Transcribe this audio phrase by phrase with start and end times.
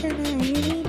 [0.00, 0.87] ただ指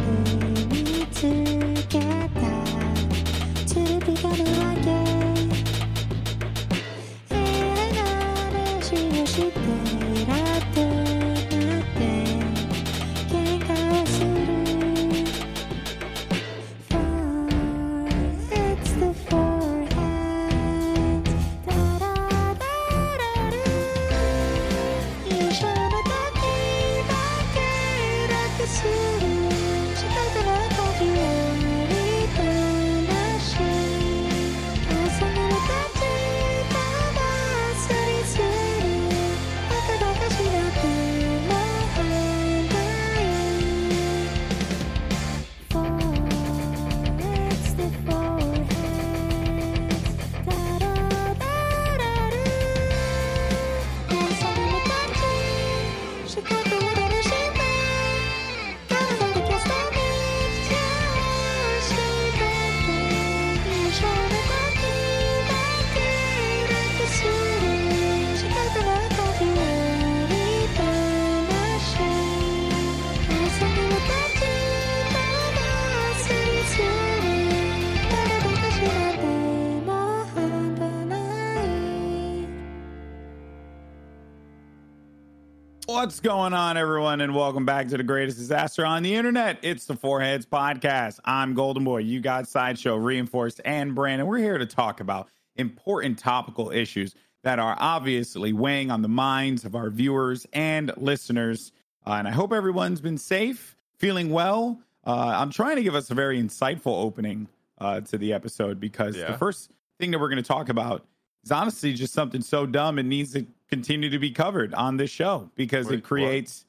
[86.09, 89.59] What's going on, everyone, and welcome back to the greatest disaster on the internet.
[89.61, 91.19] It's the Four Heads Podcast.
[91.23, 91.99] I'm Golden Boy.
[91.99, 94.25] You got Sideshow, Reinforced, and Brandon.
[94.25, 99.65] We're here to talk about important topical issues that are obviously weighing on the minds
[99.65, 101.71] of our viewers and listeners.
[102.07, 104.81] Uh, and I hope everyone's been safe, feeling well.
[105.05, 109.15] Uh, I'm trying to give us a very insightful opening uh, to the episode because
[109.15, 109.33] Yeah.
[109.33, 111.05] the first thing that we're going to talk about
[111.43, 115.09] is honestly just something so dumb it needs to continue to be covered on this
[115.11, 116.65] show because Wait, it creates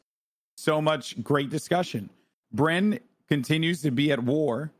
[0.56, 2.10] so much great discussion.
[2.54, 4.70] Bren continues to be at war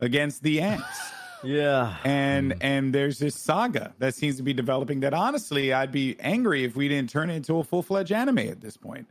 [0.00, 0.84] against the ants.
[1.44, 1.98] Yeah.
[2.02, 6.64] and and there's this saga that seems to be developing that honestly I'd be angry
[6.64, 9.06] if we didn't turn it into a full-fledged anime at this point.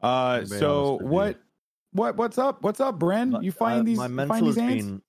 [0.00, 1.08] Uh so honest with you.
[1.08, 1.40] what
[1.92, 2.62] what what's up?
[2.62, 3.42] What's up, Bren?
[3.42, 4.84] You find Uh, these my mental find these ants?
[4.84, 5.02] been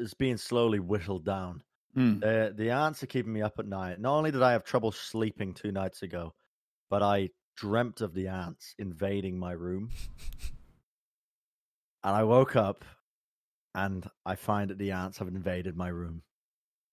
[0.00, 1.62] is being slowly whittled down.
[1.94, 2.20] Hmm.
[2.22, 4.00] Uh, the ants are keeping me up at night.
[4.00, 6.34] Not only did I have trouble sleeping two nights ago,
[6.88, 9.90] but I dreamt of the ants invading my room.
[12.02, 12.84] and I woke up
[13.74, 16.22] and I find that the ants have invaded my room.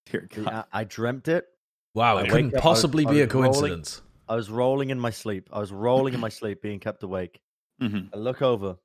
[0.07, 0.53] Dear The God.
[0.53, 1.45] a- I dreamt it.
[1.93, 4.01] Wow, it wake couldn't up, I was- possibly be a was rolling- coincidence.
[4.27, 5.49] I was rolling in my sleep.
[5.53, 7.41] I was rolling in my sleep, being kept awake.
[7.81, 8.09] Mhm.
[8.13, 8.77] I look over.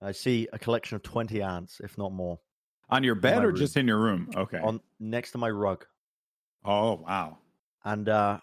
[0.00, 2.40] I see a collection of 20 ants, if not more,
[2.88, 3.56] On your bed or room.
[3.56, 4.30] just in your room?
[4.34, 4.58] Okay.
[4.58, 5.84] on next to my rug.
[6.64, 7.38] oh wow.
[7.84, 8.38] and uh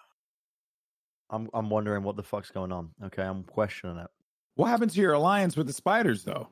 [1.30, 2.92] I'm I'm wondering what the fuck's going on.
[3.06, 4.08] Okay, I'm questioning it.
[4.56, 6.50] What happened to your alliance with the spiders though?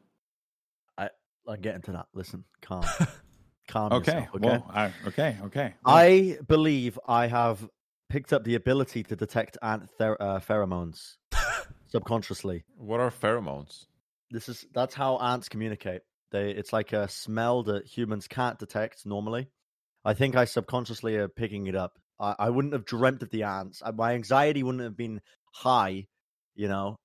[1.47, 2.05] I'll get into that.
[2.13, 2.83] Listen, calm,
[3.67, 3.91] calm.
[3.93, 4.13] Okay.
[4.13, 4.47] yourself, okay.
[4.47, 5.73] Well, I, okay, okay.
[5.85, 7.67] I believe I have
[8.09, 11.15] picked up the ability to detect ant ther- uh, pheromones
[11.87, 12.63] subconsciously.
[12.75, 13.85] What are pheromones?
[14.29, 16.01] This is that's how ants communicate.
[16.31, 19.49] They it's like a smell that humans can't detect normally.
[20.03, 21.99] I think I subconsciously are picking it up.
[22.19, 23.81] I, I wouldn't have dreamt of the ants.
[23.85, 25.21] Uh, My anxiety wouldn't have been
[25.53, 26.07] high,
[26.55, 26.95] you know,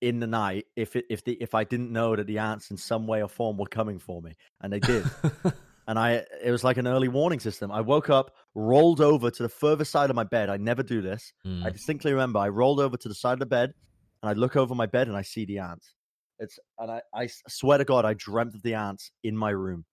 [0.00, 2.76] in the night if it, if the if I didn't know that the ants in
[2.76, 5.04] some way or form were coming for me, and they did.
[5.88, 7.72] and I it was like an early warning system.
[7.72, 10.50] I woke up, rolled over to the further side of my bed.
[10.50, 11.32] I never do this.
[11.44, 11.64] Hmm.
[11.64, 13.72] I distinctly remember I rolled over to the side of the bed
[14.22, 15.94] and I look over my bed and I see the ants.
[16.38, 19.84] It's and I swear to God, I dreamt of the ants in my room.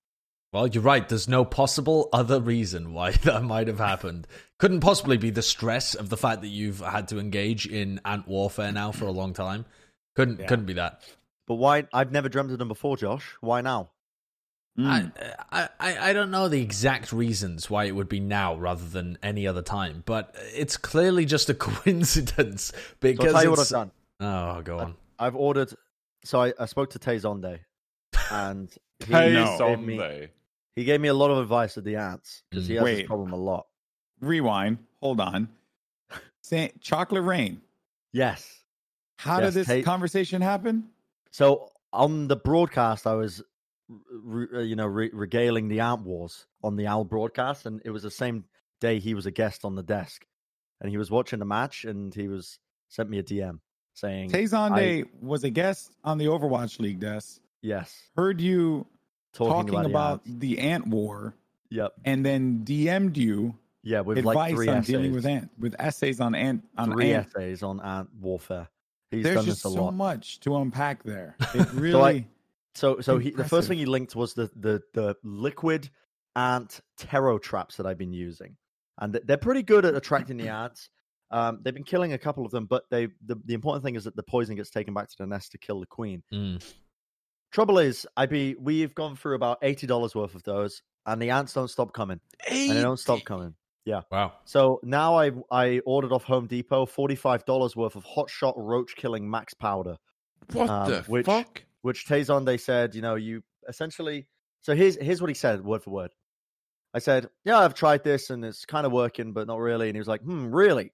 [0.54, 1.08] Well, you're right.
[1.08, 4.28] There's no possible other reason why that might have happened.
[4.58, 8.28] Couldn't possibly be the stress of the fact that you've had to engage in ant
[8.28, 9.66] warfare now for a long time.
[10.16, 10.48] Couldn't Yeah.
[10.48, 11.02] couldn't be that.
[11.48, 11.88] But why?
[11.94, 13.36] I've never dreamt of them before, Josh.
[13.42, 13.92] Why now?
[14.80, 15.12] Mm.
[15.52, 19.18] I, I I don't know the exact reasons why it would be now rather than
[19.24, 21.54] any other time, but it's clearly just a
[22.00, 23.92] coincidence So because I'll tell you what I've done.
[24.20, 24.96] Oh, go on.
[25.18, 25.74] I've ordered.
[26.26, 27.60] So I, I spoke to Tay Zonday,
[28.32, 28.70] and
[29.06, 29.56] he, No.
[29.60, 30.28] gave me,
[30.76, 32.96] he gave me a lot of advice with the ants because he has Wait.
[32.98, 33.68] this problem a lot.
[34.22, 34.80] Rewind.
[35.02, 35.50] Hold on.
[36.42, 37.62] Say, chocolate rain.
[38.12, 38.64] Yes.
[39.18, 40.90] How Yes, did this take- conversation happen?
[41.32, 43.42] So on the broadcast, I was,
[43.90, 47.90] re, re- you know, re, regaling the Ant Wars on the OWL broadcast, and it
[47.92, 48.46] was the same
[48.82, 50.26] day he was a guest on the desk,
[50.82, 53.60] and he was watching the match, and he was sent me a DM
[53.96, 57.42] saying, Tay Zonday was a guest on the Overwatch League desk.
[57.62, 58.86] "Yes, Heard you
[59.34, 61.34] talking, talking, about, about, the ant war,
[61.72, 65.50] Yep, and then DM'd you yeah, with advice like three on essays, dealing with ant
[65.58, 67.28] with essays on ant on three ant.
[67.28, 68.68] essays on ant warfare,
[69.12, 69.94] He's There's done just this a so lot.
[69.94, 71.36] much to unpack there.
[71.54, 72.28] It really.
[72.74, 75.90] So so he, the first thing he linked was the the the liquid
[76.36, 78.58] ant Terro traps that I've been using,
[79.00, 80.90] and they're pretty good at attracting the ants.
[81.32, 84.04] Um, they've been killing a couple of them, but they the, the important thing is
[84.04, 86.24] that the poison gets taken back to the nest to kill the queen.
[86.34, 86.64] Mm.
[87.52, 91.30] Trouble is, I be we've gone through about eighty dollars worth of those, and the
[91.32, 92.20] ants don't stop coming,
[92.50, 93.56] and they don't stop coming.
[93.86, 94.02] Yeah.
[94.12, 94.34] Wow.
[94.46, 98.54] So now I I ordered off Home Depot forty five dollars worth of Hot Shot
[98.58, 99.98] roach killing max powder.
[100.54, 101.64] What Um, the which- fuck?
[101.82, 104.28] which Tay Zonday said, you know, you essentially.
[104.62, 106.12] So here's here's what he said, word for word.
[106.96, 109.88] I said, yeah, I've tried this and it's kind of working, but not really.
[109.90, 110.92] And he was like, hmm, really?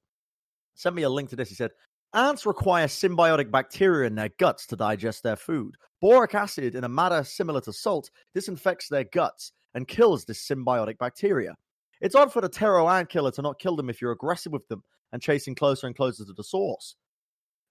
[0.76, 1.50] Send me a link to this.
[1.50, 1.72] He said,
[2.14, 5.76] ants require symbiotic bacteria in their guts to digest their food.
[6.02, 10.98] Boric acid in a matter similar to salt disinfects their guts and kills this symbiotic
[10.98, 11.56] bacteria.
[12.02, 14.68] It's odd for the Terro ant killer to not kill them if you're aggressive with
[14.68, 16.96] them and chasing closer and closer to the source.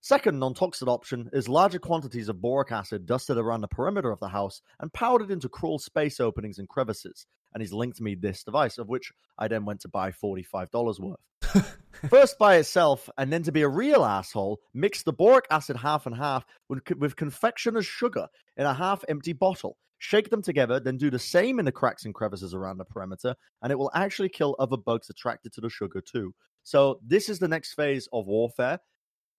[0.03, 4.21] Second non toxic option is larger quantities of boric acid dusted around the perimeter of
[4.21, 7.27] the house and powdered into crawl space openings and crevices.
[7.53, 11.19] And he's linked me this device, of which I then went to buy $45 worth.
[12.09, 16.07] First by itself, and then to be a real asshole, mix the boric acid half
[16.07, 18.27] and half with, with confectioner's sugar
[18.57, 19.77] in a half empty bottle.
[19.99, 23.35] Shake them together, then do the same in the cracks and crevices around the perimeter,
[23.63, 26.35] and it will actually kill other bugs attracted to the sugar too.
[26.63, 28.79] So, this is the next phase of warfare.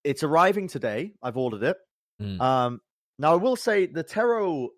[0.03, 1.13] It's arriving today.
[1.23, 1.77] I've ordered it.
[2.21, 2.39] Mm.
[2.39, 2.81] Um,
[3.17, 4.69] now I will say the Terro,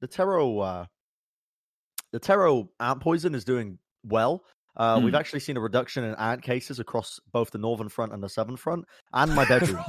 [0.00, 0.86] the Terro, uh,
[2.12, 4.44] the Terro ant poison is doing well.
[4.76, 5.16] Uh, We've Hmm.
[5.16, 8.56] actually seen a reduction in ant cases across both the northern front and the southern
[8.56, 9.84] front, and my bedroom.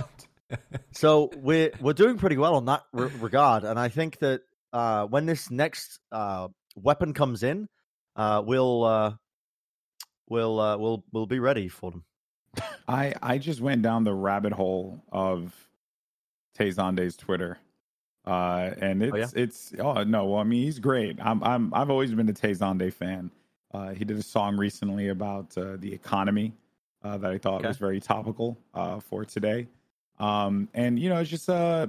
[0.91, 4.41] so we're we're doing pretty well on that re- regard, and I think that
[4.73, 7.67] uh, when this next uh, weapon comes in,
[8.15, 9.13] uh, we'll uh,
[10.29, 12.03] we'll uh, we'll we'll be ready for them.
[12.87, 15.53] I I just went down the rabbit hole of
[16.55, 17.57] Tay Zonday's Twitter.
[18.25, 19.41] Uh and it's yeah?
[19.43, 21.17] it's oh no, well, I mean he's great.
[21.21, 23.31] I'm I'm I've always been a Tay Zonday fan.
[23.73, 26.53] Uh he did a song recently about uh, the economy
[27.03, 27.67] uh that I thought Okay.
[27.69, 29.67] was very topical uh for today.
[30.19, 31.87] Um and you know it's just uh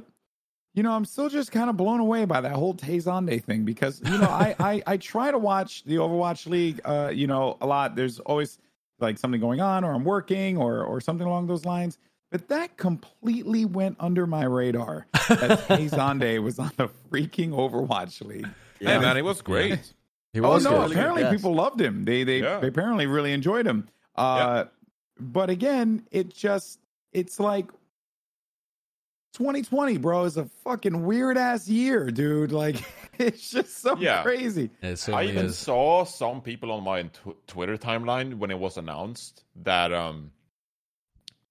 [0.77, 3.65] you know, I'm still just kind of blown away by that whole Tay Zonday thing
[3.65, 7.57] because you know, I, I I try to watch the Overwatch League, uh, you know,
[7.61, 7.95] a lot.
[7.95, 8.59] There's always
[8.99, 11.99] like something going on, or I'm working, or or something along those lines.
[12.33, 15.07] But that completely went under my radar.
[15.29, 18.49] That Tay Zonday was on the freaking Overwatch League.
[18.81, 19.93] Hey man, it was great.
[20.35, 20.83] He Oh no!
[20.83, 20.91] good.
[20.91, 21.33] Apparently, Yes.
[21.33, 22.05] people loved him.
[22.05, 22.59] They they, Yeah.
[22.59, 23.89] they apparently really enjoyed him.
[24.17, 24.65] Uh,
[25.19, 26.81] But again, it just
[27.13, 27.71] it's like
[29.35, 32.53] 2020, bro, is a fucking weird ass year, dude.
[32.53, 32.77] Like
[33.19, 34.23] it's just so Yeah.
[34.23, 34.71] crazy.
[34.83, 35.59] I even is.
[35.59, 40.31] saw some people on my tw- Twitter timeline when it was announced that um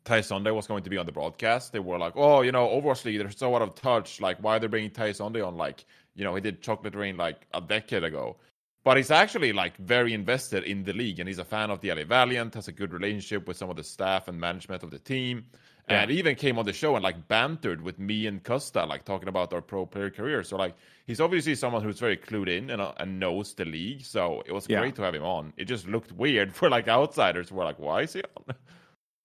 [0.05, 1.71] Tay Zonday was going to be on the broadcast.
[1.71, 4.19] They were like, "Oh, you know, Overwatch League, they're so out of touch.
[4.19, 5.55] Like, why are they bringing Tay Zonday on?
[5.55, 8.35] Like, you know, he did Chocolate Rain like a decade ago."
[8.83, 11.93] But he's actually like very invested in the league, and he's a fan of the
[11.93, 12.53] LA Valiant.
[12.55, 15.45] Has a good relationship with some of the staff and management of the team,
[15.87, 19.29] and even came on the show and like bantered with me and Custa, like talking
[19.29, 20.43] about our pro player career.
[20.43, 20.75] So like,
[21.07, 24.03] he's obviously someone who's very clued in and, uh, and knows the league.
[24.03, 24.79] So it was Yeah.
[24.79, 25.53] great to have him on.
[25.57, 27.49] It just looked weird for like outsiders.
[27.49, 28.55] who Were like, why is he on?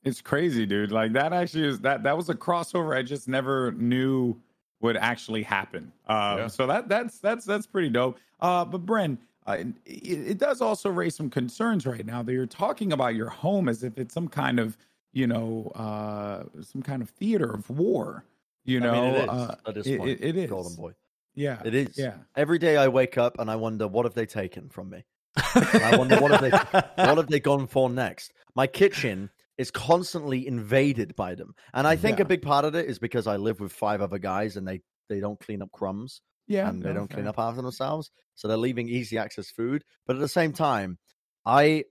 [0.04, 0.92] It's crazy, dude.
[0.92, 4.40] Like that actually is that that was a crossover I just never knew
[4.80, 5.92] would actually happen.
[6.06, 6.46] Um, Yeah.
[6.46, 8.18] So that that's that's that's pretty dope.
[8.40, 9.18] Uh, but Bren,
[9.48, 13.28] uh, it, it does also raise some concerns right now that you're talking about your
[13.30, 14.76] home as if it's some kind of
[15.12, 18.24] you know uh, some kind of theater of war.
[18.64, 20.50] You know, I mean, it is uh, at this it- point, it- it is.
[20.50, 20.92] Golden Boy.
[21.34, 21.96] Yeah, It is.
[21.96, 25.04] Yeah, Every day I wake up and I wonder what have they taken from me.
[25.36, 28.32] I wonder what have they what have they gone for next.
[28.56, 32.22] My kitchen is constantly invaded by them, and I think Yeah.
[32.22, 34.80] a big part of it is because I live with five other guys and they
[35.08, 38.56] they don't clean up crumbs yeah, and they don't clean up after themselves, so they're
[38.56, 39.84] leaving easy access food.
[40.06, 40.98] But at the same time,
[41.46, 41.84] I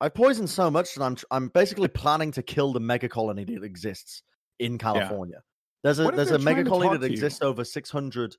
[0.00, 3.44] I poison so much that I'm tr- I'm basically planning to kill the mega colony
[3.44, 4.22] that exists
[4.58, 5.42] in California.
[5.82, 7.12] There's a there's a mega colony that to you?
[7.12, 8.36] exists over 600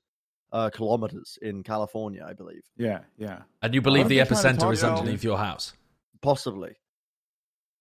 [0.52, 2.62] uh, kilometers in California, I believe.
[2.76, 3.42] Yeah, yeah.
[3.62, 5.72] And you believe the if they're trying to epicenter is underneath your house?
[6.20, 6.74] Possibly.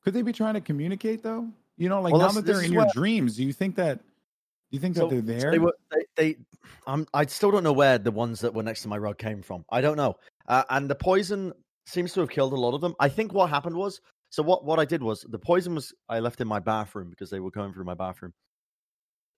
[0.03, 1.47] Could they be trying to communicate though?
[1.77, 3.99] You know, like Well, now that they're in your where- dreams, do you think that?
[4.71, 5.51] Do you think that they're so there?
[5.51, 6.37] They were they, they
[6.87, 9.41] I'm I still don't know where the ones that were next to my rug came
[9.41, 9.65] from.
[9.69, 10.15] I don't know.
[10.47, 11.51] Uh, and the poison
[11.85, 12.95] seems to have killed a lot of them.
[12.99, 13.99] I think what happened was
[14.29, 17.29] so what what I did was the poison was I left in my bathroom because
[17.29, 18.33] they were going through my bathroom.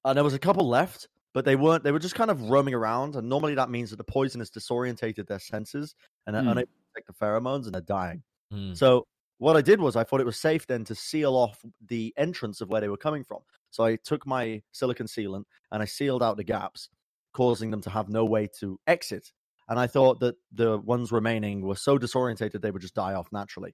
[0.05, 2.75] And there was a couple left, but they weren't they were just kind of roaming
[2.75, 5.95] around and normally that means that the poison has disorientated their senses
[6.27, 6.49] and they're Hmm.
[6.49, 8.21] unable to detect the pheromones and they're dying.
[8.51, 8.73] Hmm.
[8.75, 9.07] So
[9.39, 12.61] what I did was I thought it was safe then to seal off the entrance
[12.61, 13.39] of where they were coming from.
[13.73, 16.89] So I took my silicon sealant and I sealed out the gaps,
[17.33, 19.31] causing them to have no way to exit.
[19.67, 23.29] And I thought that the ones remaining were so disorientated they would just die off
[23.31, 23.73] naturally.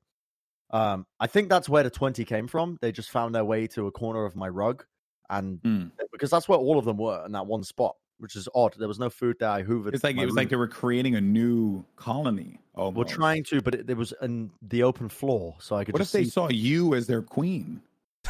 [0.72, 2.78] Um, I think that's where the 20 came from.
[2.82, 4.86] They just found their way to a corner of my rug.
[5.30, 5.88] And Hmm.
[6.14, 8.76] because that's where all of them were in that one spot, which is odd.
[8.80, 9.50] There was no food there.
[9.50, 9.94] I hoovered.
[9.94, 12.60] It's like it was like they were creating a new colony.
[12.76, 15.94] Oh, We're trying to, but it, it was in the open floor, so I could
[15.94, 17.82] What if they saw you as their queen?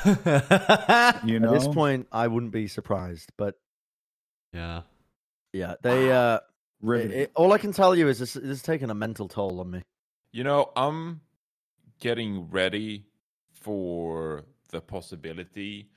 [1.26, 3.32] You know, At this point, I wouldn't be surprised.
[3.38, 3.56] But
[4.54, 4.82] yeah.
[5.54, 6.12] yeah, they.
[6.12, 6.40] uh
[6.84, 9.60] it- it- All I can tell you is this, this is taking a mental toll
[9.60, 9.82] on me.
[10.32, 11.22] You know, I'm
[12.00, 13.06] getting ready
[13.52, 15.90] for the possibility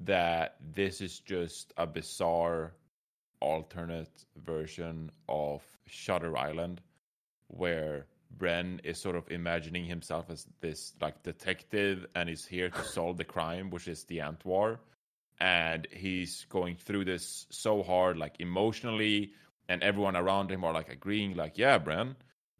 [0.00, 2.74] that this is just a bizarre
[3.40, 6.80] alternate version of Shutter Island
[7.48, 8.06] where
[8.38, 13.16] Bren is sort of imagining himself as this like detective and is here to solve
[13.16, 14.80] the crime, which is the Ant War.
[15.40, 19.32] And he's going through this so hard, like emotionally,
[19.68, 22.14] and everyone around him are like agreeing, like, yeah, Bren,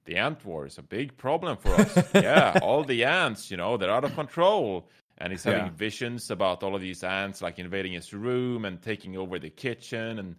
[0.04, 1.96] the ant war is a big problem for us.
[2.14, 4.88] yeah, all the ants, you know, they're out of control.
[5.18, 5.70] And he's having Yeah.
[5.70, 10.18] visions about all of these ants like invading his room and taking over the kitchen.
[10.18, 10.36] And,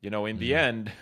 [0.00, 0.56] you know, in the Mm.
[0.56, 0.92] end,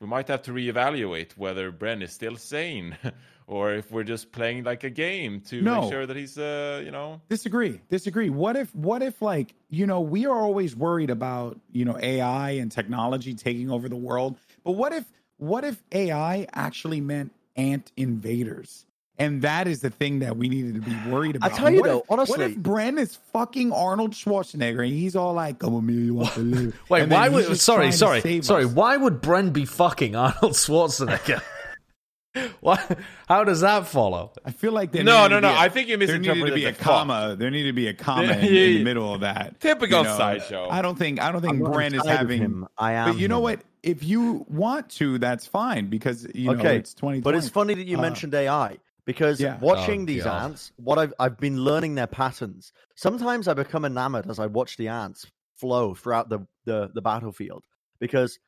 [0.00, 2.96] we might have to reevaluate whether Bren is still sane
[3.46, 5.80] or if we're just playing like a game to No.
[5.80, 7.80] make sure that he's, uh, you know, disagree.
[7.88, 8.30] Disagree.
[8.30, 12.50] What if what if like you know we are always worried about you know ai
[12.52, 15.04] and technology taking over the world but what if
[15.36, 18.86] what if ai actually meant ant invaders
[19.18, 21.52] and that is the thing that we needed to be worried about.
[21.52, 24.92] I tell you What though, if- what honestly- if Bren is fucking Arnold Schwarzenegger and
[24.92, 27.60] he's all like, "Come with me, you want to live." Wait, And why he's would
[27.60, 28.70] sorry, sorry, sorry, us.
[28.70, 31.40] why would Bren be fucking Arnold Schwarzenegger?
[32.60, 32.78] why
[33.26, 34.32] how does that follow?
[34.44, 36.46] I feel like there No, no, to no, be a- I think you there needed
[36.46, 36.84] to be a the fuck.
[36.84, 37.36] comma.
[37.38, 39.58] There needed to be a comma in, Yeah, in the middle of that.
[39.60, 40.16] Typical you know.
[40.16, 40.68] sideshow.
[40.70, 42.68] I don't think I don't think I'm Bren is having him.
[42.76, 43.12] I am.
[43.12, 43.42] But you know him.
[43.44, 43.60] what?
[43.82, 47.20] If you want to, that's fine because you know okay, it's twenty.
[47.20, 48.76] but it's funny that you Uh, mentioned AI
[49.08, 49.58] because yeah.
[49.60, 50.50] watching Oh, these God.
[50.50, 52.74] ants, what I've I've been learning their patterns.
[52.94, 55.24] Sometimes I become enamored as I watch the ants
[55.56, 57.64] flow throughout the the, the battlefield
[58.00, 58.38] because,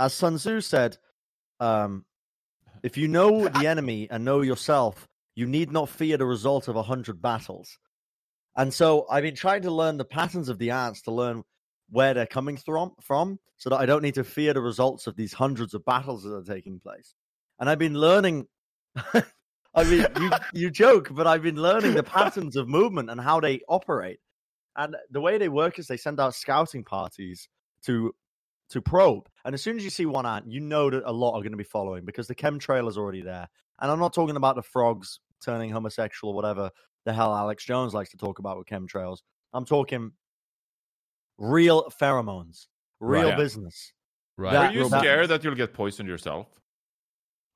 [0.00, 0.96] as Sun Tzu said,
[1.60, 2.06] um,
[2.82, 6.76] if you know the enemy and know yourself, you need not fear the result of
[6.76, 7.78] a hundred battles.
[8.56, 11.44] And so I've been trying to learn the patterns of the ants to learn
[11.90, 15.16] where they're coming from, from so that I don't need to fear the results of
[15.16, 17.14] these hundreds of battles that are taking place.
[17.60, 18.46] And I've been learning.
[19.74, 23.38] I mean, you, you joke, but I've been learning the patterns of movement and how
[23.40, 24.18] they operate.
[24.76, 27.48] And the way they work is they send out scouting parties
[27.82, 28.14] to
[28.70, 29.28] to probe.
[29.46, 31.52] And as soon as you see one ant, you know that a lot are going
[31.52, 33.48] to be following because the chemtrail is already there.
[33.80, 36.70] And I'm not talking about the frogs turning homosexual, or whatever
[37.06, 39.18] the hell Alex Jones likes to talk about with chemtrails.
[39.54, 40.12] I'm talking
[41.38, 42.66] real pheromones,
[43.00, 43.36] real Right.
[43.38, 43.92] business.
[44.36, 44.52] Right.
[44.52, 46.46] That Are you will- that- scared that you'll get poisoned yourself?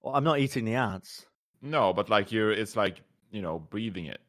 [0.00, 1.26] Well, I'm not eating the ants.
[1.62, 3.00] No, but like you're, it's like
[3.30, 4.20] you know, breathing it.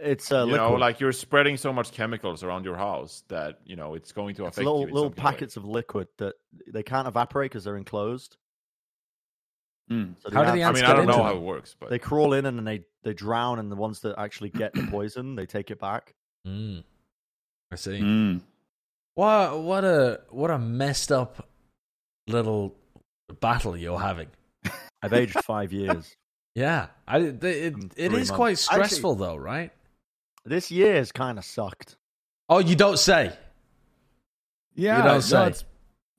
[0.00, 0.60] It's uh, you liquid.
[0.60, 4.34] know, like you're spreading so much chemicals around your house that you know it's going
[4.36, 4.94] to It's affect little you.
[4.94, 5.32] little some kind of way.
[5.32, 6.34] packets of liquid that
[6.68, 8.36] they can't evaporate because they're enclosed.
[9.90, 10.14] Mm.
[10.20, 11.22] So How do the I mean, get I don't know them?
[11.24, 14.00] how it works, but they crawl in and then they they drown, and the ones
[14.00, 16.14] that actually get the poison, they take it back.
[16.46, 16.84] Mm.
[17.72, 17.98] I see.
[18.00, 18.42] Mm.
[19.14, 21.48] What what a what a messed up
[22.28, 22.76] little
[23.40, 24.28] battle you're having.
[25.02, 26.14] I've aged five years.
[26.54, 28.30] Yeah, I, it it, In it three is months.
[28.30, 29.70] quite Actually- stressful though, right?
[30.44, 31.96] This year's kind of sucked.
[32.48, 33.36] Oh, you don't say.
[34.74, 35.46] Yeah, You don't no, say.
[35.48, 35.64] it's,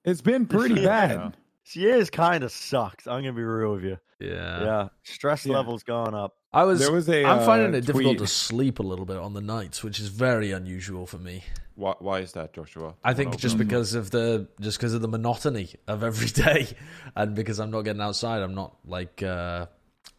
[0.06, 1.08] it's been pretty Yeah.
[1.08, 1.38] bad.
[1.66, 3.08] This year's kind of sucked.
[3.08, 3.98] I'm gonna be real with you.
[4.20, 4.64] Yeah.
[4.64, 5.56] yeah, stress Yeah.
[5.56, 6.36] levels going up.
[6.52, 6.80] I was.
[6.80, 9.34] There was a, I'm finding uh, it difficult tweet- to sleep a little bit on
[9.34, 11.44] the nights, which is very unusual for me.
[11.76, 12.96] why, why is that, Joshua?
[13.04, 13.70] I think just open up?
[13.70, 16.68] because of the just because of the monotony of every day,
[17.16, 19.68] and because I'm not getting outside, I'm not like uh,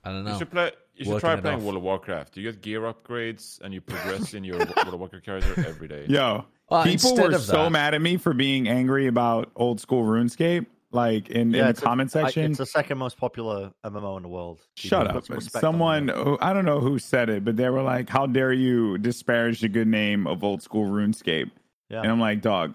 [0.05, 0.33] I don't know.
[0.33, 0.71] you should play.
[0.95, 1.63] You should try playing off.
[1.63, 2.37] World of Warcraft.
[2.37, 6.05] You get gear upgrades and you progress in your World of Warcraft character every day.
[6.09, 9.81] Yo, Well, people were of so that- mad at me for being angry about old
[9.81, 12.51] school RuneScape, like in, Yeah, in the it's a- comment I- section.
[12.51, 14.61] it's the second most popular MMO in the world.
[14.77, 15.25] Shut up.
[15.25, 18.09] some respect on Someone, who, I don't know who said it, but they were like,
[18.09, 21.51] How dare you disparage the good name of old school RuneScape?
[21.89, 22.03] Yeah.
[22.03, 22.75] And I'm like, Dog,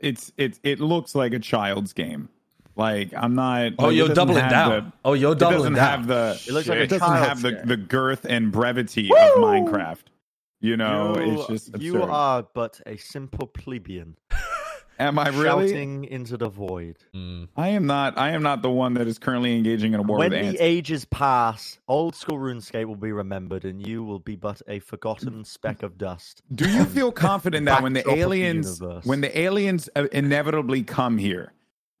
[0.00, 2.28] it's it's it looks like a child's game.
[2.78, 3.72] Like, I'm not.
[3.78, 4.70] oh, like, you're doesn't doubling down.
[4.70, 5.90] the- oh, you're doubling it doesn't down.
[5.98, 6.42] have the.
[6.46, 10.02] It looks like a it doesn't child's have the, the girth and brevity of Minecraft.
[10.60, 11.82] You know, you, it's just absurd.
[11.82, 14.16] you are but a simple plebeian.
[14.98, 15.68] Am I really?
[15.68, 16.96] shouting into the void.
[17.14, 17.48] Mm.
[17.56, 18.16] I am not.
[18.18, 20.46] I am not the one that is currently engaging in a war when with the
[20.46, 20.60] ants.
[20.60, 25.44] ages pass, old school RuneScape will be remembered, and you will be but a forgotten
[25.44, 26.42] speck of dust.
[26.54, 30.06] Do you feel confident that when the backdrop of the aliens, when the aliens uh,
[30.12, 31.52] inevitably come here,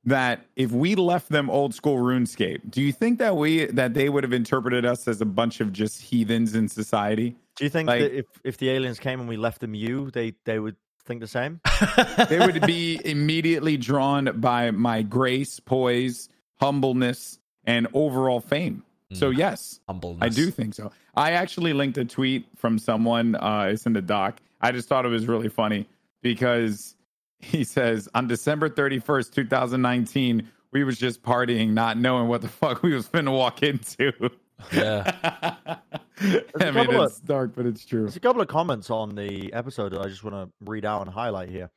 [0.04, 4.08] that if we left them old school RuneScape, do you think that we that they
[4.08, 7.36] would have interpreted us as a bunch of just heathens in society?
[7.56, 10.10] Do you think Like- that if, if the aliens came and we left them you,
[10.10, 11.60] they, they would think the same?
[12.28, 16.28] They would be immediately drawn by my grace, poise,
[16.60, 18.82] humbleness, and overall fame.
[19.12, 20.18] So yes, Humbleness.
[20.20, 20.90] I do think so.
[21.14, 23.36] I actually linked a tweet from someone.
[23.36, 24.40] Uh, it's in the doc.
[24.60, 25.88] I just thought it was really funny
[26.22, 26.96] because
[27.38, 32.82] he says on December 31st, 2019, we was just partying, not knowing what the fuck
[32.82, 34.12] we was finna walk into.
[34.72, 35.76] Yeah.
[36.20, 38.02] I mean, couple of- it's dark, but it's true.
[38.02, 41.02] There's a couple of comments on the episode that I just want to read out
[41.06, 41.70] and highlight here.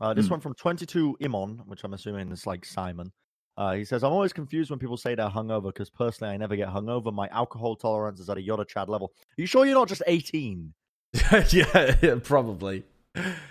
[0.00, 0.32] Uh, this Hmm.
[0.34, 3.12] one from 22 Imon, which I'm assuming is like Simon.
[3.56, 6.54] Uh, he says, I'm always confused when people say they're hungover because personally I never
[6.54, 7.12] get hungover.
[7.12, 9.12] My alcohol tolerance is at a Yoda Chad level.
[9.16, 10.72] Are you sure you're not just 18?
[11.50, 12.84] yeah, yeah, probably.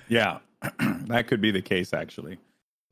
[0.08, 0.40] Yeah,
[1.08, 2.38] that could be the case actually.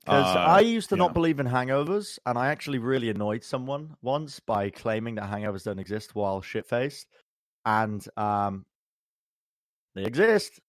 [0.03, 1.03] Because Uh, I used to yeah.
[1.03, 5.63] not believe in hangovers, and I actually really annoyed someone once by claiming that hangovers
[5.63, 7.07] don't exist while shit faced.
[7.65, 8.65] And um,
[9.95, 10.59] they exist.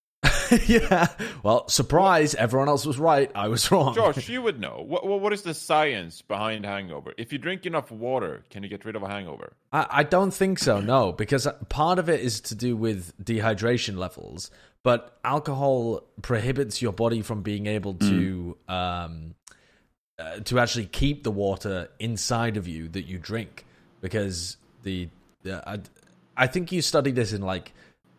[0.66, 1.08] yeah.
[1.42, 2.34] Well, surprise!
[2.34, 3.30] Everyone else was right.
[3.34, 3.94] I was wrong.
[3.94, 4.84] Josh, you would know.
[4.86, 7.12] What, what what is the science behind hangover?
[7.18, 9.52] If you drink enough water, can you get rid of a hangover?
[9.72, 10.80] I, I don't think so.
[10.80, 14.50] No, because part of it is to do with dehydration levels,
[14.82, 19.34] but alcohol prohibits your body from being able to um,
[20.18, 23.64] uh, to actually keep the water inside of you that you drink
[24.00, 25.08] because the
[25.48, 25.78] uh, I,
[26.36, 27.72] I think you studied this in like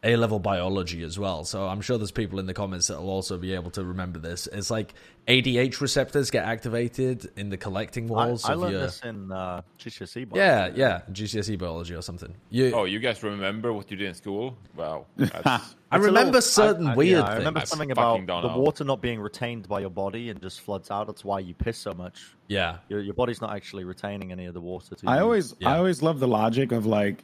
[0.04, 1.44] A level biology as well.
[1.44, 4.20] So I'm sure there's people in the comments that will also be able to remember
[4.20, 4.48] this.
[4.48, 4.94] It's like
[5.28, 9.62] ADH receptors get activated in the collecting walls I of learned your this in uh,
[9.80, 10.30] GCSE.
[10.30, 10.38] biology.
[10.40, 12.34] yeah, yeah, GCSE biology or something.
[12.50, 14.56] You, Oh, you guys remember what you did in school?
[14.76, 15.08] Wow.
[15.46, 17.70] I remember little- certain I- I- weird yeah, I remember things.
[17.70, 18.60] something fucking about the know.
[18.60, 21.08] water not being retained by your body and just floods out.
[21.08, 22.36] That's why you piss so much.
[22.48, 24.96] Yeah, Your, your body's not actually retaining any of the water.
[24.96, 25.22] To I use.
[25.24, 25.74] always Yeah.
[25.74, 27.24] I always love the logic of like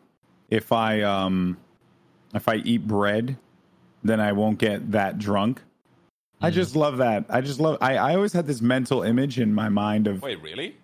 [0.53, 1.57] if I um
[2.35, 3.37] if I eat bread,
[4.03, 5.61] then I won't get that drunk.
[6.41, 6.53] I Mm.
[6.53, 7.25] just love that.
[7.29, 10.41] I just love I, I always had this mental image in my mind of wait,
[10.41, 10.75] really?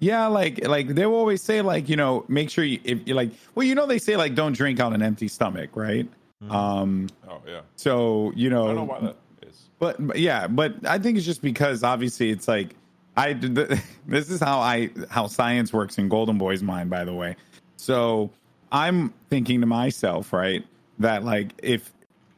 [0.00, 3.14] yeah, like like they will always say like, you know, make sure you if you
[3.14, 6.08] like well, you know they say like don't drink on an empty stomach, right?
[6.50, 7.60] Um Oh, yeah.
[7.76, 9.16] so, you know, I don't know why that
[9.48, 9.68] is.
[9.80, 12.76] but, but yeah, but I think it's just because obviously it's like
[13.16, 17.14] I th- this is how I how science works in Golden Boy's mind, by the
[17.14, 17.34] way.
[17.76, 18.30] So
[18.70, 20.64] I'm thinking to myself, right,
[20.98, 21.92] that like if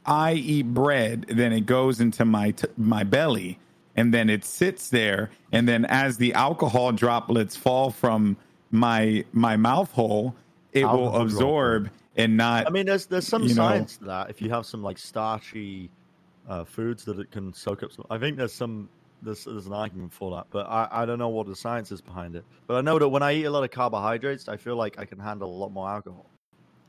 [0.06, 3.58] I eat bread, then it goes into my t- my belly,
[3.96, 8.36] and then it sits there, and then as the alcohol droplets fall from
[8.70, 10.34] my my mouth hole,
[10.72, 12.66] it will Alcohol absorb and not.
[12.66, 14.30] I mean, there's there's some you know- science to that.
[14.30, 15.90] If you have some like starchy
[16.48, 18.88] uh, foods that it can soak up, some, I think there's some
[19.22, 20.46] there's there's an argument for that.
[20.50, 22.44] But I I don't know what the science is behind it.
[22.66, 25.04] But I know that when I eat a lot of carbohydrates, I feel like I
[25.04, 26.26] can handle a lot more alcohol.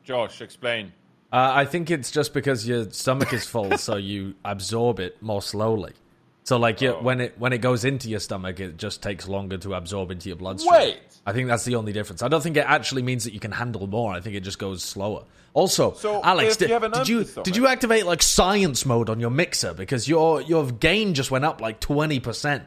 [0.04, 0.92] Josh, explain.
[1.32, 5.42] uh, I think it's just because your stomach is full, so you absorb it more
[5.42, 5.94] slowly.
[6.44, 7.02] So, like, you, Oh.
[7.02, 10.30] when it when it goes into your stomach, it just takes longer to absorb into
[10.30, 10.74] your bloodstream.
[10.80, 10.98] Wait.
[11.26, 12.24] I think that's the only difference.
[12.24, 14.12] I don't think it actually means that you can handle more.
[14.12, 15.24] I think it just goes slower.
[15.54, 19.10] Also, So, Alex, did, you have an did you did you activate like science mode
[19.10, 22.64] on your mixer because your your gain just went up like twenty percent?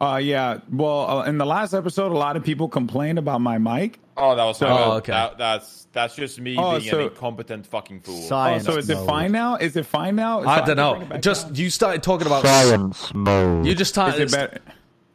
[0.00, 0.58] Uh, yeah.
[0.70, 3.98] Well, uh, in the last episode, a lot of people complained about my mic.
[4.16, 5.12] Oh, that was So- Oh, okay.
[5.12, 8.26] That, that's that's just me Oh, being so- an incompetent fucking fool.
[8.30, 9.56] Oh, so is it fine now?
[9.56, 10.42] Is it fine now?
[10.42, 11.18] So I don't know.
[11.18, 11.54] Just down?
[11.56, 13.66] you started talking about Science mode.
[13.66, 14.22] you just started.
[14.22, 14.60] is it better?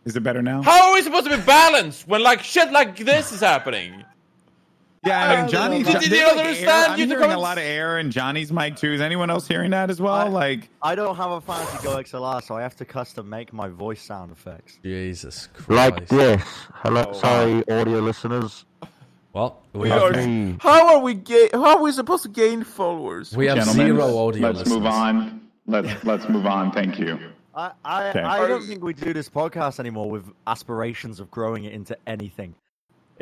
[0.06, 0.62] Is it better now?
[0.64, 4.04] How are we supposed to be balanced when like shit like this is happening?
[5.04, 5.84] Yeah, I mean, Johnny.
[5.84, 6.92] Did- Jo- did you like understand?
[6.94, 8.92] I'm You hearing a lot of air in Johnny's mic too.
[8.92, 10.14] Is anyone else hearing that as well?
[10.14, 13.52] I- like, I don't have a fancy Go XLR, so I have to custom make
[13.52, 14.78] my voice sound effects.
[14.84, 15.70] Jesus Christ.
[15.70, 16.44] Like this.
[16.76, 18.66] Hello, Oh, sorry, audio listeners.
[19.34, 20.58] Well, we, We have, are- Me.
[20.60, 23.36] How are we ga- How are we supposed to gain followers?
[23.36, 24.50] we have gentlemen, zero audio.
[24.50, 24.58] Listeners.
[24.58, 25.42] Let's move on.
[25.68, 26.72] Let's let's move on.
[26.74, 27.18] Thank you.
[27.56, 28.20] I I, Okay.
[28.22, 32.54] I don't think we do this podcast anymore with aspirations of growing it into anything.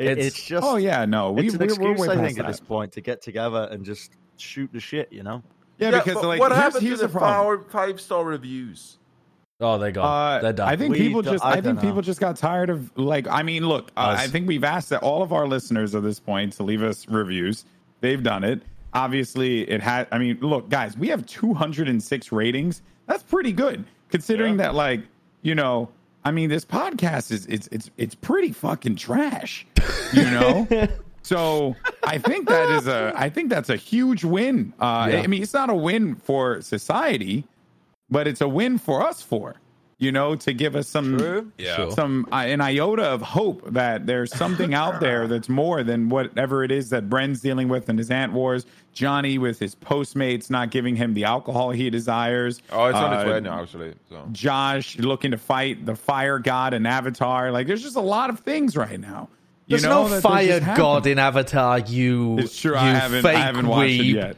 [0.00, 2.38] It, It's- it's, just Oh yeah, no, we it's an we're, we're I past think,
[2.40, 5.12] at this point to get together and just shoot the shit.
[5.12, 5.42] You know.
[5.78, 7.64] Yeah, because like what here's, happened here's to the the problem.
[7.68, 8.96] five star reviews?
[9.60, 10.42] Oh, they're gone.
[10.42, 10.54] Uh.
[10.64, 11.44] I think We people just.
[11.44, 11.82] I I, think know.
[11.82, 13.28] people just got tired of like.
[13.28, 13.90] I mean, look.
[13.96, 16.82] Uh, I think we've asked that all of our listeners at this point to leave
[16.82, 17.66] us reviews.
[18.00, 18.62] They've done it.
[18.94, 20.08] Obviously, it had.
[20.12, 22.80] I mean, look, guys, we have 206 ratings.
[23.06, 24.64] That's pretty good considering Yeah.
[24.68, 25.02] that like
[25.42, 25.90] you know,
[26.24, 29.66] I mean, this podcast is it's it's it's pretty fucking trash,
[30.12, 30.68] you know.
[31.22, 34.72] so I think that is a I think that's a huge win.
[34.78, 35.20] Uh, Yeah.
[35.20, 37.44] I mean, it's not a win for society,
[38.10, 39.54] but it's a win for us for
[40.00, 41.52] you know to give us some True.
[41.58, 41.90] Yeah.
[41.90, 46.64] Some uh, an iota of hope that there's something out there that's more than whatever
[46.64, 48.66] it is that Bren's dealing with in his ant wars.
[48.92, 52.60] Johnny with his postmates not giving him the alcohol he desires.
[52.72, 53.94] Oh, it's on its Uh, way now, actually.
[54.08, 57.52] So Josh looking to fight the fire god in Avatar.
[57.52, 59.28] Like, there's just a lot of things right now.
[59.66, 61.78] You There's know, no fire god in Avatar.
[61.78, 62.72] You, It's true.
[62.72, 63.22] You I haven't.
[63.22, 64.36] Fake I haven't watched it yet.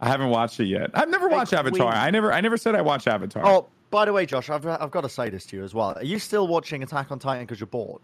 [0.00, 0.90] I haven't watched it yet.
[0.94, 1.92] I've never watched Avatar.
[1.92, 1.96] weeb.
[1.96, 2.32] I never.
[2.32, 3.44] I never said I watched Avatar.
[3.44, 5.94] Oh, by the way, Josh, I've I've got to say this to you as well.
[5.96, 8.02] Are you still watching Attack on Titan because you're bored?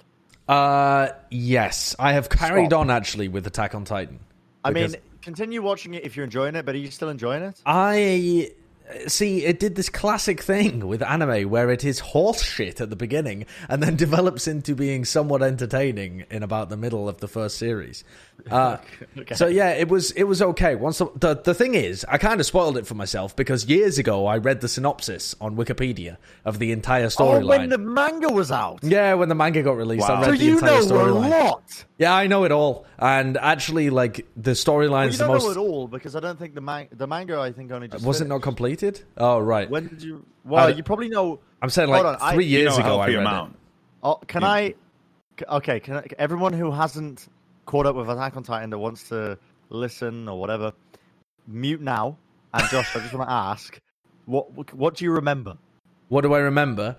[0.48, 2.80] Uh, yes, I have carried Stop.
[2.80, 4.20] on actually with Attack on Titan.
[4.64, 7.60] I mean, continue watching it if you're enjoying it, but are you still enjoying it?
[7.64, 8.50] I
[9.08, 12.96] see it did this classic thing with anime where it is horse shit at the
[12.96, 17.58] beginning and then develops into being somewhat entertaining in about the middle of the first
[17.58, 18.04] series.
[18.50, 18.76] Uh,
[19.18, 19.34] Okay.
[19.34, 20.74] So yeah, it was it was okay.
[20.76, 23.98] Once the, the the thing is, I kind of spoiled it for myself because years
[23.98, 27.42] ago I read the synopsis on Wikipedia of the entire storyline.
[27.44, 28.80] Oh, when the manga was out.
[28.84, 30.16] Yeah, when the manga got released, Wow.
[30.16, 31.30] I read So the you entire know a storyline.
[31.30, 31.84] lot.
[31.98, 35.44] Yeah, I know it all, and actually, like the Well, storyline's you the don't most.
[35.44, 38.04] know it all because I don't think the man- the manga I think only just
[38.04, 39.02] Was it not completed?
[39.16, 39.68] Oh right.
[39.70, 40.24] When did you?
[40.44, 41.40] Well, I- you probably know.
[41.62, 43.52] I'm saying like on, I- three You years know ago I read amount.
[43.54, 43.58] it.
[44.02, 44.74] Oh, can I?
[45.48, 47.28] Okay, can I, everyone who hasn't
[47.64, 49.38] caught up with Attack on Titan that wants to
[49.70, 50.72] listen or whatever,
[51.46, 52.16] mute now.
[52.54, 53.78] And Josh, I just want to ask,
[54.26, 55.56] what what do you remember
[56.08, 56.96] What do I remember?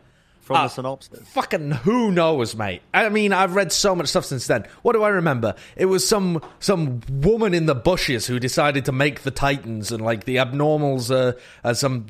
[0.48, 0.64] From Ah.
[0.64, 1.20] the synopsis?
[1.30, 2.82] Fucking who knows, mate.
[2.94, 4.66] I mean, I've read so much stuff since then.
[4.82, 5.54] What do I remember?
[5.76, 10.04] It was some some woman in the bushes who decided to make the Titans, and
[10.04, 12.08] like the abnormals are, are some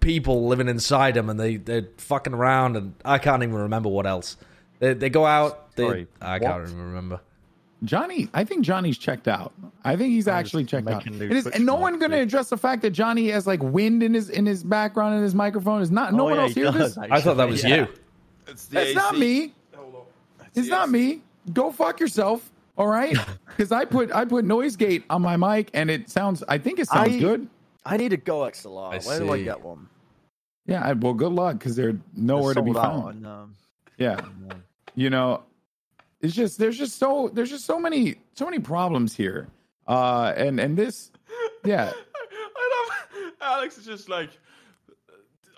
[0.00, 4.06] people living inside them, and they they're fucking around, and I can't even remember what
[4.06, 4.36] else.
[4.78, 5.74] They they go out.
[5.76, 6.42] They, Sorry, I what?
[6.42, 7.20] can't even remember.
[7.82, 9.52] Johnny, I think Johnny's checked out.
[9.84, 11.04] I think he's actually checked out.
[11.06, 13.62] making And, is, and no one going to address the fact that Johnny has like
[13.62, 15.80] wind in his in his background in his microphone.
[15.82, 16.98] Is not no Oh, one yeah, else he hear does, this?
[17.10, 17.76] I thought that was Yeah.
[17.76, 17.88] you.
[18.48, 19.20] it's the That's not AC.
[19.20, 19.54] me.
[20.54, 21.22] It's not me.
[21.52, 22.50] Go fuck yourself.
[22.76, 23.16] All right,
[23.46, 26.42] because I put I put noise gate on my mic and it sounds.
[26.48, 27.48] I think it sounds I- good.
[27.84, 28.92] I need a Go XLR.
[28.94, 29.88] I Where do I get one?
[30.66, 30.82] Yeah.
[30.84, 33.14] I, well, good luck because they're nowhere to be found.
[33.16, 33.54] and, um,
[33.96, 34.20] Yeah.
[34.94, 35.42] You know,
[36.20, 39.48] it's just there's just so there's just so many so many problems here.
[39.90, 41.10] Uh, and and this,
[41.64, 41.90] yeah.
[42.56, 42.86] I
[43.24, 44.30] love Alex is just like.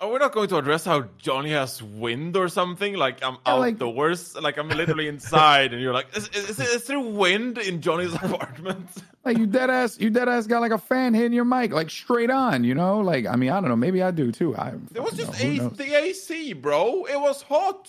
[0.01, 2.95] Are we not going to address how Johnny has wind or something?
[2.95, 6.83] Like I'm Yeah, like- outdoors, like I'm literally inside, and you're like, is, is, is
[6.87, 8.89] there wind in Johnny's apartment?
[9.23, 11.89] Like you dead ass, you dead ass got like a fan hitting your mic, like
[11.89, 12.65] straight on.
[12.65, 14.53] You know, like I mean, I don't know, maybe I do too.
[14.57, 17.05] I It was just know, a- the AC, bro.
[17.05, 17.87] It was hot.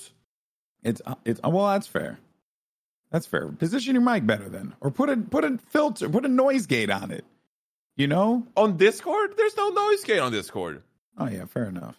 [0.84, 2.18] It's it's well, that's fair.
[3.14, 3.46] That's fair.
[3.46, 6.90] Position your mic better then, or put a put a filter, put a noise gate
[6.90, 7.24] on it.
[7.96, 8.44] You know?
[8.56, 10.82] On Discord, there's no noise gate on Discord.
[11.16, 11.96] Oh yeah, fair enough.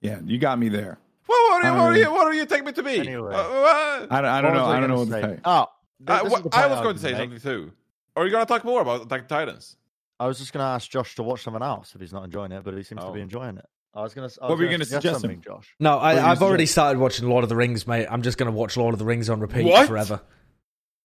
[0.00, 0.98] Yeah, you got me there.
[1.28, 2.98] Well, what, do you, what, do you, what do you take me to be?
[2.98, 3.32] Anyway.
[3.32, 4.12] Uh, what?
[4.12, 4.64] I, don't- I don't know.
[4.64, 5.34] was I don't know gonna what to say?
[5.36, 5.40] say.
[5.44, 5.66] Oh,
[6.04, 7.72] th- this wha- is the I was going to say something too.
[8.16, 9.76] Are you going to talk more about Attack Titans?
[10.18, 12.50] I was just going to ask Josh to watch something else if he's not enjoying
[12.50, 13.22] it, but he seems to be Oh.
[13.22, 13.66] enjoying it.
[13.94, 14.40] I was going to.
[14.40, 15.42] What were you gonna suggest something, him?
[15.42, 15.74] Josh?
[15.80, 16.72] No, What do you I, I've already suggest?
[16.72, 18.06] started watching Lord of the Rings, mate.
[18.10, 19.88] I'm just going to watch Lord of the Rings on repeat What?
[19.88, 20.20] forever.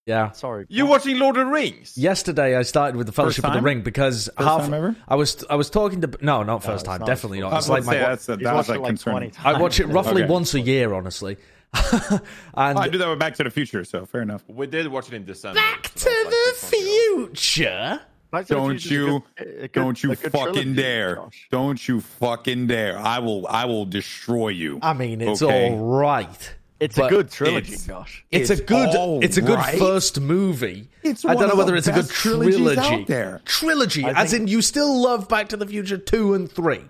[0.06, 0.32] Yeah.
[0.34, 1.98] Sorry, You're watching Lord of the Rings?
[1.98, 3.62] Yesterday, I started with the Fellowship of the?
[3.62, 4.96] Ring because First half time ever?
[5.08, 7.08] I was I was talking to no, not first it's time, not.
[7.08, 7.54] definitely not.
[7.54, 9.30] I It's was like about to say, my that's, He's that was like it 20
[9.32, 9.58] times.
[9.58, 10.32] I watch it roughly Okay.
[10.32, 11.38] once a year, honestly.
[11.74, 12.22] and
[12.54, 14.44] Oh, I do that with Back to the Future, so fair enough.
[14.48, 15.56] We did watch it in December.
[15.60, 17.26] Back so to like the six months ago.
[17.28, 18.02] future.
[18.36, 19.06] Back Don't Future's a you,
[19.38, 21.16] good- a good- don't you fucking trilogy, dare!
[21.16, 21.48] Josh.
[21.52, 22.98] Don't you fucking dare!
[23.00, 24.80] I will, I will destroy you.
[24.82, 25.70] I mean, it's Okay.
[25.72, 26.56] all right.
[26.80, 28.26] It's but a good trilogy, it's- Josh.
[28.32, 29.24] It's, It's a good.
[29.24, 29.80] It's a good right.
[29.80, 30.90] first movie.
[31.04, 32.78] It's I don't know whether it's a good trilogy.
[32.78, 33.42] out there.
[33.46, 36.82] Trilogy, I as in you still love Back to the Future two and three.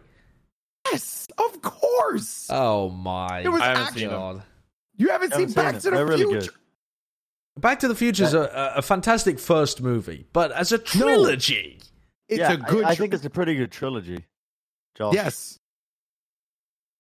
[0.92, 2.48] Yes, of course.
[2.50, 4.42] Oh my It was I haven't actually- seen them.
[4.98, 5.82] you haven't seen haven't seen Back it.
[5.82, 6.40] to the They're really Future.
[6.52, 6.60] good.
[7.60, 11.80] Back to the Future is a, a, a fantastic first movie, but as a trilogy,
[12.28, 12.84] It's yeah, a good.
[12.84, 14.26] I, I tri- think it's a pretty good trilogy.
[14.96, 15.14] Josh.
[15.14, 15.60] yes.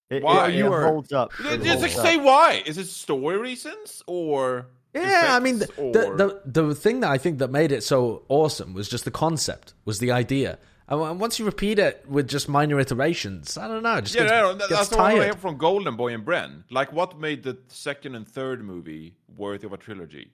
[0.09, 0.49] It, Why?
[0.49, 1.31] it, You it are- holds up.
[1.33, 2.23] Just It just holds say up.
[2.23, 2.63] why.
[2.65, 4.67] Is it story reasons or?
[4.93, 7.83] Yeah, I mean, the, effects, the, the the thing that I think that made it
[7.83, 10.57] so awesome was just the concept, was the idea.
[10.87, 14.21] And once you repeat it with just minor iterations, I don't know, it just yeah,
[14.21, 15.23] gets, no, no, that- gets that's the one I tired.
[15.23, 16.63] hear from Golden Boy and Bren.
[16.69, 20.31] Like, what made the second and third movie worthy of a trilogy?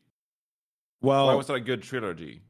[1.02, 2.42] Why Well, was it a good trilogy?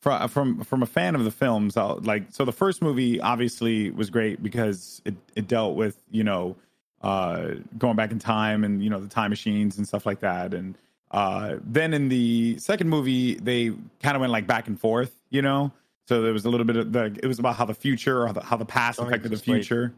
[0.00, 3.90] from from from a fan of the films, I'll, like so the first movie obviously
[3.90, 6.56] was great because it it dealt with you know
[7.02, 10.54] uh, going back in time and you know the time machines and stuff like that.
[10.54, 10.76] And
[11.10, 15.42] uh, then in the second movie, they kind of went like back and forth, you
[15.42, 15.72] know.
[16.08, 17.16] So there was a little bit of the.
[17.22, 19.36] It was about how the future or how the, how the past Johnny affected the
[19.36, 19.92] just future,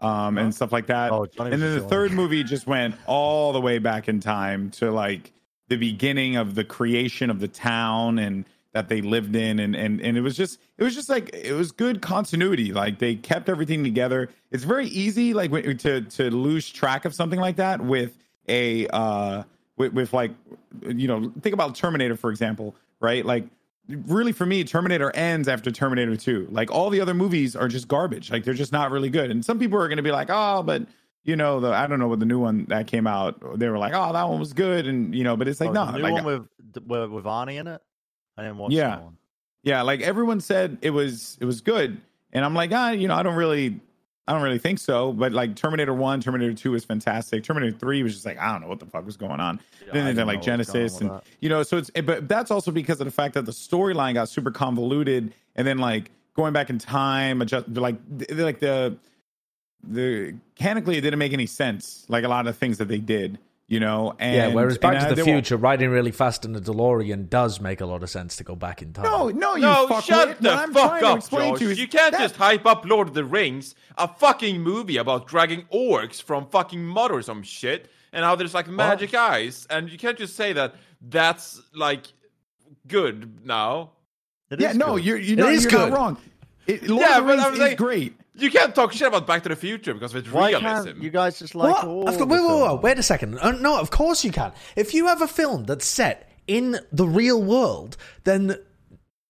[0.00, 1.12] um, and stuff like that.
[1.12, 4.90] Oh, and then the third movie just went all the way back in time to
[4.90, 5.32] like
[5.70, 9.58] the beginning of the creation of the town and that they lived in.
[9.58, 12.72] And and and it was just it was just like it was good continuity.
[12.72, 14.28] Like they kept everything together.
[14.50, 19.44] It's very easy like to to lose track of something like that with a uh
[19.76, 20.32] with, with like
[20.82, 23.24] you know think about terminator for example right?
[23.24, 23.44] Like
[23.88, 27.86] really for me terminator ends after terminator 2 like all the other movies are just
[27.86, 28.30] garbage.
[28.30, 29.30] Like they're just not really good.
[29.30, 30.82] And some people are going to be like oh but
[31.24, 33.78] you know the i don't know what the new one that came out they were
[33.78, 35.98] like oh that one was good and you know but it's like Oh, no the
[35.98, 36.48] new like, one with
[36.86, 37.80] with with Arnie in it.
[38.38, 38.88] I didn't watch Yeah.
[38.90, 39.16] that one.
[39.62, 42.00] yeah like everyone said it was it was good
[42.32, 43.78] and i'm like ah you know i don't really
[44.28, 48.02] i don't really think so but like terminator 1 terminator 2 is fantastic terminator 3
[48.02, 49.60] was just like i don't know what the fuck was going on
[49.92, 51.24] then I they did like know what's going on Genisys and that.
[51.40, 54.28] you know so it's but that's also because of the fact that the storyline got
[54.30, 57.96] super convoluted and then like going back in time adjust like
[58.30, 58.96] like the
[59.82, 63.38] the mechanically it didn't make any sense like a lot of things that they did
[63.66, 66.10] you know and yeah, whereas Back and, to uh, the they were- Future, riding really
[66.10, 69.04] fast in a DeLorean does make a lot of sense to go back in time.
[69.04, 70.02] no no you No, fuckwit.
[70.04, 71.58] shut What the I'm fuck trying to up, explain Josh.
[71.60, 74.96] to you You can't that- just hype up Lord of the Rings, a fucking movie
[74.98, 79.66] about dragging orcs from fucking mud or some shit, and how there's like magic eyes,
[79.70, 80.74] and you can't just say that
[81.08, 82.06] that's like
[82.86, 83.92] good now.
[84.50, 85.04] It yeah is no good.
[85.04, 85.90] you're you're, not, is you're good.
[85.90, 86.16] not wrong
[86.66, 89.08] it, Lord Yeah, of the but Rings I'm is saying- great You can't talk shit
[89.08, 90.66] about Back to the Future because its Why realism.
[90.86, 91.84] can't you guys just like what?
[91.86, 93.38] all Of the course- wait, wait, wait, wait a second.
[93.38, 94.52] Uh, no, of course you can.
[94.76, 98.56] If you have a film that's set in the real world, then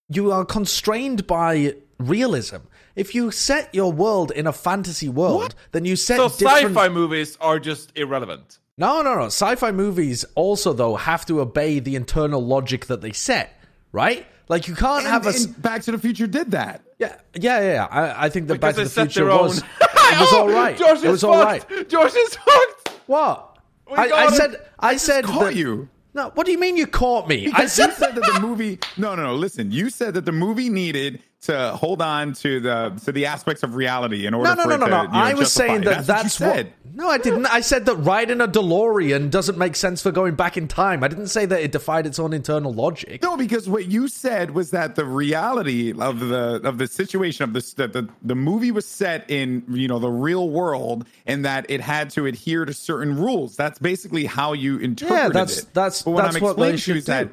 [0.08, 2.56] you are constrained by realism.
[2.96, 6.76] If you set your world in a fantasy world, then you set so different...
[6.76, 8.58] sci-fi movies are just irrelevant.
[8.76, 9.26] No, no, no.
[9.26, 13.60] Sci-fi movies also though have to obey the internal logic that they set,
[13.92, 14.26] right?
[14.50, 17.16] Like you can't and, have a s- and Back to the Future did that yeah,
[17.34, 17.72] yeah, yeah.
[17.72, 17.84] yeah.
[17.86, 19.44] I, I think that Because Back to the set Future their own.
[19.48, 20.76] was it was all right.
[20.76, 21.62] Josh it was is all right.
[21.62, 21.88] fucked.
[21.90, 22.88] Josh is fucked.
[23.06, 23.56] What?
[23.96, 24.56] I, I said.
[24.78, 25.88] I, said caught that- you.
[26.12, 27.46] No, what do you mean you caught me?
[27.46, 28.80] I Because you said said that the movie.
[28.96, 29.34] No, no, no.
[29.36, 33.62] Listen, you said that the movie needed to hold on to the to the aspects
[33.62, 34.90] of reality in order no, no, no, no, to.
[34.90, 35.02] no.
[35.04, 35.84] you know, I was saying it.
[35.86, 36.94] that that's, what you what.
[36.94, 37.46] No, I didn't.
[37.46, 41.02] I said that riding a DeLorean doesn't make sense for going back in time.
[41.02, 43.22] I didn't say that it defied its own internal logic.
[43.22, 47.54] No, because what you said was that the reality of the of the situation of
[47.54, 51.64] this that the the movie was set in you know the real world and that
[51.70, 53.56] it had to adhere to certain rules.
[53.56, 55.72] That's basically how you interpreted that's- it.
[55.72, 57.30] that's- but what that's I'm what they to you should is that.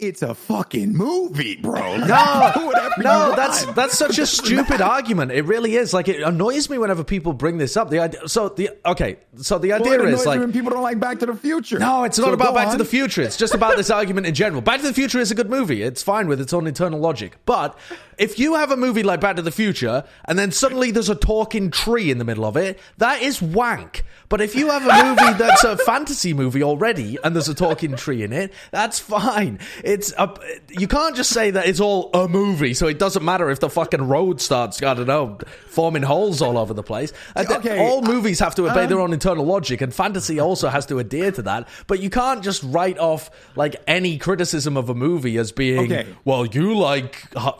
[0.00, 1.98] It's a fucking movie, bro.
[1.98, 2.52] No,
[2.98, 5.30] no, that's that's such a stupid argument.
[5.30, 5.94] It really is.
[5.94, 7.90] Like it annoys me whenever people bring this up.
[7.90, 8.28] The idea.
[8.28, 9.18] So the okay.
[9.36, 11.78] So the idea annoys is like when people don't like Back to the Future.
[11.78, 13.22] No, it's not about Back to the Future.
[13.22, 14.62] It's just about this argument in general.
[14.62, 15.82] Back to the Future is a good movie.
[15.82, 17.36] It's fine with its own internal logic.
[17.46, 17.78] But
[18.18, 21.14] if you have a movie like Back to the Future and then suddenly there's a
[21.14, 24.04] talking tree in the middle of it, that is wank.
[24.28, 27.94] But if you have a movie that's a fantasy movie already and there's a talking
[27.96, 29.58] tree in it, that's fine.
[29.84, 30.34] It's a,
[30.70, 33.68] you can't just say that it's all a movie, so it doesn't matter if the
[33.70, 37.12] fucking road starts, I don't know, forming holes all over the place.
[37.36, 40.86] Okay, all movies have to obey um, their own internal logic, and fantasy also has
[40.86, 41.68] to adhere to that.
[41.86, 46.06] But you can't just write off like any criticism of a movie as being, Okay.
[46.24, 47.54] well, you like h-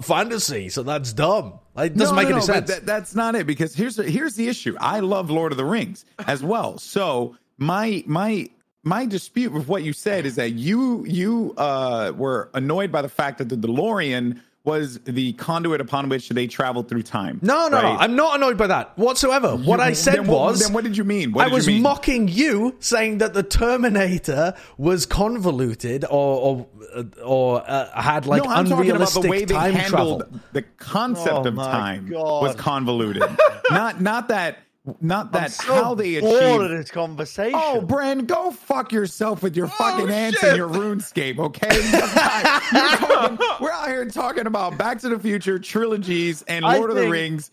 [0.49, 1.55] fantasy, so that's dumb.
[1.77, 2.69] It doesn't No, make no, any no, sense.
[2.71, 4.77] that- that's not it because here's the, here's the issue.
[4.81, 6.79] I love Lord of the Rings as well.
[6.79, 8.49] So my my
[8.85, 13.09] my dispute with what you said is that you you uh, were annoyed by the
[13.09, 17.39] fact that the DeLorean was the conduit upon which they traveled through time.
[17.43, 17.89] no, no, no.
[17.89, 19.57] I'm not annoyed by that whatsoever.
[19.57, 20.61] what You- I said then what- was.
[20.65, 21.33] then what did you mean?
[21.33, 21.83] What I did you was mean?
[21.83, 28.51] mocking you, saying that the Terminator was convoluted or or, or uh, had like no,
[28.51, 30.41] I'm talking about unrealistic the way they time handled travel.
[30.53, 32.43] the concept Oh of time God.
[32.43, 33.23] was convoluted.
[33.71, 34.59] not not that
[35.01, 37.59] not I'm that so how they bored achieved of this conversation.
[37.63, 40.51] Oh, Bren, go fuck yourself with your fucking ants shit.
[40.51, 41.69] and your RuneScape, okay?
[42.99, 46.97] Talking- we're out here talking about Back to the Future trilogies and I Lord of
[46.97, 47.51] the Rings.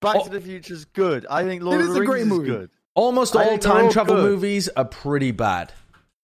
[0.00, 0.24] Back Oh.
[0.24, 1.26] to the Future is good.
[1.28, 2.48] I think Lord It of is the a Rings great is movie.
[2.50, 2.70] good.
[2.94, 4.24] Almost I all time all travel good.
[4.24, 5.72] movies are pretty bad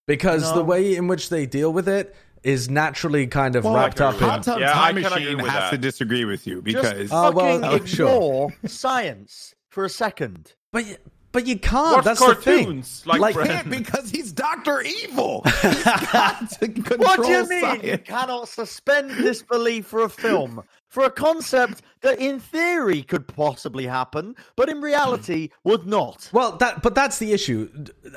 [0.07, 0.57] because No.
[0.57, 2.15] the way in which they deal with it
[2.45, 4.43] is naturally kind of Well, wrapped up Hot in.
[4.45, 5.71] Tub Yeah, I Time can agree Machine has that.
[5.73, 8.09] to disagree with you Just because Uh, well, fucking uh, sure.
[8.09, 10.55] ignore science for a second.
[10.73, 10.85] But
[11.33, 11.97] but you can't.
[11.97, 12.85] Watch That's the thing.
[13.07, 15.43] like like can't because he's Doctor Evil.
[15.63, 17.81] He's got to control What do you mean?
[17.85, 23.87] You cannot suspend disbelief for a film for a concept that in theory could possibly
[23.87, 25.69] happen, but in reality hmm.
[25.69, 26.29] would not.
[26.33, 27.71] Well, that but that's the issue.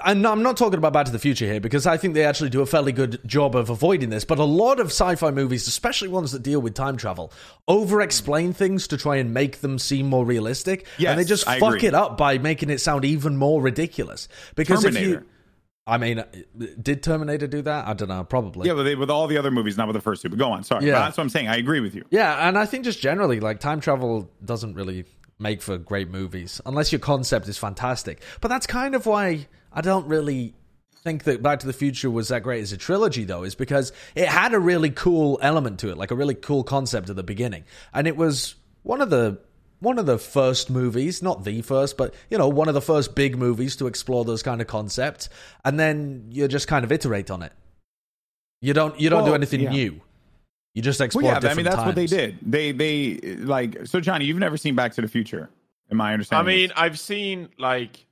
[0.05, 2.49] And I'm not talking about Back to the Future here because I think they actually
[2.49, 4.25] do a fairly good job of avoiding this.
[4.25, 7.31] But a lot of sci-fi movies, especially ones that deal with time travel,
[7.67, 8.51] over-explain hmm.
[8.53, 11.75] things to try and make them seem more realistic, Yes, and they just I fuck
[11.75, 11.89] agree.
[11.89, 14.27] it up by making it sound even more ridiculous.
[14.55, 15.21] Because if Terminator.
[15.21, 15.25] you,
[15.85, 16.25] I mean, uh,
[16.81, 17.87] did Terminator do that?
[17.87, 18.23] I don't know.
[18.23, 18.67] Probably.
[18.67, 20.29] Yeah, but they, with all the other movies, not with the first two.
[20.29, 20.63] But go on.
[20.63, 20.85] Sorry.
[20.85, 20.93] Yeah.
[20.93, 21.49] But that's what I'm saying.
[21.49, 22.05] I agree with you.
[22.09, 25.05] Yeah, and I think just generally, like time travel doesn't really
[25.39, 28.21] make for great movies unless your concept is fantastic.
[28.39, 30.53] But that's kind of why I don't really
[31.03, 33.91] think that Back to the Future was that great as a trilogy, though, is because
[34.15, 37.23] it had a really cool element to it, like a really cool concept at the
[37.23, 39.39] beginning, and it was one of the
[39.83, 43.15] one of the first movies, not the first, but you know, one of the first
[43.15, 45.29] big movies to explore those kind of concepts,
[45.65, 47.51] and then you just kind of iterate on it.
[48.61, 49.71] You don't you don't do anything yeah.
[49.71, 50.01] new.
[50.73, 52.39] You just explore Well, yeah, I mean that's what they did.
[52.41, 55.49] They they like so Johnny, you've never seen Back to the Future,
[55.91, 56.47] in my understanding.
[56.47, 56.75] I understanding.
[56.75, 58.05] mean, I've seen like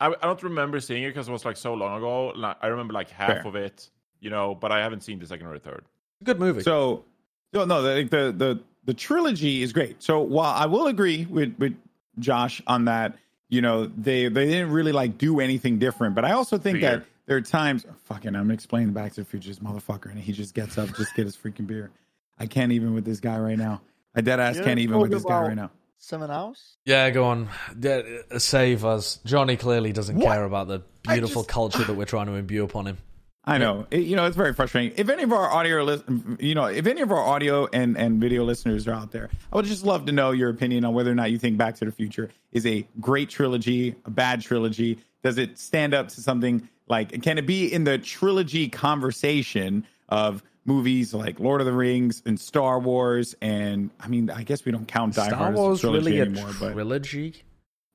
[0.00, 2.32] I, I don't remember seeing it because it was like so long ago.
[2.34, 3.46] Like, I remember like half Fair.
[3.46, 3.88] of it,
[4.20, 5.84] you know, but I haven't seen the second or the third.
[6.24, 6.62] Good movie.
[6.62, 7.04] So,
[7.52, 10.02] no, no, the, the the the trilogy is great.
[10.02, 11.74] So while I will agree with with
[12.18, 13.16] Josh on that,
[13.48, 16.14] you know, they they didn't really like do anything different.
[16.14, 16.90] But I also think Beer.
[16.98, 20.54] that there are times, fucking, I'm explaining Back to the Future, motherfucker, and he just
[20.54, 21.90] gets up, just get his freaking beer.
[22.38, 23.80] I can't even with this guy right now.
[24.14, 25.70] I dead ass can't even with this guy right now.
[25.98, 26.76] Someone else?
[26.84, 27.48] Yeah, go on.
[27.80, 29.20] Yeah, uh, save us.
[29.24, 30.24] Johnny clearly doesn't What?
[30.32, 32.98] care about the beautiful just- culture that we're trying to imbue upon him.
[33.44, 33.86] I know.
[33.90, 34.92] It- you know, it's very frustrating.
[34.96, 36.00] If any of our audio,
[36.38, 39.56] you know, if any of our audio and, and video listeners are out there, I
[39.56, 41.84] would just love to know your opinion on whether or not you think Back to
[41.84, 44.98] the Future is a great trilogy, a bad trilogy.
[45.24, 50.42] Does it stand up to something like, can it be in the trilogy conversation of
[50.64, 53.34] movies like Lord of the Rings and Star Wars?
[53.40, 56.04] And I mean, I guess we don't count Die Star Hard Wars as a trilogy
[56.10, 57.42] really a anymore, but trilogy?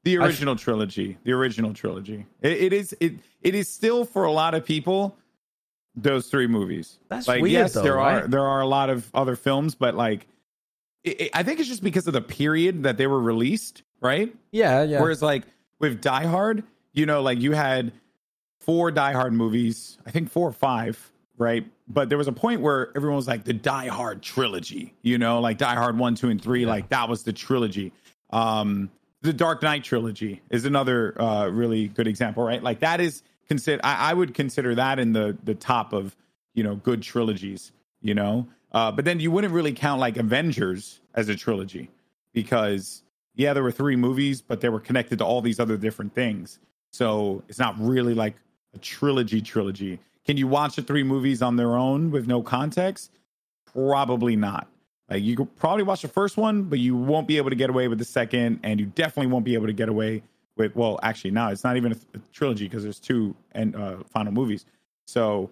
[0.04, 4.06] the I f- original trilogy the original trilogy it, it is it it is still
[4.06, 5.18] for a lot of people
[5.98, 7.00] those three movies.
[7.10, 9.96] That's like weird, yes though, there are there are a lot of other films but
[9.96, 10.28] like
[11.04, 14.34] it, it- i think it's just because of the period that they were released right?
[14.52, 15.02] Yeah, yeah.
[15.02, 15.44] whereas like
[15.80, 17.92] with die hard you know like you had
[18.60, 21.68] four die hard movies i think four or five right?
[21.88, 25.40] But there was a point where everyone was like the die hard trilogy you know?
[25.40, 27.92] Like die hard one two and three like that was the trilogy.
[28.32, 28.90] Um
[29.22, 32.62] the dark knight trilogy is another uh really good example right?
[32.62, 36.16] Like that is consider I, I would consider that in the the top of
[36.54, 38.48] you know good trilogies you know?
[38.72, 41.90] Uh but then you wouldn't really count like avengers as a trilogy
[42.34, 43.04] because
[43.36, 46.60] yeah there were three movies but they were connected to all these other different things.
[46.92, 48.36] So it's not really like
[48.74, 50.00] a trilogy trilogy.
[50.26, 53.12] Can you watch the three movies on their own with no context?
[53.66, 54.68] Probably not.
[55.10, 57.70] Like you could probably watch the first one but you won't be able to get
[57.70, 60.24] away with the second and you definitely won't be able to get away
[60.58, 63.76] with well actually no it's not even a, th- a trilogy because there's two and
[63.76, 64.65] uh final movies.
[65.06, 65.50] So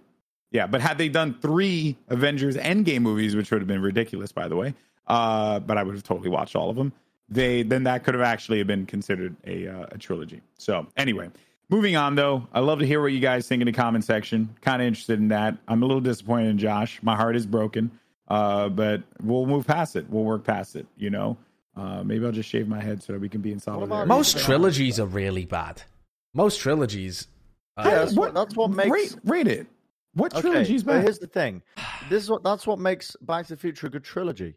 [0.51, 4.47] yeah but had they done three avengers endgame movies which would have been ridiculous by
[4.47, 4.73] the way
[5.07, 6.93] uh but i would have totally watched all of them
[7.29, 10.41] they then that could have actually been considered a uh, a trilogy.
[10.57, 11.29] So anyway
[11.69, 14.55] moving on though i love to hear what you guys think in the comment section.
[14.61, 15.57] Kind of interested in that.
[15.67, 16.99] I'm a little disappointed in josh.
[17.01, 17.91] My heart is broken
[18.27, 20.09] uh but we'll move past it.
[20.09, 21.37] We'll work past it you know
[21.75, 24.37] uh maybe i'll just shave my head so that we can be in solidarity Most
[24.39, 25.81] trilogies are really bad.
[26.33, 27.27] Most trilogies.
[27.77, 29.67] Uh, Yeah, that's what- that's what makes- rate, rate it
[30.13, 31.61] what Okay, trilogy's but bad here's the thing.
[32.09, 34.55] This is what that's what makes Back to the Future a good trilogy.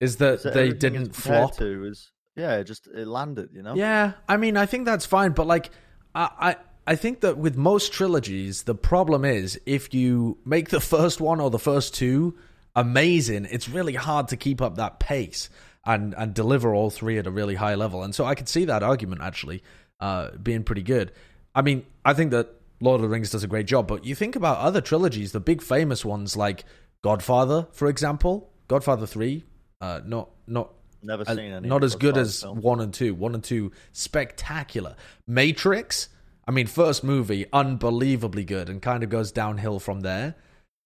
[0.00, 1.56] is that So they didn't it's flop?
[1.58, 3.50] To is yeah, it just it landed.
[3.54, 3.74] You know.
[3.74, 5.70] Yeah, I mean, I think that's fine, but like,
[6.14, 6.56] I, I,
[6.92, 11.40] I think that with most trilogies, the problem is if you make the first one
[11.40, 12.36] or the first two
[12.74, 15.48] amazing, it's really hard to keep up that pace
[15.86, 18.02] and and deliver all three at a really high level.
[18.02, 19.62] And so I could see that argument actually
[20.00, 21.12] uh, being pretty good.
[21.54, 22.48] I mean, I think that
[22.80, 25.40] Lord of the Rings does a great job, but you think about other trilogies, the
[25.40, 26.64] big famous ones like
[27.02, 29.44] Godfather, for example, Godfather Three,
[29.80, 30.72] uh, not not
[31.02, 31.68] Never uh, seen any.
[31.68, 32.62] not as good as films.
[32.62, 33.14] one and two.
[33.14, 34.96] One and two, spectacular.
[35.26, 36.08] Matrix,
[36.48, 40.34] I mean, first movie, unbelievably good, and kind of goes downhill from there.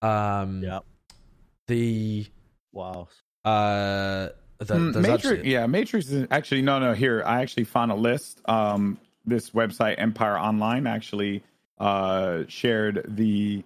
[0.03, 0.81] Um, Yeah.
[1.69, 2.27] The
[2.73, 3.09] Wow.
[3.45, 4.29] uh,
[4.67, 6.93] the, Mm, Matrix, yeah, Matrix is actually no, no.
[6.95, 8.41] Here, I actually found a list.
[8.47, 11.43] Um, this website, Empire Online, actually
[11.79, 13.63] uh shared the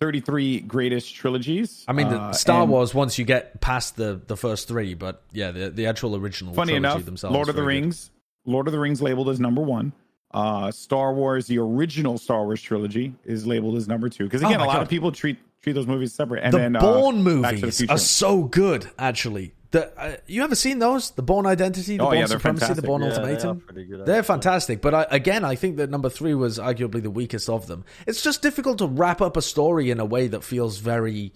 [0.00, 1.84] 33 greatest trilogies.
[1.88, 4.94] I mean, the Uh, Star and Wars once you get past the the first three,
[4.94, 6.54] but yeah, the the actual original.
[6.54, 7.82] Funny trilogy enough, Lord of the very good.
[7.82, 8.10] Rings,
[8.46, 9.92] Lord of the Rings labeled as number one.
[10.32, 14.24] Uh, Star Wars, the original Star Wars trilogy, is labeled as number two.
[14.24, 14.82] Because Oh again, my a lot God.
[14.82, 16.44] of people treat treat those movies separate.
[16.44, 19.54] And the then uh, Bourne Back to the movies are so good, actually.
[19.70, 21.10] The, uh, you ever seen those?
[21.10, 22.84] The Bourne Identity, the Oh, Bourne yeah, they're Supremacy, the fantastic.
[22.86, 23.60] Bourne Yeah, they are Ultimatum.
[23.60, 27.10] pretty good, They're fantastic, but I, again, I think that number three was arguably the
[27.10, 27.84] weakest of them.
[28.06, 31.32] It's just difficult to wrap up a story in a way that feels very.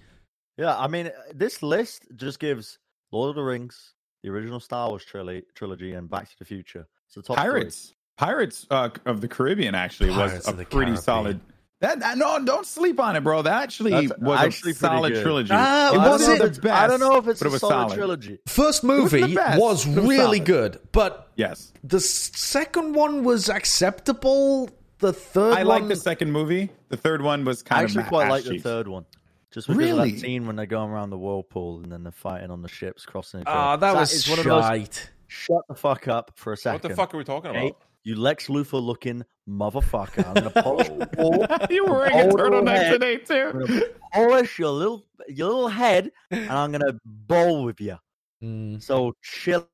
[0.57, 2.78] Yeah, I mean, this list just gives
[3.11, 6.87] Lord of the Rings, the original Star Wars trilogy, trilogy and Back to the Future.
[7.07, 7.45] It's the top three.
[7.45, 10.97] Pirates, Pirates uh, of the Caribbean actually Pirates was a pretty Caribbean.
[10.97, 11.41] solid.
[11.83, 13.43] That, that no, don't sleep on it, bro.
[13.43, 15.22] That actually That's was actually a solid good.
[15.22, 15.51] trilogy.
[15.53, 16.55] Ah, it was I don't wasn't know it?
[16.55, 16.74] the best.
[16.80, 17.95] I don't know if it's but a it was solid, solid.
[17.97, 18.39] trilogy.
[18.47, 20.45] First movie was was really solid.
[20.47, 23.49] good, but Yes, the second one was
[23.93, 24.70] acceptable.
[24.99, 25.66] The third I one.
[25.66, 26.70] like the second movie.
[26.89, 29.05] The third one was kind I of actually ma- quite ass like the third one.
[29.51, 30.12] Just because of Really?
[30.12, 33.05] that scene when they're going around the whirlpool and then they're fighting on the ships
[33.05, 33.59] crossing each other.
[33.59, 34.62] Ah, that was is one of those.
[34.64, 35.11] shite.
[35.26, 36.83] Shut the fuck up for a second.
[36.85, 37.76] What the fuck are we talking Hey, about?
[38.05, 40.26] You Lex Luthor looking motherfucker.
[40.26, 42.92] I'm gonna polish your you were wearing a Old turtleneck head.
[42.92, 43.66] today I'm too.
[43.66, 43.82] gonna
[44.12, 47.96] polish your little your little head, and I'm gonna bowl with you.
[48.42, 48.82] Mm.
[48.82, 49.68] So chill.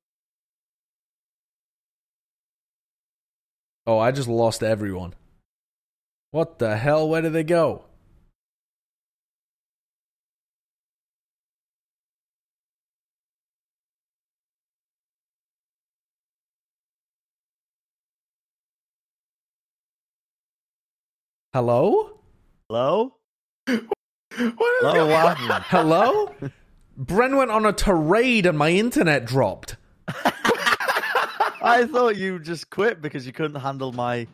[3.87, 5.15] Oh, I just lost everyone.
[6.31, 7.09] What the hell?
[7.09, 7.85] Where did they go?
[21.55, 22.11] Hello?
[22.69, 23.15] Hello.
[24.33, 25.07] Hello.
[25.07, 25.39] What?
[25.39, 26.35] Hello?
[27.01, 29.77] Bren went on a tirade and my internet dropped.
[31.61, 34.27] I thought you just quit because you couldn't handle my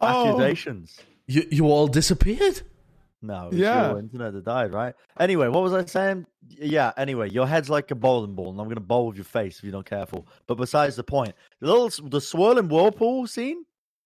[0.00, 0.26] Oh.
[0.28, 0.98] accusations.
[1.26, 2.62] You, you all disappeared?
[3.22, 3.90] No, it's Yeah.
[3.90, 4.94] your internet that died, right?
[5.18, 6.26] Anyway, what was I saying?
[6.48, 9.24] Yeah, anyway, your head's like a bowling ball, and I'm going to bowl with your
[9.24, 10.26] face if you're not careful.
[10.46, 13.64] But besides the point, the little the swirling whirlpool scene,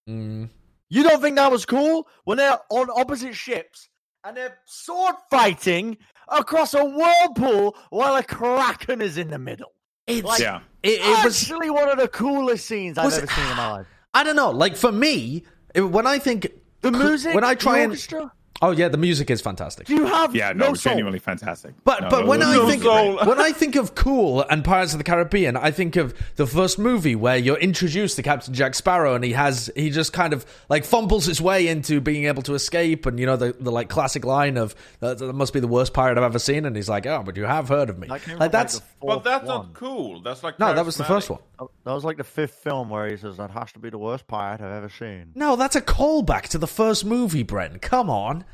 [0.08, 0.48] Mm.
[0.90, 3.88] You don't think that was cool when they're on opposite ships
[4.24, 5.96] and they're sword fighting
[6.28, 9.72] across a whirlpool while a kraken is in the middle?
[10.06, 10.60] It's, Like- Yeah.
[10.82, 13.70] it, it was Actually, one of the coolest scenes I've ever it- seen in my
[13.72, 13.86] life.
[14.14, 14.50] I don't know.
[14.50, 16.48] Like for me, it- when I think
[16.80, 19.88] The music, when I try the and orchestra, oh yeah, the music is fantastic.
[19.88, 20.90] you have Yeah, no, no soul.
[20.92, 21.74] genuinely fantastic.
[21.84, 24.92] But No, but when those- I think are when I think of cool and Pirates
[24.92, 28.74] of the Caribbean, I think of the first movie where you're introduced to Captain Jack
[28.74, 32.42] Sparrow and he has he just kind of like fumbles his way into being able
[32.42, 35.60] to escape and you know the, the like classic line of that, that must be
[35.60, 37.98] the worst pirate I've ever seen and he's like oh but you have heard of
[37.98, 39.56] me That like that's the But that's one.
[39.66, 40.20] not cool.
[40.22, 41.40] That's like no that was the first one.
[41.84, 44.26] That was like the fifth film where he says that has to be the worst
[44.26, 45.32] pirate I've ever seen.
[45.34, 48.44] no that's a callback to the first movie Bren come on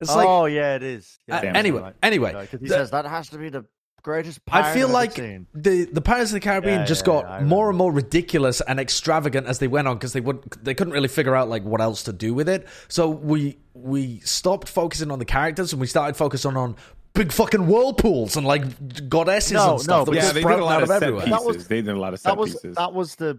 [0.00, 1.18] it's like oh yeah, it is.
[1.26, 1.94] Yeah, Uh, anyway, right.
[2.02, 3.64] anyway, because he the- says that has to be the
[4.02, 5.46] greatest pirate I feel I've like seen.
[5.54, 8.62] the the Pirates of the Caribbean Yeah, just yeah, got yeah, more and more ridiculous
[8.62, 11.64] and extravagant as they went on because they would they couldn't really figure out like
[11.64, 12.66] what else to do with it.
[12.88, 16.76] So we we stopped focusing on the characters and we started focusing on
[17.12, 18.62] big fucking whirlpools and like
[19.10, 20.06] goddesses No, and stuff.
[20.06, 21.26] no, but yeah, they did a lot of set everywhere.
[21.26, 21.38] pieces.
[21.38, 22.76] That was- they did a lot of set That was pieces.
[22.76, 23.38] that was the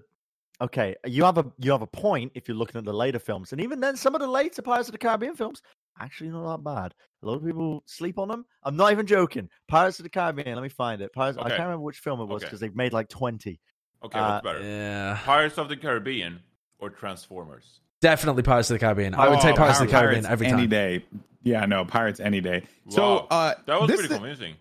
[0.62, 0.96] okay.
[1.08, 3.62] You have a you have a point if you're looking at the later films, and
[3.62, 5.64] even then, some of the later Pirates of the Caribbean films
[6.00, 6.94] actually not that bad.
[7.24, 8.46] A lot of people sleep on them.
[8.64, 9.50] I'm not even joking.
[9.68, 10.56] Pirates of the Caribbean.
[10.56, 11.14] Let me find it.
[11.14, 11.38] Pirates.
[11.38, 12.48] I can't remember which film it was Okay.
[12.48, 13.60] because they've made like twenty.
[14.04, 14.62] Okay, Uh, what's better?
[14.62, 16.40] Yeah, Pirates of the Caribbean
[16.80, 17.80] or Transformers?
[18.02, 19.14] definitely Pirates of the Caribbean.
[19.14, 21.06] I would Oh, take Pirates of the Pirates Caribbean every any day.
[21.44, 22.64] Yeah, no, Pirates any day.
[22.90, 24.56] So uh, that was this, pretty convincing.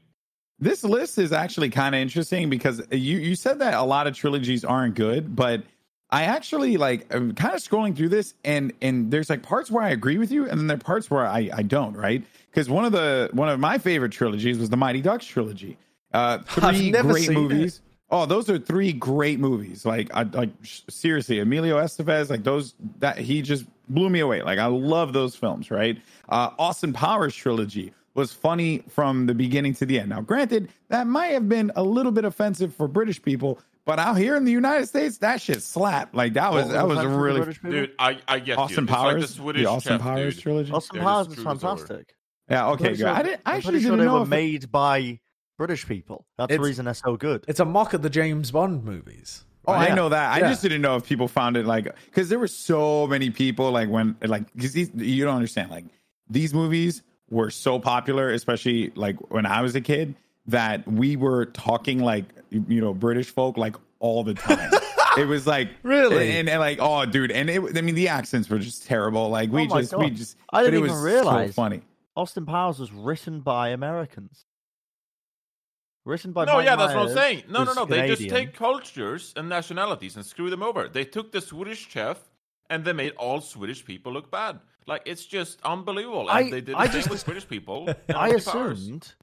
[0.58, 4.14] this list is actually kind of interesting because you you said that a lot of
[4.14, 5.62] trilogies aren't good, but
[6.12, 9.82] I actually like I'm kind of scrolling through this and and there's like parts where
[9.82, 12.24] I agree with you and then there are parts where I I don't, right?
[12.50, 15.78] Because one of the one of my favorite trilogies was the Mighty Ducks trilogy.
[16.12, 17.40] Uh, three never great seen it.
[17.40, 17.80] movies.
[18.12, 19.86] Oh, those are three great movies.
[19.86, 20.50] Like, I like
[20.88, 24.42] seriously, Emilio Estevez, like those that he just blew me away.
[24.42, 25.70] Like, I love those films.
[25.70, 26.00] Right?
[26.28, 30.08] Uh, Austin Powers trilogy was funny from the beginning to the end.
[30.08, 33.60] Now, granted, that might have been a little bit offensive for British people,
[33.90, 36.14] but out here in the United States, that shit slapped.
[36.14, 37.60] Like, that was What that was a offensive really British?
[37.62, 38.82] Dude, I, I get Austin you.
[38.84, 40.42] It's like Powers, the Swedish the Austin chef, Powers dude.
[40.42, 40.72] trilogy.
[40.72, 42.14] Austin They're Powers is screwed us fantastic.
[42.48, 42.98] Yeah, okay, good.
[42.98, 43.40] sure- I didn't.
[43.44, 45.20] I actually pretty sure didn't they know were if it- made by
[45.58, 46.24] British people.
[46.38, 47.44] That's the reason they're so good.
[47.48, 49.44] It's a mock of the James Bond movies.
[49.66, 50.32] Oh, I know that.
[50.32, 50.48] I Yeah.
[50.50, 53.88] just didn't know if people found it like because there were so many people like
[53.88, 55.84] when like because these you don't understand like
[56.30, 60.14] these movies were so popular, especially like when I was a kid,
[60.46, 64.72] that we were talking like you know British folk like all the time.
[65.18, 66.38] it was like Really?
[66.38, 69.28] and, and, like oh dude, and it, I mean the accents were just terrible.
[69.28, 71.48] Like we Oh my just we just I didn't but it even was realize.
[71.50, 71.82] so funny.
[72.16, 74.44] Austin Powers was written by Americans.
[76.06, 77.42] Written by No, Mike yeah, that's what I'm saying.
[77.48, 77.84] No, no, who's no.
[77.84, 80.88] They just take cultures and nationalities and screw them over.
[80.88, 82.18] They took the Swedish chef
[82.70, 84.58] and they made all Swedish people look bad.
[84.86, 86.22] Like it's just unbelievable.
[86.22, 87.88] And I- they did the I same just- with British people.
[88.14, 89.14] I assumed Powers.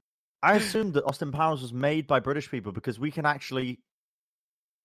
[0.42, 3.80] Assumed I assumed that Austin Powers was made by British people because we can actually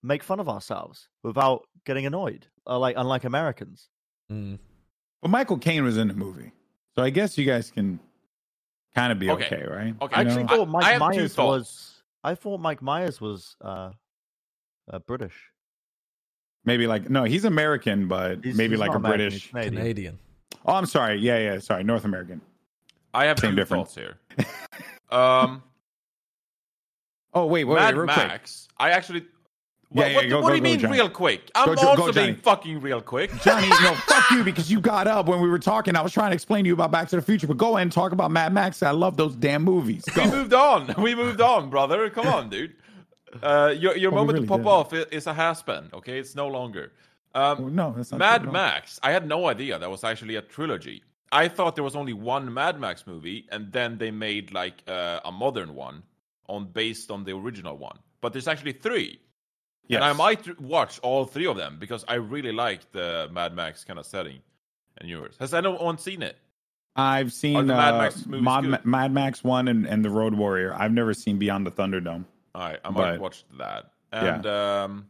[0.02, 3.88] make fun of ourselves without getting annoyed, uh, like unlike Americans.
[4.30, 4.58] Mm.
[5.20, 6.52] But Michael Caine was in the movie,
[6.96, 8.00] so I guess you guys can
[8.94, 9.44] kind of be Okay.
[9.46, 9.94] okay, right?
[10.00, 10.14] Okay.
[10.16, 12.02] I actually thought Mike have two Myers was.
[12.24, 13.90] I thought Mike Myers was uh,
[14.90, 15.34] uh, British.
[16.64, 19.50] maybe like no, he's American, but He's- maybe he's like a American, British.
[19.50, 19.76] Canadian.
[19.76, 20.18] Canadian.
[20.66, 21.18] Oh, I'm sorry.
[21.18, 22.40] Yeah, yeah, sorry, North American.
[23.14, 23.94] I have Same two difference.
[23.94, 24.18] thoughts here.
[25.12, 25.62] Um,
[27.34, 28.26] Oh wait, wait, Mad wait real quick.
[28.28, 28.68] Max.
[28.78, 29.20] I actually.
[29.94, 30.92] Yeah, What, yeah, what, go- what do you go, mean Johnny.
[30.98, 31.50] real quick?
[31.54, 33.30] I'm Go, go, also being fucking real quick.
[33.42, 35.96] Johnny, no, fuck you because you got up when we were talking.
[35.96, 37.82] I was trying to explain to you about Back to the Future, but go ahead
[37.82, 38.82] and talk about Mad Max.
[38.82, 40.04] I love those damn movies.
[40.16, 40.94] We moved on.
[40.98, 42.08] We moved on, brother.
[42.10, 42.74] Come on, dude.
[43.42, 44.66] Uh, your your Oh, moment really to pop did.
[44.98, 45.88] off is a has-been.
[45.92, 46.92] Okay, it's no longer.
[47.34, 48.50] Um, Oh, no, that's not Mad.
[48.52, 48.98] Max.
[49.02, 51.02] I had no idea that was actually a trilogy.
[51.32, 55.20] I thought there was only one Mad Max movie, and then they made like uh,
[55.24, 56.02] a modern one
[56.48, 57.98] on based on the original one.
[58.20, 59.18] But there's actually three,
[59.88, 59.96] Yes.
[59.96, 63.82] and I might watch all three of them because I really like the Mad Max
[63.84, 64.38] kind of setting
[64.98, 65.34] and yours.
[65.40, 66.36] Has anyone seen it?
[66.94, 68.84] I've seen the Mad uh, Max movies Mad.
[68.84, 70.74] Mad Max One and, and the Road Warrior.
[70.74, 72.26] I've never seen Beyond the Thunderdome.
[72.54, 73.90] All right, I might But- watch that.
[74.12, 75.06] And um,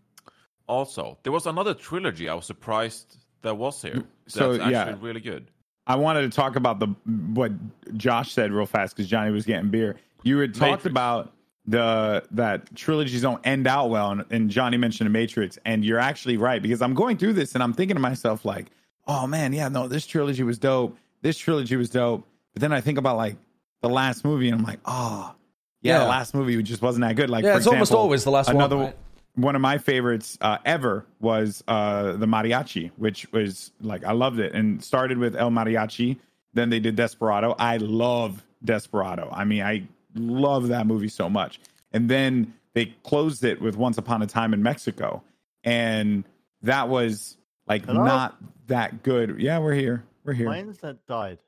[0.68, 3.94] also, there was another trilogy I was surprised there was here.
[4.24, 4.94] That's So, actually yeah.
[5.00, 5.50] really good.
[5.86, 6.86] I wanted to talk about the
[7.34, 7.52] what
[7.96, 9.96] Josh said real fast because Johnny was getting beer.
[10.22, 10.86] You had talked Matrix.
[10.86, 11.32] about
[11.66, 15.98] the that trilogies don't end out well, and, and Johnny mentioned the Matrix, and you're
[15.98, 18.66] actually right because I'm going through this and I'm thinking to myself like,
[19.06, 20.96] oh man, yeah, no, this trilogy was dope.
[21.22, 22.26] This trilogy was dope.
[22.54, 23.36] But then I think about like
[23.80, 25.34] the last movie, and I'm like, oh,
[25.80, 25.98] yeah, Yeah.
[26.04, 27.30] the last movie just wasn't that good.
[27.30, 28.96] Like, Yeah, it's almost always the last one, right?
[29.34, 34.38] One of my favorites uh, ever was uh, the Mariachi, which was like I loved
[34.40, 36.18] it, and started with El Mariachi.
[36.52, 37.54] Then they did Desperado.
[37.58, 39.30] I love Desperado.
[39.32, 41.60] I mean, I love that movie so much.
[41.92, 45.22] And then they closed it with Once Upon a Time in Mexico,
[45.64, 46.24] and
[46.60, 48.04] that was like Hello?
[48.04, 49.40] not that good.
[49.40, 50.04] Yeah, we're here.
[50.24, 50.46] We're here.
[50.46, 51.38] My internet died.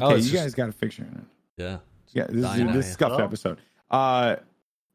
[0.00, 1.06] Oh, Okay, it's you just- guys got to fix your
[1.56, 1.78] Yeah.
[2.12, 2.82] yeah, this is this out is here.
[2.82, 3.24] scuffed Hello?
[3.24, 3.58] episode.
[3.90, 4.36] Uh,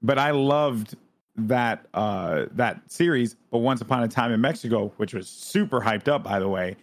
[0.01, 0.95] but I loved
[1.47, 3.35] that uh that series.
[3.51, 6.75] But Once Upon a Time in Mexico, which was super hyped up, by the way,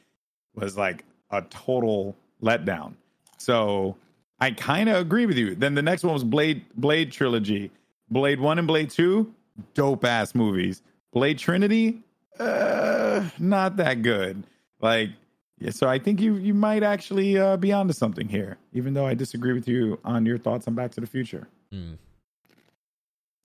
[0.54, 2.94] was like a total letdown.
[3.38, 3.96] So
[4.40, 5.54] I kind of agree with you.
[5.54, 7.70] Then the next one was Blade Blade trilogy,
[8.10, 9.32] Blade One and Blade Two,
[9.74, 10.82] dope ass movies.
[11.12, 12.02] Blade Trinity,
[12.38, 14.44] uh, not that good.
[14.80, 15.10] Like,
[15.58, 19.06] yeah, so I think you you might actually uh, be onto something here, even though
[19.06, 21.48] I disagree with you on your thoughts on Back to the Future.
[21.72, 21.96] Mm.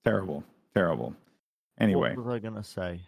[0.04, 0.44] Terrible,
[0.74, 1.14] terrible.
[1.78, 3.00] Anyway, what was I gonna say?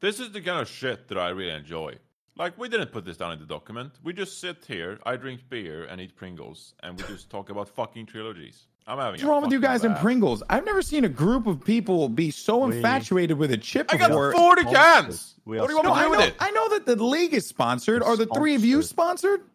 [0.00, 1.96] This is the kind of shit that I really enjoy.
[2.36, 3.92] Like, we didn't put this down in the document.
[4.02, 7.68] We just sit here, I drink beer and eat Pringles, and we just talk about
[7.68, 8.66] fucking trilogies.
[8.86, 9.96] I'm having what's wrong with you fucking guys and.
[9.96, 10.42] Pringles?
[10.50, 13.96] I've never seen a group of people be so We- infatuated with a chip I
[13.96, 15.36] got 40 cans!
[15.44, 16.34] What do you want No, me to I do know, with it?
[16.40, 18.02] I know that the league is sponsored.
[18.02, 19.40] It's Are the three of you sponsored.
[19.40, 19.50] sponsored?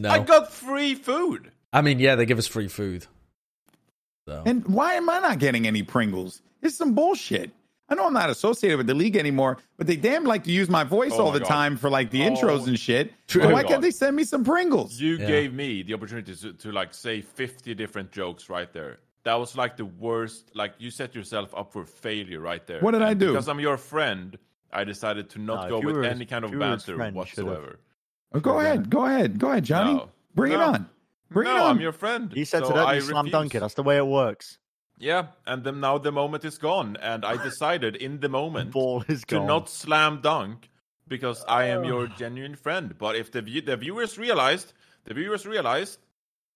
[0.00, 0.08] No.
[0.10, 1.52] I got free food.
[1.72, 3.06] I mean, yeah, they give us free food.
[4.26, 4.42] So.
[4.46, 6.40] And why am I not getting any Pringles?
[6.62, 7.50] It's some bullshit.
[7.90, 10.70] I know I'm not associated with the league anymore, but they damn like to use
[10.70, 11.48] my voice Oh all my the God.
[11.48, 12.30] time for like the Oh.
[12.30, 13.12] intros and shit.
[13.28, 13.42] True.
[13.42, 13.68] So Oh why God.
[13.68, 14.98] can't they send me some Pringles?
[14.98, 15.26] You Yeah.
[15.26, 18.98] gave me the opportunity to, to like say 50 different jokes right there.
[19.24, 20.50] That was like the worst.
[20.54, 22.80] Like you set yourself up for failure right there.
[22.80, 23.32] What did I do?
[23.32, 24.38] Because I'm your friend,
[24.72, 27.14] I decided to not No, go with any kind of you were his banter friend,
[27.16, 27.78] you should've- whatsoever.
[28.32, 29.94] Oh, go ahead, go ahead, go ahead, Johnny.
[29.94, 30.08] No.
[30.34, 30.88] Bring it on.
[31.34, 31.66] Bring no.
[31.66, 32.32] I'm your friend.
[32.32, 33.32] He said so to that, I you slam refuse.
[33.32, 33.60] dunk it.
[33.60, 34.58] That's the way it works.
[34.98, 38.70] Yeah, and then now the moment is gone, and I decided in the The moment
[38.70, 40.70] ball is to not slam dunk
[41.08, 42.94] because I am your genuine friend.
[42.96, 44.72] But if the view- the viewers realized,
[45.04, 45.98] the viewers realized,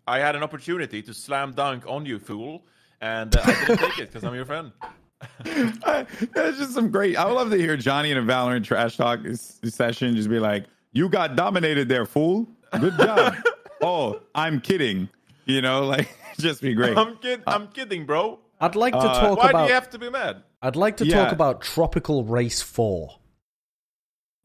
[0.06, 2.64] I had an opportunity to slam dunk on you, fool,
[3.00, 4.72] and uh, I didn't take it because I'm your friend.
[5.84, 7.16] I- That's just some great.
[7.16, 10.38] I would love to hear Johnny in a Valorant trash talk s- session just be
[10.38, 12.46] like, "You got dominated there, fool.
[12.80, 13.34] Good job."
[13.82, 15.08] oh, I'm kidding.
[15.46, 16.08] You know, like
[16.38, 16.96] just be great.
[16.96, 18.38] I'm kid- I'm kidding, bro.
[18.60, 19.62] I'd like to Uh, talk Why about.
[19.62, 20.42] do you have to be mad?
[20.60, 21.24] I'd like to Yeah.
[21.24, 23.10] talk about Tropical Race Four.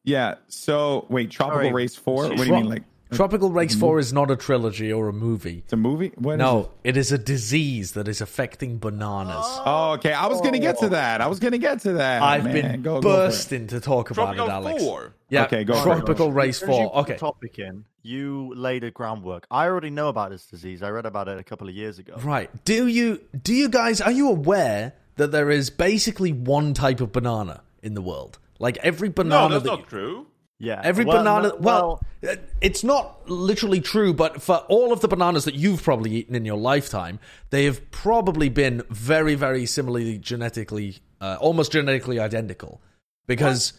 [0.03, 0.35] Yeah.
[0.47, 1.73] So wait, Tropical Sorry.
[1.73, 2.27] Race Four.
[2.29, 5.59] What do you mean, like Tropical Race Four is not a trilogy or a movie.
[5.63, 6.11] it's a movie?
[6.15, 6.89] What is No, it?
[6.89, 9.45] it is a disease that is affecting bananas.
[9.65, 10.13] Oh, okay.
[10.13, 11.21] I was gonna get to that.
[11.21, 12.21] I was gonna get to that.
[12.23, 12.53] I've man.
[12.53, 14.83] been go, go bursting to talk about Tropical it, Alex.
[14.83, 15.13] Four.
[15.33, 15.95] Yeah, Okay, go for it.
[15.97, 16.97] Tropical Race As you Four.
[16.99, 19.45] Okay, the topic in, you laid a groundwork.
[19.49, 20.83] I already know about this disease.
[20.83, 22.13] I read about it a couple of years ago.
[22.23, 22.49] right.
[22.65, 27.11] Do you do you guys are you aware that there is basically one type of
[27.11, 28.39] banana in the world?
[28.59, 29.35] Like every banana.
[29.35, 30.27] No, banana that's that not true.
[30.59, 31.47] Yeah, Every Well, banana.
[31.49, 35.83] no- well, uh, it's not literally true, but for all of the bananas that you've
[35.83, 37.19] probably eaten in your lifetime,
[37.49, 42.81] they have probably been very, very similarly genetically, uh, almost genetically identical.
[43.27, 43.73] Because,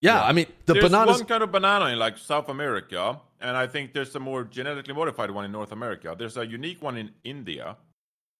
[0.00, 1.18] yeah, I mean, the there's bananas.
[1.18, 4.94] one kind of banana in like South America, and I think there's a more genetically
[4.94, 6.14] modified one in North America.
[6.18, 7.76] There's a unique one in India.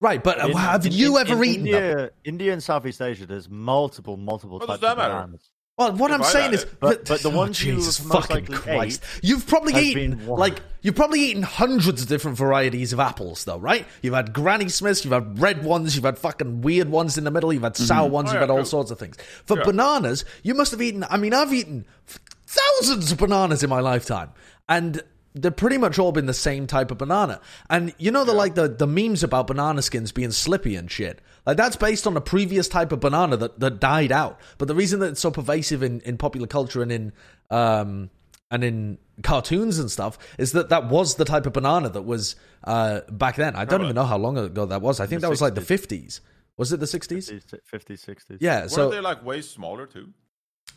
[0.00, 1.74] Right, but uh, in- have in- you in- ever in eaten them?
[1.82, 3.24] India, India and Southeast Asia?
[3.26, 5.38] There's multiple, multiple What does types that of matter?
[5.79, 6.81] Well, what I'm saying is, it.
[6.81, 10.95] But- but the oh, ones you Jesus most fucking Christ, you've probably eaten like you've
[10.95, 13.87] probably eaten hundreds of different varieties of apples, though, right?
[14.01, 17.31] You've had Granny Smiths, you've had red ones, you've had fucking weird ones in the
[17.31, 18.12] middle, you've had sour mm-hmm.
[18.14, 18.64] ones, Oh, you've yeah, had all cool.
[18.64, 19.16] sorts of things.
[19.45, 19.64] For Yeah.
[19.64, 21.05] bananas, you must have eaten.
[21.11, 21.85] I mean, I've eaten
[22.47, 24.31] thousands of bananas in my lifetime,
[24.70, 25.03] and
[25.35, 27.41] they're pretty much all been the same type of banana.
[27.68, 31.20] And you know the like the the memes about banana skins being slippy and shit.
[31.47, 34.40] Like that's based on a previous type of banana that, that died out.
[34.59, 37.12] But the reason that it's so pervasive in, in popular culture and in
[37.51, 38.11] um
[38.51, 42.36] and in cartoons and stuff is that that was the type of banana that was
[42.64, 43.55] uh back then.
[43.57, 45.01] I don't even know how long ago that was.
[45.01, 46.20] I think that was like the 50s.
[46.57, 47.30] Was it the 60s?
[47.70, 48.38] 50s, 60s.
[48.40, 50.09] Yeah, Were so they like way smaller too?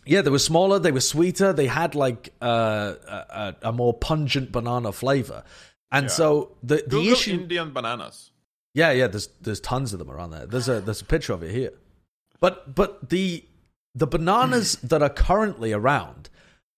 [0.05, 3.15] yeah, they were smaller, they were sweeter, they had like uh, a,
[3.63, 5.43] a, a more pungent banana flavor.
[5.91, 6.09] And Yeah.
[6.09, 8.31] so the the Google issue Indian bananas.
[8.73, 10.45] Yeah, yeah, there's there's tons of them around there.
[10.45, 11.73] There's a there's a picture of it here.
[12.39, 13.43] But but the
[13.95, 16.29] the bananas that are currently around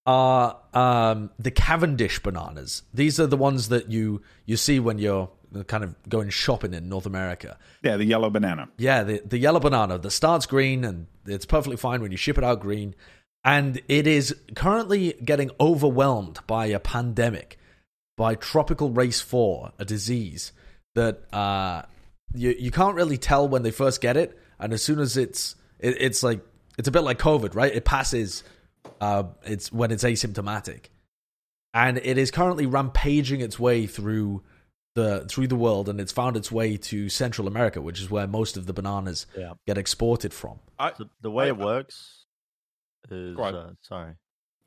[0.05, 2.83] are um the Cavendish bananas.
[2.93, 5.29] These are the ones that you you see when you're
[5.67, 7.57] kind of going shopping in North America.
[7.83, 8.69] Yeah, the yellow banana.
[8.77, 12.37] Yeah, the the yellow banana that starts green and it's perfectly fine when you ship
[12.37, 12.95] it out green.
[13.43, 17.57] And it is currently getting overwhelmed by a pandemic,
[18.15, 20.51] by tropical race four, a disease
[20.95, 21.83] that uh,
[22.33, 25.55] you you can't really tell when they first get it, and as soon as it's
[25.79, 26.41] it, it's like
[26.77, 27.73] it's a bit like COVID, right?
[27.73, 28.43] It passes.
[28.99, 30.85] Uh, it's when it's asymptomatic,
[31.73, 34.41] and it is currently rampaging its way through
[34.95, 38.27] the through the world, and it's found its way to Central America, which is where
[38.27, 39.53] most of the bananas Yeah.
[39.67, 40.59] get exported from.
[40.79, 42.25] I, So the way I- it works
[43.09, 44.13] is Go uh, sorry.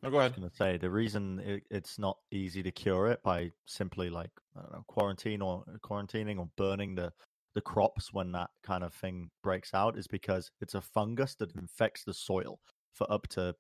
[0.05, 0.33] No, go I ahead.
[0.33, 4.11] was going to say the reason it, it's not easy to cure it by simply
[4.11, 7.13] like I don't know quarantine or quarantining or burning the
[7.55, 11.55] the crops when that kind of thing breaks out is because it's a fungus that
[11.57, 12.61] infects the soil
[12.93, 13.55] for up to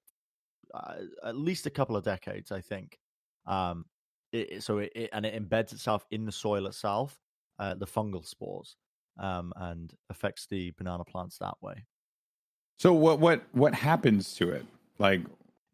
[0.74, 2.98] uh, at least a couple of decades, I think.
[3.46, 3.86] Um,
[4.32, 7.18] it, it- so it, it and it embeds itself in the soil itself,
[7.58, 8.76] uh, the fungal spores,
[9.18, 11.86] um, and affects the banana plants that way.
[12.78, 14.66] So what what what happens to it?
[14.98, 15.20] Like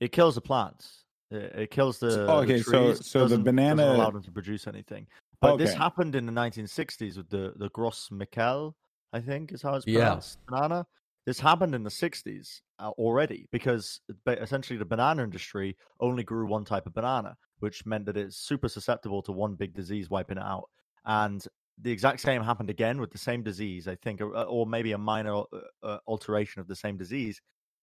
[0.01, 1.05] It kills the plants.
[1.30, 4.22] It, it kills the, the okay, so- trees, so the doesn't- doesn't banana- allow them
[4.22, 5.07] to produce anything.
[5.40, 8.76] But this happened in the 1960s with the the Gros Michel,
[9.12, 10.01] I think is how it's Yeah.
[10.01, 10.38] pronounced.
[10.46, 10.86] Banana.
[11.26, 16.64] This happened in the 60s uh, already because essentially the banana industry only grew one
[16.64, 20.42] type of banana, which meant that it's super susceptible to one big disease wiping it
[20.42, 20.68] out.
[21.05, 21.42] And
[21.80, 24.98] the exact same happened again with the same disease, I think, or, or maybe a
[24.98, 25.44] minor uh,
[25.82, 27.40] uh, alteration of the same disease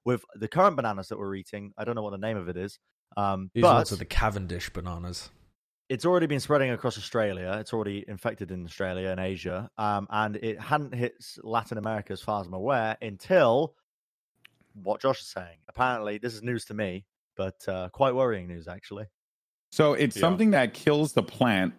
[0.08, 1.74] with the current bananas that we're eating.
[1.78, 2.80] I don't know what the name of it is,
[3.18, 5.30] um, These but ones are the Cavendish bananas.
[5.90, 7.58] it's already been spreading across Australia.
[7.60, 12.22] It's already infected in Australia and Asia, um, and it hadn't hit Latin America as
[12.22, 13.76] far as I'm aware until
[14.82, 15.58] what Josh is saying.
[15.68, 17.06] Apparently, this is news to me,
[17.36, 19.06] but uh, quite worrying news actually.
[19.74, 20.22] so it's Yeah.
[20.22, 21.74] something that kills the plant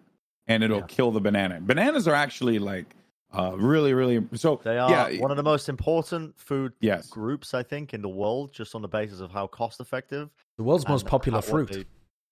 [0.45, 0.85] and it'll Yeah.
[0.97, 1.59] kill the banana.
[1.59, 2.95] Bananas are actually like
[3.31, 7.07] uh really really so They are yeah, one of the most important food yes.
[7.07, 10.29] groups I think in the world, just on the basis of how cost effective.
[10.57, 11.71] The world's most popular how- fruit.
[11.71, 11.85] they-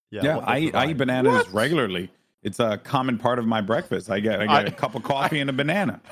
[0.09, 1.53] Yeah, what they I, I eat bananas What?
[1.53, 2.09] regularly.
[2.43, 4.09] It's a common part of my breakfast.
[4.09, 6.01] I get I get a I- cup of coffee and a banana.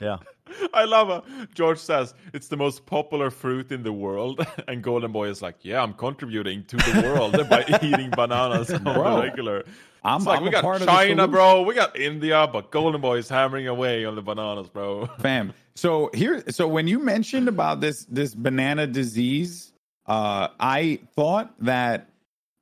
[0.00, 0.16] Yeah,
[0.74, 1.22] I love it.
[1.54, 5.80] George says it's the most popular fruit in the world, and Goldenboy is like, "Yeah,
[5.82, 9.62] I'm contributing to the world by eating bananas on the regular."
[10.04, 11.62] I'm, It's like I'm we got China, bro.
[11.62, 15.06] We got India, but Goldenboy is hammering away on the bananas, bro.
[15.20, 15.52] fam.
[15.74, 19.72] So here, so when you mentioned about this this banana disease,
[20.06, 22.08] uh, I thought that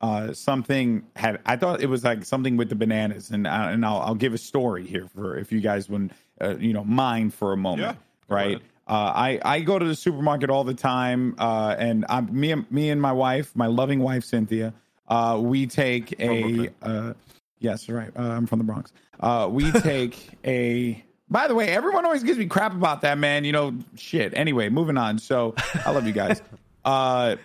[0.00, 1.40] uh, something had.
[1.46, 4.34] I thought it was like something with the bananas, and uh, and I'll, I'll give
[4.34, 7.96] a story here for if you guys wouldn't, uh, you know, mind for a moment,
[7.98, 8.60] Yeah, right?
[8.86, 12.70] Uh, I I go to the supermarket all the time, uh, and I'm me and
[12.70, 14.74] me and my wife, my loving wife Cynthia,
[15.10, 17.12] uh, we take a uh,
[17.58, 18.10] yes, right.
[18.16, 18.92] Uh, I'm from the Bronx.
[19.18, 21.04] Uh, we take a.
[21.28, 23.44] By the way, everyone always gives me crap about that, man.
[23.44, 24.32] You know, shit.
[24.34, 25.18] Anyway, moving on.
[25.18, 25.54] So
[25.84, 26.40] I love you guys.
[26.82, 27.36] Uh,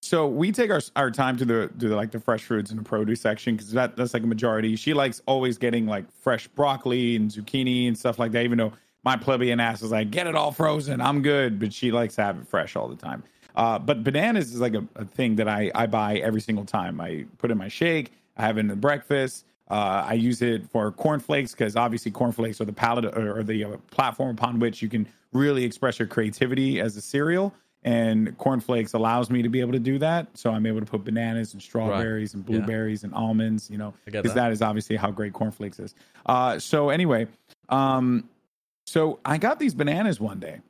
[0.00, 2.80] so we take our our time to the to the, like the fresh fruits and
[2.80, 4.74] the produce section because that that's like a majority.
[4.76, 8.44] She likes always getting like fresh broccoli and zucchini and stuff like that.
[8.44, 8.72] Even though
[9.04, 12.22] my plebeian ass is like, get it all frozen, I'm good, but she likes to
[12.22, 13.22] have it fresh all the time.
[13.56, 17.00] Uh, but bananas is like a, a thing that I, I buy every single time.
[17.00, 18.12] I put in my shake.
[18.36, 19.44] I have it in the breakfast.
[19.70, 23.64] Uh, I use it for cornflakes because obviously cornflakes are the palette or, or the
[23.64, 27.54] uh, platform upon which you can really express your creativity as a cereal.
[27.82, 30.26] And cornflakes allows me to be able to do that.
[30.34, 32.58] So I'm able to put bananas and strawberries and Yeah.
[32.58, 34.48] blueberries and almonds, you know, because that.
[34.48, 35.94] that is obviously how great cornflakes is.
[36.26, 37.26] Uh, so anyway,
[37.68, 38.28] um,
[38.86, 40.60] so I got these bananas one day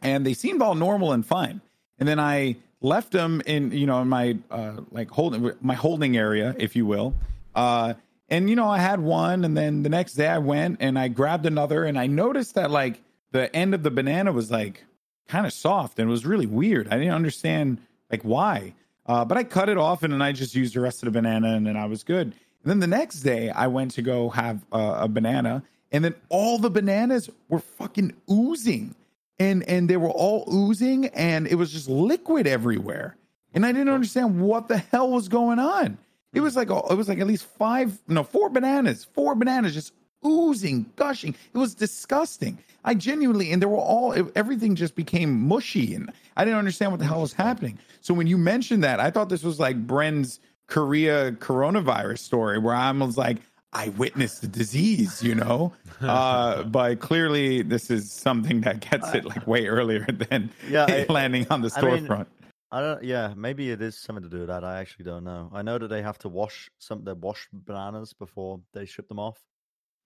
[0.00, 1.60] and they seemed all normal and fine.
[1.98, 6.16] And then I left them in, you know, in my uh, like holding my holding
[6.16, 7.14] area, if you will.
[7.54, 7.94] Uh,
[8.28, 11.08] and you know, I had one, and then the next day I went and I
[11.08, 14.84] grabbed another, and I noticed that like the end of the banana was like
[15.28, 16.88] kind of soft and it was really weird.
[16.88, 17.78] I didn't understand
[18.10, 18.74] like why.
[19.06, 21.18] Uh, but I cut it off and then I just used the rest of the
[21.18, 22.26] banana and then I was good.
[22.26, 26.14] And then the next day I went to go have uh, a banana and then
[26.28, 28.94] all the bananas were fucking oozing
[29.38, 33.16] and and they were all oozing and it was just liquid everywhere.
[33.54, 35.98] And I didn't understand what the hell was going on.
[36.32, 39.92] It was like it was like at least five, no, four bananas, four bananas just
[40.24, 41.34] oozing, gushing.
[41.54, 42.58] It was disgusting.
[42.84, 47.00] I genuinely, and they were all, everything just became mushy, and I didn't understand what
[47.00, 47.78] the hell was happening.
[48.00, 52.74] So when you mentioned that, I thought this was like Bren's Korea coronavirus story, where
[52.74, 53.38] I was like,
[53.72, 55.72] I witnessed the disease, you know.
[56.00, 61.06] Uh, but clearly, this is something that gets it like way earlier than Yeah, I-
[61.12, 62.26] landing on the I mean, storefront.
[62.70, 63.02] I don't.
[63.02, 64.62] Yeah, maybe it is something to do with that.
[64.62, 65.50] I actually don't know.
[65.52, 67.02] I know that they have to wash some.
[67.02, 69.40] They wash bananas before they ship them off,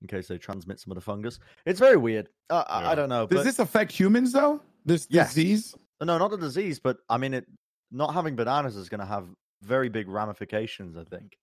[0.00, 1.38] in case they transmit some of the fungus.
[1.66, 2.30] It's very weird.
[2.48, 3.26] Uh, I, I don't know.
[3.26, 4.62] Does but- this affect humans though?
[4.86, 5.34] This Yes.
[5.34, 5.74] disease?
[6.02, 7.46] No, not the disease, but I mean, it.
[7.90, 9.26] Not having bananas is going to have
[9.62, 10.96] very big ramifications.
[10.96, 11.36] I think.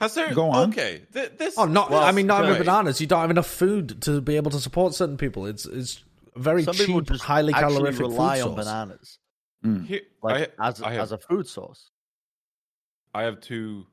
[0.00, 0.32] Has there?
[0.34, 0.70] Go on.
[0.70, 1.58] Okay, th- this.
[1.58, 1.90] Oh, not.
[1.90, 3.00] Well, I mean, not even bananas.
[3.00, 5.46] You don't have enough food to be able to support certain people.
[5.46, 6.02] It's it's
[6.36, 8.64] very Some cheap, just highly actually calorific rely food on source.
[8.64, 9.18] bananas,
[9.86, 11.90] Here, like I, as I have, as a food source.
[13.14, 13.86] I have two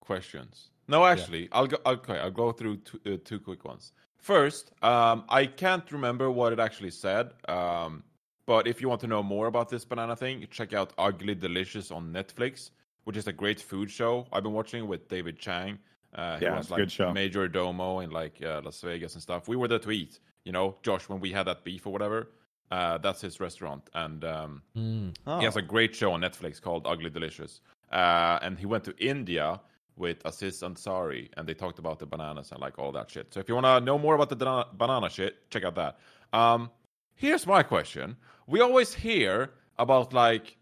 [0.00, 0.70] questions.
[0.88, 1.76] No, actually, I'll go.
[1.84, 3.92] Okay, I'll go through two, uh, two quick ones.
[4.16, 7.30] First, um, I can't remember what it actually said.
[7.48, 8.02] Um,
[8.46, 11.90] but if you want to know more about this banana thing, check out Ugly Delicious
[11.90, 12.70] on Netflix,
[13.04, 14.26] which is a great food show.
[14.32, 15.78] I've been watching with David Chang.
[16.14, 17.10] Uh, he Yeah, was a like good show.
[17.12, 19.48] Majordomo in like uh, Las Vegas and stuff.
[19.48, 20.18] We were there to eat.
[20.44, 22.28] You know, Josh, when we had that beef or whatever.
[22.70, 25.12] Uh, that's his restaurant, and um, Mm.
[25.26, 25.38] Oh.
[25.40, 27.60] he has a great show on Netflix called Ugly Delicious.
[27.90, 29.60] Uh, and he went to India
[29.96, 33.34] with Aziz Ansari, and they talked about the bananas and like all that shit.
[33.34, 35.98] So if you want to know more about the dana- banana shit, check out that.
[36.32, 36.70] Um,
[37.16, 40.56] here's my question: We always hear about like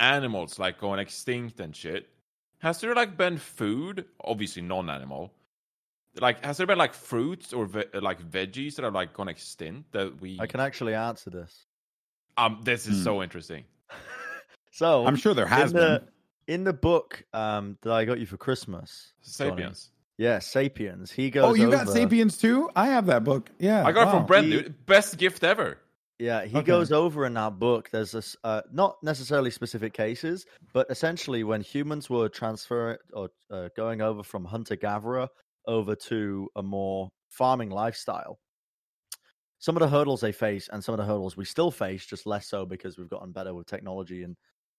[0.00, 2.08] animals like going extinct and shit.
[2.58, 5.32] Has there like been food, obviously non-animal,
[6.20, 9.92] like has there been like fruits or ve- like veggies that are like gone extinct
[9.92, 10.38] that we?
[10.40, 11.66] I can actually answer this.
[12.36, 13.04] Um, this is Hmm.
[13.04, 13.64] so interesting.
[14.74, 16.02] So I'm sure there has in the
[16.46, 16.54] been.
[16.54, 19.90] in the book um, that I got you for Christmas, Johnny, Sapiens.
[20.16, 21.10] Yeah, Sapiens.
[21.10, 21.44] He goes.
[21.44, 22.70] Oh, you got Sapiens too?
[22.74, 23.50] I have that book.
[23.58, 24.86] Yeah, I got it from Bren, He- dude.
[24.86, 25.76] Best gift ever.
[26.22, 26.62] Yeah, he Okay.
[26.62, 27.90] goes over in that book.
[27.90, 33.70] There's this, uh, not necessarily specific cases, but essentially when humans were transfer or uh,
[33.76, 35.26] going over from hunter gatherer
[35.66, 38.38] over to a more farming lifestyle.
[39.58, 42.24] Some of the hurdles they face and some of the hurdles we still face, just
[42.24, 44.36] less so because we've gotten better with technology and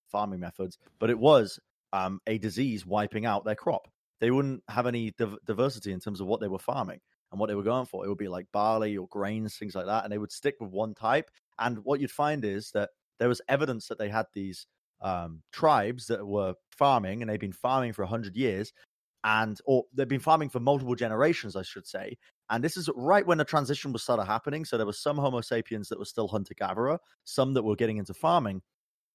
[0.10, 0.78] farming methods.
[0.98, 1.60] But it was
[1.92, 3.90] um, a disease wiping out their crop.
[4.22, 7.00] They wouldn't have any div- diversity in terms of what they were farming
[7.34, 8.06] and what they were going for.
[8.06, 10.70] It would be like barley or grains, things like that, and they would stick with
[10.70, 11.30] one type.
[11.60, 14.68] And what you'd find is that there was evidence that they had these
[15.02, 18.72] um, tribes that were farming, and they'd been farming for hundred years,
[19.24, 22.18] and or they've been farming for multiple generations, I should say.
[22.52, 24.64] And this is right when the transition was started happening.
[24.64, 27.98] So there were some Homo sapiens that were still hunter gatherer, some that were getting
[27.98, 28.62] into farming,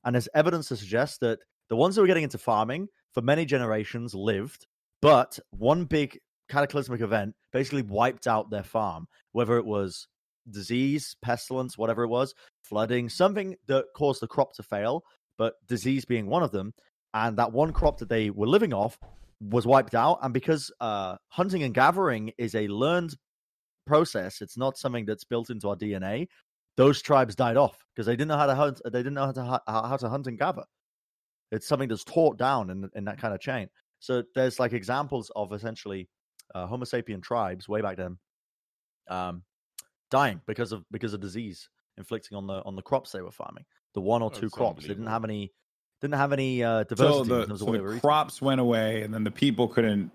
[0.04, 1.38] and there's evidence to suggest that
[1.68, 4.66] the ones that were getting into farming for many generations lived,
[5.00, 10.06] but one big cataclysmic event basically wiped out their farm, whether it was
[10.50, 15.02] disease, pestilence, whatever it was, flooding, something that caused the crop to fail,
[15.36, 16.72] but disease being one of them.
[17.14, 18.98] And that one crop that they were living off
[19.40, 20.18] was wiped out.
[20.22, 23.14] And because uh, hunting and gathering is a learned
[23.86, 26.28] process, it's not something that's built into our DNA.
[26.76, 28.80] Those tribes died off because they didn't know how to hunt.
[28.84, 30.64] They didn't know how to how to hunt and gather.
[31.50, 33.68] It's something that's taught down in in that kind of chain.
[34.00, 36.08] So there's like examples of essentially
[36.54, 38.18] uh, Homo sapien tribes way back then,
[39.08, 39.42] um,
[40.10, 43.64] dying because of because of disease inflicting on the on the crops they were farming.
[43.94, 45.52] The one or Oh, two crops they didn't have any
[46.00, 47.90] didn't have any uh, So diversity in the, terms so of what they the were
[47.90, 48.00] eating.
[48.00, 50.12] crops went away, and then the people couldn't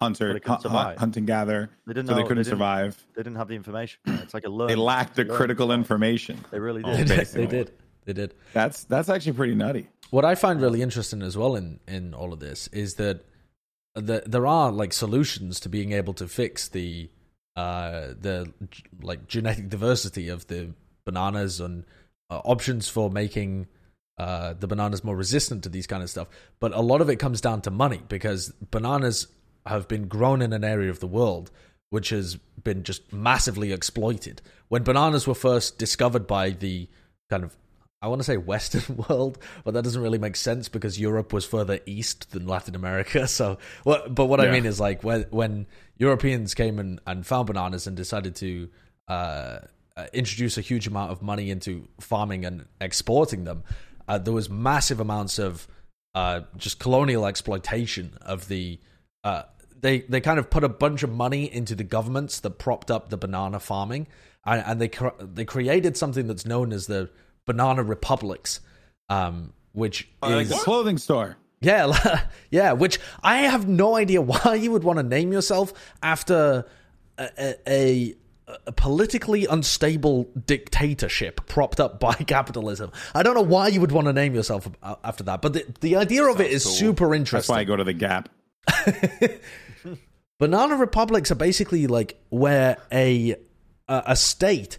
[0.00, 2.52] hunter, They couldn't hunt, hunt, hunt and gather, They didn't so know they couldn't didn't-
[2.52, 3.06] survive.
[3.16, 4.00] They didn't have the information.
[4.06, 4.68] It's like a learn.
[4.68, 5.84] They lacked the learned critical response.
[5.84, 6.38] information.
[6.50, 7.08] They really Oh, did.
[7.08, 7.72] they, did.
[8.06, 8.34] They did.
[8.52, 9.88] That's that's actually pretty nutty.
[10.10, 13.24] What I find really interesting as well in in all of this is that
[13.94, 17.10] the, there are like solutions to being able to fix the
[17.56, 18.52] uh the
[19.02, 20.72] like genetic diversity of the
[21.04, 21.84] bananas and
[22.30, 23.66] uh, options for making
[24.18, 26.28] uh the bananas more resistant to these kind of stuff.
[26.60, 29.26] But a lot of it comes down to money because bananas
[29.66, 31.50] have been grown in an area of the world
[31.90, 34.40] which has been just massively exploited.
[34.68, 36.88] When bananas were first discovered by the
[37.28, 37.56] kind of
[38.02, 41.44] I want to say Western world, but that doesn't really make sense because Europe was
[41.44, 43.26] further east than Latin America.
[43.40, 44.14] So, what?
[44.14, 45.66] But what I mean is like when when
[45.98, 48.68] Europeans came and, and found bananas and decided to
[49.08, 49.58] uh,
[49.96, 53.62] uh, introduce a huge amount of money into farming and exporting them,
[54.08, 55.68] uh, there was massive amounts of
[56.14, 58.80] uh, just colonial exploitation of the.
[59.22, 59.42] Uh,
[59.78, 63.10] they they kind of put a bunch of money into the governments that propped up
[63.10, 64.06] the banana farming,
[64.44, 67.10] and, and they cr- they created something that's known as the
[67.52, 68.60] banana republics,
[69.08, 71.36] um, which Like is a clothing store.
[71.60, 72.72] yeah, yeah.
[72.72, 75.72] Which I have no idea why you would want to name yourself
[76.02, 76.64] after
[77.18, 78.14] a, a, a,
[78.66, 82.90] a politically unstable dictatorship propped up by capitalism.
[83.14, 84.68] I don't know why you would want to name yourself
[85.04, 87.54] after that, but the, the idea of it is super That's interesting.
[87.54, 88.28] why I go to the Gap.
[90.38, 93.36] Banana republics are basically like where a
[93.88, 94.78] a, a state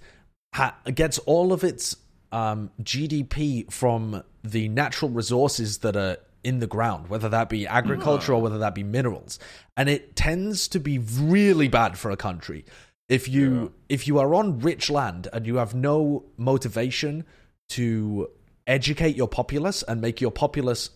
[0.56, 1.96] ha- gets all of its
[2.32, 8.34] um, GDP from the natural resources that are in the ground, whether that be agriculture
[8.34, 9.38] or whether that be minerals,
[9.78, 12.66] and it tends to be really bad for a country.
[13.10, 17.26] If you if you are on rich land and you have no motivation
[17.70, 18.30] to
[18.66, 20.90] educate your populace and make your populace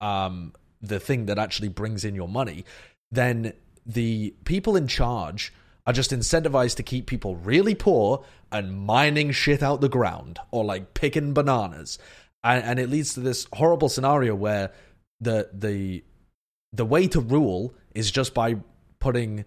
[0.00, 2.64] um, the thing that actually brings in your money,
[3.10, 3.52] then
[3.86, 5.52] the people in charge
[5.90, 10.64] are just incentivized to keep people really poor and mining shit out the ground or
[10.64, 11.98] like picking bananas.
[12.44, 14.70] And, and it leads to this horrible scenario where
[15.20, 16.04] the the
[16.72, 18.54] the way to rule is just by
[19.00, 19.44] putting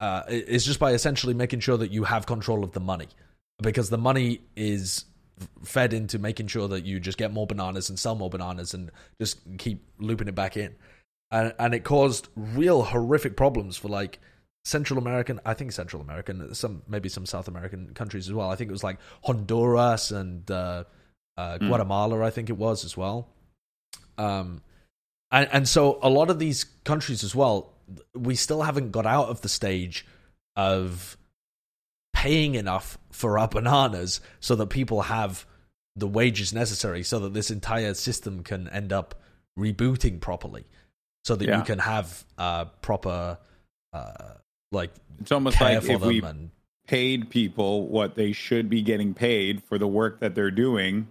[0.00, 3.08] uh, is just by essentially making sure that you have control of the money
[3.60, 5.06] because the money is
[5.64, 8.92] fed into making sure that you just get more bananas and sell more bananas and
[9.20, 10.76] just keep looping it back in
[11.32, 14.20] and and it caused real horrific problems for like
[14.64, 18.50] Central American, I think Central American, some maybe some South American countries as well.
[18.50, 20.84] I think it was like Honduras and uh,
[21.36, 23.28] uh, Guatemala, I think it was as well.
[24.16, 24.62] Um,
[25.30, 27.72] and and so a lot of these countries as well,
[28.14, 30.06] we still haven't got out of the stage
[30.56, 31.16] of
[32.14, 35.44] paying enough for our bananas so that people have
[35.96, 39.20] the wages necessary so that this entire system can end up
[39.58, 40.64] rebooting properly
[41.24, 41.58] so that Yeah.
[41.58, 43.38] you can have uh proper
[43.92, 44.34] uh
[44.74, 46.50] like It's almost like if we and
[46.86, 51.06] paid people what they should be getting paid for the work that they're doing,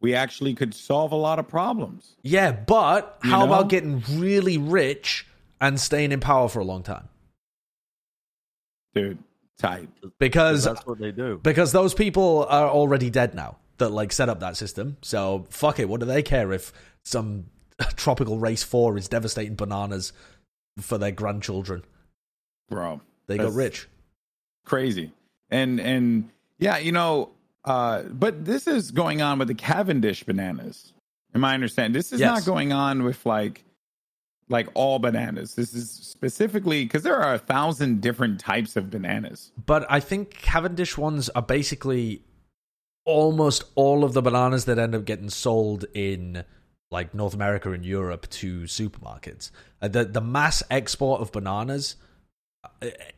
[0.00, 2.16] we actually could solve a lot of problems.
[2.22, 3.52] yeah but You how know?
[3.52, 5.26] about getting really rich
[5.60, 7.08] and staying in power for a long time
[8.94, 9.18] Dude,
[9.58, 9.88] tight.
[10.18, 11.38] because That's what they do.
[11.42, 15.78] because those people are already dead now that like set up that system so fuck
[15.78, 16.72] it what do they care if
[17.04, 17.46] some
[17.96, 20.12] tropical race 4 is devastating bananas
[20.80, 21.82] for their grandchildren
[22.68, 23.00] Bro.
[23.26, 23.88] they got rich
[24.64, 25.12] crazy
[25.50, 27.30] and and yeah you know
[27.64, 30.92] uh but this is going on with the cavendish bananas
[31.34, 32.28] in my understanding this is Yes.
[32.40, 33.64] not going on with like
[34.48, 39.52] like all bananas this is specifically because there are a thousand different types of bananas
[39.66, 42.22] but I think Cavendish ones are basically
[43.04, 46.44] almost all of the bananas that end up getting sold in
[46.90, 49.50] like North America and Europe to supermarkets.
[49.82, 51.96] Uh, the the mass export of bananas,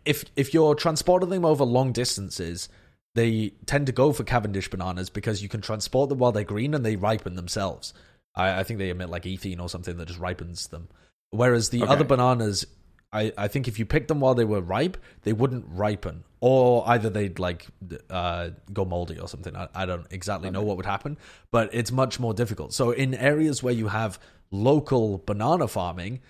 [0.05, 2.69] if if you're transporting them over long distances,
[3.15, 6.75] they tend to go for Cavendish bananas because you can transport them while they're green
[6.75, 7.93] and they ripen themselves.
[8.35, 10.89] I, I think they emit like ethene or something that just ripens them.
[11.31, 11.93] Whereas the Okay.
[11.93, 12.67] other bananas,
[13.13, 16.85] I, I think if you picked them while they were ripe, they wouldn't ripen, or
[16.89, 17.67] either they'd like
[18.11, 19.57] uh, go moldy or something.
[19.57, 21.17] I, I don't exactly know what would happen,
[21.51, 22.73] but it's much more difficult.
[22.73, 24.19] So in areas where you have
[24.51, 26.21] local banana farming,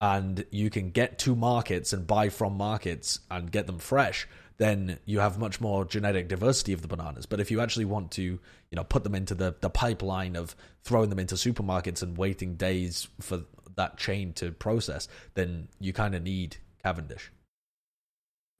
[0.00, 4.28] and you can get to markets and buy from markets and get them fresh,
[4.58, 7.26] then you have much more genetic diversity of the bananas.
[7.26, 8.40] But if you actually want to, you
[8.72, 13.08] know, put them into the, the pipeline of throwing them into supermarkets and waiting days
[13.20, 13.42] for
[13.76, 17.30] that chain to process, then you kind of need Cavendish.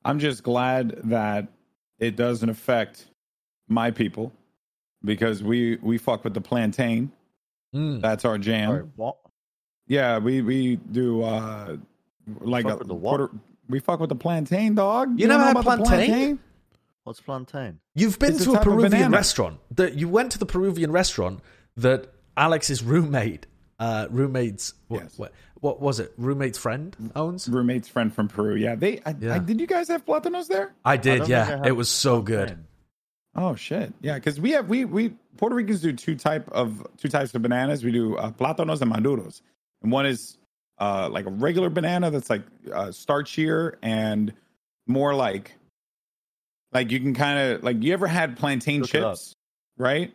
[0.04, 1.46] i'm just glad that
[1.98, 3.06] it doesn't affect
[3.68, 4.32] my people
[5.04, 7.12] because we we fuck with the plantain
[7.74, 8.00] Mm.
[8.00, 9.16] that's our jam Sorry, what?
[9.86, 11.76] Yeah, we we do uh
[12.40, 13.16] like Fuck a with the what?
[13.18, 13.30] quarter.
[13.68, 15.18] We fuck with the plantain, dog.
[15.18, 16.38] You never know had about the plantain?
[17.04, 17.78] What's plantain?
[17.94, 19.58] You've been It's to a type Peruvian restaurant.
[19.72, 21.40] That you went to the Peruvian restaurant
[21.76, 23.46] that Alex's roommate,
[23.78, 25.18] uh, roommate's what, Yes.
[25.18, 26.12] what, what was it?
[26.16, 27.48] Roommate's friend owns.
[27.48, 28.56] Roommate's friend from Peru.
[28.56, 29.00] Yeah, they.
[29.06, 29.34] I, Yeah.
[29.34, 30.74] I, did you guys have platanos there?
[30.84, 31.18] I I did.
[31.20, 32.48] don't yeah, I it was so good.
[32.48, 32.66] plantain.
[33.38, 33.92] Oh shit!
[34.00, 37.42] Yeah, because we have we we Puerto Ricans do two type of two types of
[37.42, 37.84] bananas.
[37.84, 39.42] We do uh, plátanos and maduros,
[39.82, 40.38] and one is
[40.78, 44.32] uh, like a regular banana that's like uh, starchier and
[44.86, 45.54] more like
[46.72, 49.34] like you can kind of like you ever had plantain Look chips,
[49.78, 50.12] right?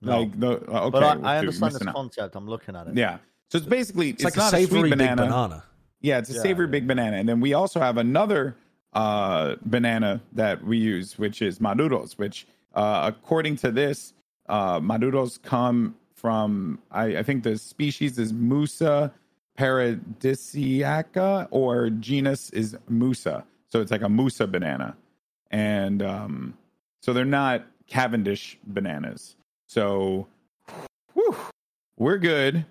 [0.00, 0.20] No.
[0.20, 2.36] Like the uh, okay, but I, dude, understand this concept.
[2.36, 2.96] I'm looking at it.
[2.96, 3.18] Yeah,
[3.50, 5.22] so it's basically It's, like a not savory sweet big banana.
[5.22, 5.64] banana.
[6.00, 6.70] Yeah, it's a Yeah, savory yeah.
[6.70, 7.16] big banana.
[7.16, 8.54] And then we also have another
[8.92, 14.12] uh, banana that we use, which is maduros, which, uh, according to this,
[14.48, 19.12] uh, maduros come from, I, I think the species is Musa
[19.58, 23.44] paradisiaca or genus is Musa.
[23.68, 24.96] So it's like a Musa banana.
[25.50, 26.54] And um,
[27.02, 29.36] so they're not Cavendish bananas.
[29.68, 30.26] So
[31.14, 31.36] whew,
[31.96, 32.64] we're good.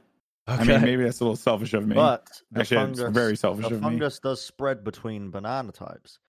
[0.50, 0.62] Okay.
[0.62, 1.96] I mean, maybe that's a little selfish of me.
[1.96, 3.86] But the Actually, it's very selfish the of me.
[3.86, 6.20] fungus does spread between banana types.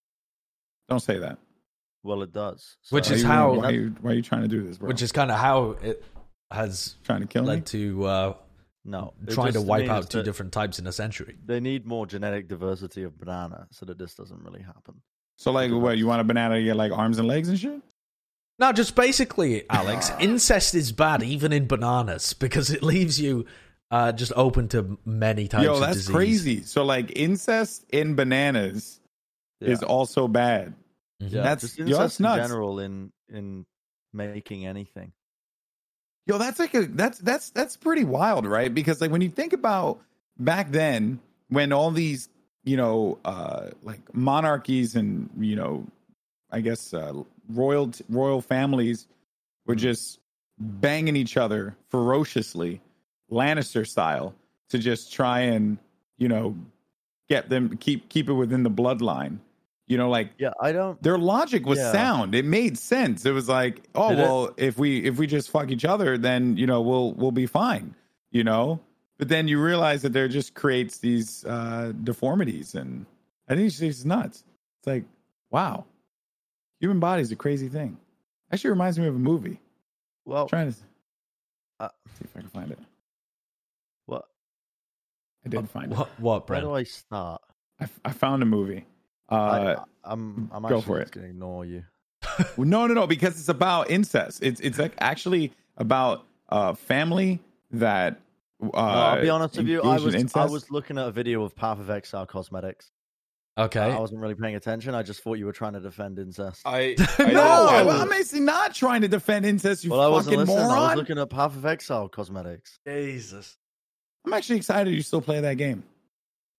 [0.89, 1.39] Don't say that.
[2.03, 2.77] Well, it does.
[2.91, 4.89] Which is why how- You, why, you, why are you trying to do this, bro?
[4.89, 6.03] which is kind of how it
[6.51, 7.49] has trying to kill me.
[7.49, 8.35] led to uh,
[8.85, 11.37] no trying to wipe out two different types in a century.
[11.45, 15.03] They need more genetic diversity of banana so that this doesn't really happen.
[15.37, 17.81] So, like, what you want a banana to get like arms and legs and shit?
[18.59, 23.47] No, just basically, Alex, incest is bad even in bananas because it leaves you
[23.91, 26.15] uh, just open to many types Yo, of that's disease.
[26.15, 26.63] crazy.
[26.63, 29.01] So, like, incest in bananas
[29.61, 30.75] is also bad.
[31.23, 31.33] Mhm.
[31.33, 33.67] Yeah, That's- just yo, incest that's in general in in
[34.13, 35.13] making anything.
[36.29, 38.73] Yo, that's like a that's that's that's pretty wild, right?
[38.73, 39.99] Because like when you think about
[40.39, 41.19] back then,
[41.49, 42.29] when all these
[42.65, 45.87] you know uh like monarchies and you know,
[46.51, 47.15] I guess uh,
[47.49, 49.07] royal royal families
[49.65, 50.21] were just
[50.59, 52.83] banging each other ferociously,
[53.33, 54.35] Lannister style,
[54.69, 55.79] to just try and
[56.19, 56.55] you know
[57.31, 59.39] get them keep keep it within the bloodline.
[59.89, 61.03] You know, like Yeah, I don't.
[61.03, 61.93] their logic was Yeah.
[61.93, 62.35] sound.
[62.35, 63.25] It made sense.
[63.27, 64.23] It was like, oh Did it?
[64.23, 67.47] well, if we if we just fuck each other, then you know we'll we'll be
[67.47, 67.95] fine.
[68.31, 68.81] You know,
[69.17, 73.07] but then you realize that there just creates these uh, deformities, and
[73.49, 74.45] I think it's just nuts.
[74.81, 75.05] It's like,
[75.51, 75.87] wow,
[76.81, 77.97] human body is a crazy thing.
[78.53, 79.59] Actually, reminds me of a movie.
[80.27, 80.79] Well, I'm trying to
[81.81, 82.79] Uh, see if I can find it.
[84.05, 84.29] what?
[85.47, 85.97] I did find it.
[85.99, 87.41] What, what Where do I start?
[87.81, 88.85] I, I found a movie.
[89.31, 89.35] Uh,
[90.05, 91.15] I, I'm I'm go actually for just it.
[91.15, 91.85] going to ignore you.
[92.57, 94.43] Well, no, no, no, because it's about incest.
[94.43, 97.41] It's it's like actually about uh family
[97.73, 98.21] that.
[98.63, 99.83] Uh, No, I'll be honest with you.
[99.83, 102.91] I engaged in was I was looking at a video of Path of Exile cosmetics.
[103.57, 103.81] Okay.
[103.81, 104.95] I wasn't really paying attention.
[104.95, 106.63] I just thought you were trying to defend incest.
[106.65, 109.83] I, No, I No, I I'm, was- I'm basically not trying to defend incest.
[109.85, 110.71] You well, I wasn't fucking listening.
[110.71, 112.79] I was looking at Path of Exile cosmetics.
[112.87, 113.57] Jesus.
[114.25, 115.83] I'm actually excited you still play that game.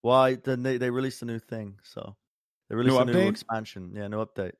[0.02, 0.34] Why?
[0.36, 1.76] Then they, they released a new thing.
[1.82, 2.16] So
[2.70, 3.92] they released New a new expansion.
[3.94, 4.52] Yeah, no update.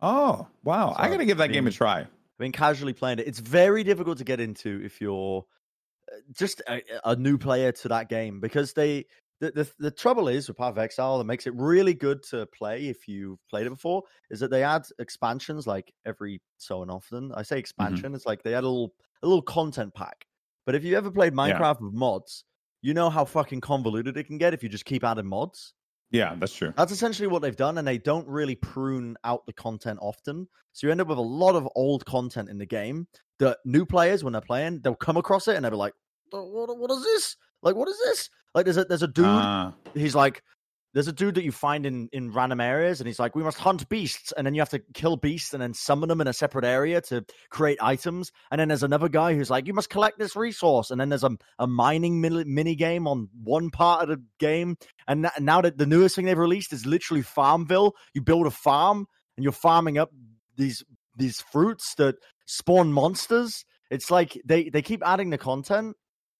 [0.00, 2.00] Oh wow, I gotta give that I game a try.
[2.00, 2.08] I've
[2.38, 3.28] been casually playing it.
[3.28, 5.44] It's very difficult to get into if you're
[6.10, 9.04] uh, just a, a new player to that game because they
[9.40, 12.46] the, the the trouble is with Path of Exile that makes it really good to
[12.46, 16.90] play if you've played it before is that they add expansions like every so and
[16.90, 17.32] often.
[17.34, 20.24] I say expansion, it's like they add a little a little content pack.
[20.64, 22.44] But if you ever played Minecraft with mods,
[22.82, 25.74] you know how fucking convoluted it can get if you just keep adding mods.
[26.10, 26.72] Yeah, that's true.
[26.76, 30.48] That's essentially what they've done, and they don't really prune out the content often.
[30.72, 33.06] So you end up with a lot of old content in the game
[33.38, 35.94] that new players, when they're playing, they'll come across it and they'll be like,
[36.30, 36.78] "What?
[36.78, 37.36] What is this?
[37.62, 39.26] Like, what is this?" Like, there's a there's a dude.
[39.26, 40.42] Ah, he's like,
[40.98, 43.58] there's a dude that you find in in random areas, and he's like, "We must
[43.58, 46.32] hunt beasts," and then you have to kill beasts and then summon them in a
[46.32, 48.32] separate area to create items.
[48.50, 51.22] And then there's another guy who's like, "You must collect this resource," and then there's
[51.22, 54.76] a a mining mini, mini game on one part of the game.
[55.06, 57.94] And now that the newest thing they've released is literally Farmville.
[58.12, 60.10] You build a farm and you're farming up
[60.56, 60.82] these
[61.14, 63.64] these fruits that spawn monsters.
[63.88, 65.96] It's like they they keep adding the content.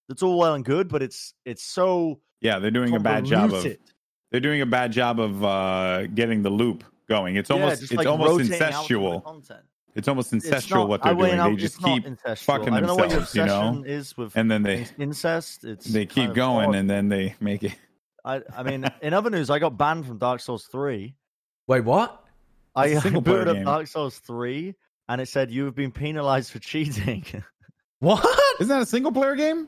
[0.09, 3.53] It's all well and good, but it's it's so yeah, they're doing a bad job
[3.53, 3.63] of.
[4.31, 7.37] They're doing a bad job of uh getting the loop going.
[7.37, 9.61] It's almost just it's like almost rotating out some of the incestual.
[9.95, 11.41] It's almost It's incestual not- what they're mean, doing.
[11.41, 12.39] I- They just keep incestual.
[12.45, 13.83] fucking I don't know what your themselves, you know?
[13.87, 15.65] is with and then they incest.
[15.65, 16.75] It's they keep going odd.
[16.77, 17.75] and then they make it
[18.25, 21.15] I, I mean, in other news, I got banned from Dark Souls three.
[21.67, 22.25] Wait, what?
[22.77, 23.65] I, It's a I single player booted up.
[23.65, 24.75] Dark Souls three,
[25.09, 27.25] and it said you have been penalized for cheating.
[28.01, 28.25] What?
[28.61, 29.67] Isn't that a single player game?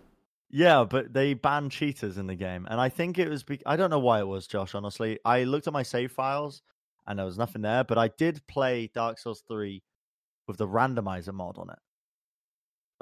[0.51, 3.43] Yeah, but they banned cheaters in the game, and I think it was.
[3.43, 4.75] Be- I don't know why it was, Josh.
[4.75, 6.63] Honestly, I looked at my save files,
[7.07, 7.85] and there was nothing there.
[7.85, 9.83] But I did play Dark Souls three
[10.49, 11.79] with the randomizer mod on it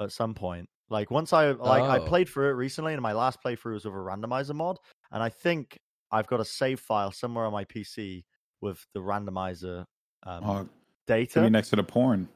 [0.03, 0.69] at some point.
[0.89, 2.05] Like once I like I Oh.
[2.05, 4.77] played through it recently, and my last playthrough was with a randomizer mod,
[5.11, 5.77] and I think
[6.11, 8.23] I've got a save file somewhere on my PC
[8.61, 9.85] with the randomizer
[10.23, 10.69] um, Oh,
[11.07, 11.41] data.
[11.41, 12.27] be next to the porn.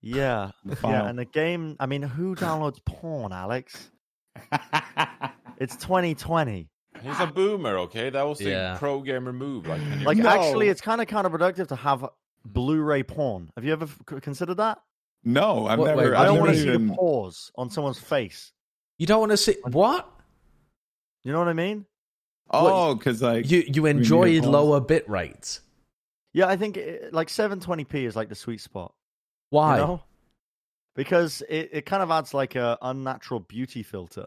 [0.00, 1.76] yeah, The yeah, and the game.
[1.80, 3.90] I mean, who downloads porn, Alex?
[5.58, 6.68] It's 2020.
[7.02, 8.08] He's a boomer, okay?
[8.08, 8.76] That was the Yeah.
[8.78, 9.66] pro gamer move.
[9.66, 10.28] Like, 10 years Like, ago.
[10.28, 12.06] actually, it's kind of counterproductive to have
[12.46, 13.50] Blu-ray porn.
[13.56, 14.78] Have you ever f- considered that?
[15.22, 16.10] no, I've What- never.
[16.12, 16.88] wait, I I've don't never want to see even.
[16.88, 18.52] the pores on someone's face.
[18.98, 20.08] You don't want to see what?
[21.24, 21.84] You know what I mean?
[22.50, 24.48] Oh, because like You you need enjoy a pause.
[24.48, 25.60] lower bit rates.
[26.32, 28.94] Yeah, I think it, like 720p is like the sweet spot.
[29.50, 29.76] Why?
[29.78, 30.02] You know?
[31.00, 34.26] Because it, it kind of adds like a unnatural beauty filter.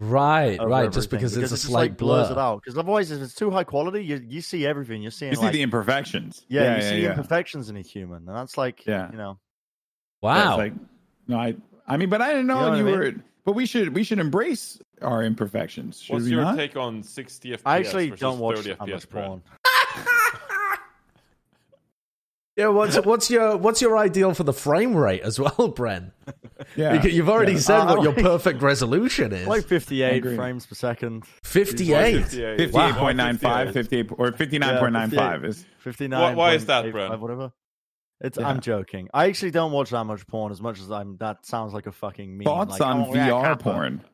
[0.00, 0.90] Right, right.
[0.90, 2.62] Just everything, because, it's a it just, slight like, blurs it out.
[2.64, 5.02] Because otherwise, if it's too high quality, you you see everything.
[5.02, 6.44] You're seeing you see like the imperfections.
[6.48, 7.10] yeah, yeah, you yeah, see yeah.
[7.10, 9.08] imperfections in a human, and that's like Yeah.
[9.12, 9.38] you know
[10.20, 10.56] Wow.
[10.56, 10.72] like
[11.28, 11.54] no, I.
[11.86, 13.14] I mean, but I didn't know You know you, what I were.
[13.44, 16.00] But we should we should embrace our imperfections.
[16.02, 16.56] Should What's we your not?
[16.56, 19.42] take on 60 FPS I actually versus don't watch 30 FPS, much porn.
[22.56, 22.68] Yeah.
[22.68, 26.12] What's what's your what's your ideal for the frame rate as well, Bren?
[26.76, 27.58] Yeah, You- You've already yeah.
[27.58, 29.46] said Uh, what your perfect resolution is.
[29.46, 32.22] Like 58 frames per second, Fifty-eight.
[32.22, 32.56] 58.
[32.58, 32.98] Fifty-eight Wow.
[32.98, 34.08] point nine five, 58.
[34.08, 35.64] fifty-eight or fifty-nine point nine five is.
[35.78, 36.20] 59.
[36.20, 37.20] Why- why is that, Brad?
[37.20, 37.52] Whatever.
[38.22, 38.36] It's.
[38.38, 38.48] Yeah.
[38.48, 39.08] I'm joking.
[39.14, 41.16] I actually don't watch that much porn as much as I'm.
[41.18, 42.44] That sounds like a fucking meme.
[42.44, 43.62] Thoughts like, on oh, VR Kappa.
[43.62, 44.04] porn?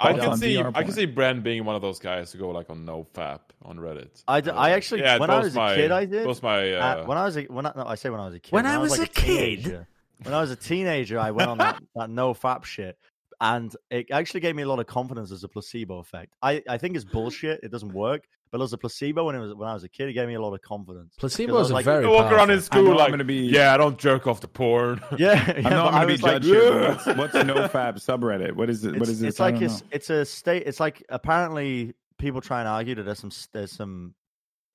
[0.00, 2.50] I can see VR I can see Bren being one of those guys to go
[2.50, 4.22] like on no fap on Reddit.
[4.28, 6.24] I d- Uh, I actually- yeah, when I blows was a kid, I did.
[6.24, 8.26] blows my uh, Uh, when I was a, when I, no, I say when I
[8.26, 8.52] was a kid.
[8.52, 9.64] When I was like a kid?
[9.64, 9.88] teenager-
[10.22, 12.96] when I was a teenager, I went on that, that no fap shit,
[13.40, 16.32] and it actually gave me a lot of confidence as a placebo effect.
[16.40, 17.60] I, I think it's bullshit.
[17.64, 18.22] It doesn't work.
[18.54, 20.34] But as a placebo, when it was when I was a kid, it gave me
[20.34, 21.16] a lot of confidence.
[21.18, 23.24] Placebo Because is like, very I walk around in powerful- I know school I'm gonna
[23.24, 25.00] be- yeah, I don't jerk off the porn.
[25.18, 26.70] Yeah, yeah I know but I'm going to be was like, judged here.
[26.70, 28.52] but "Ugh." What's, what's NoFap subreddit?
[28.52, 28.92] What is it?
[28.92, 29.28] What it's, is this?
[29.30, 30.62] it's I like it's, it's a state.
[30.66, 34.14] It's like apparently people try and argue that there's some there's some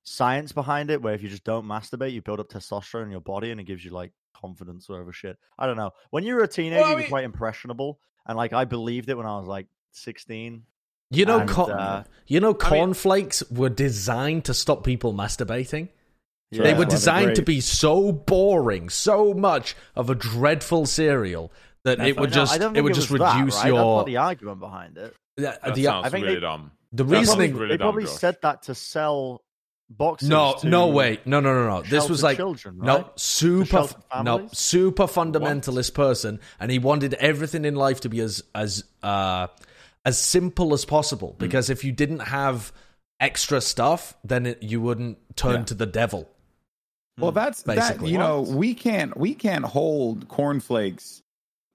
[0.02, 3.22] science behind it where if you just don't masturbate, you build up testosterone in your
[3.22, 5.38] body and it gives you like confidence or whatever shit.
[5.58, 5.92] I don't know.
[6.10, 9.08] When you were a teenager, I you were mean- quite impressionable, and like I believed
[9.08, 10.64] it when I was like 16.
[11.10, 12.58] You know, And, con- uh, you know, I mean-
[12.94, 15.88] cornflakes were designed to stop people masturbating.
[16.52, 21.52] Yeah, they were designed to be so boring, so much of a dreadful cereal
[21.84, 23.62] that it would No, just I don't it would was just that, reduce right?
[23.62, 25.14] That's your not the argument behind it.
[25.36, 26.72] the, That the, sounds I think really they- dumb.
[26.92, 27.56] the that sounds reasoning.
[27.56, 28.12] really they probably Josh.
[28.14, 29.42] said that to sell
[29.88, 30.28] boxes.
[30.28, 31.82] No, to no, wait, no, no, no, no.
[31.82, 32.86] This was like children, right?
[32.86, 33.86] no super,
[34.24, 39.46] no super fundamentalist person, and he wanted everything in life to be as as uh
[40.04, 41.34] as simple as possible.
[41.38, 42.72] Because if you didn't have
[43.18, 45.64] extra stuff, then it, you wouldn't turn Yeah.
[45.64, 46.28] to the devil.
[47.18, 47.76] Well, that's that.
[47.76, 48.10] Basically.
[48.12, 51.22] You know, we can't we can't hold cornflakes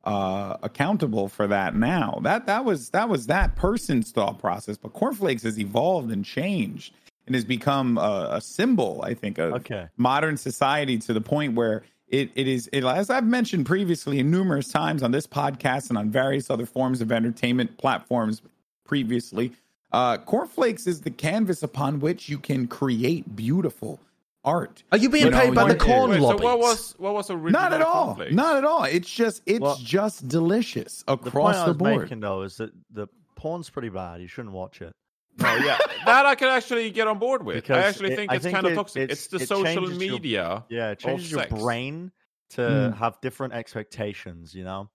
[0.03, 2.19] uh, accountable for that now.
[2.23, 4.77] That that was that was that person's thought process.
[4.77, 6.93] But cornflakes has evolved and changed
[7.27, 9.01] and has become a, a symbol.
[9.03, 9.87] I think of Okay.
[9.97, 14.29] modern society to the point where it, it is it, as I've mentioned previously and
[14.31, 18.41] numerous times on this podcast and on various other forms of entertainment platforms
[18.85, 19.51] previously.
[19.91, 23.99] Uh, cornflakes is the canvas upon which you can create beautiful
[24.43, 24.83] art.
[24.91, 27.29] Are you being You know, paid by the corn Wait, so what was what was
[27.29, 28.05] originally Not at all.
[28.07, 28.33] cornflakes?
[28.33, 28.83] Not at all.
[28.83, 32.01] It's just it's Well, just delicious The point across I the, was board.
[32.03, 34.21] making though is that the porn's pretty bad.
[34.21, 34.93] You shouldn't watch it.
[35.37, 37.55] No, yeah, that I can actually get on board with.
[37.57, 39.03] Because I actually it- think it's think kind of toxic.
[39.03, 40.63] it's- It's the it social changes your- media.
[40.69, 41.53] Yeah, it changes your sex.
[41.53, 42.11] brain
[42.51, 42.97] to Mm.
[42.97, 44.89] have different expectations, you know.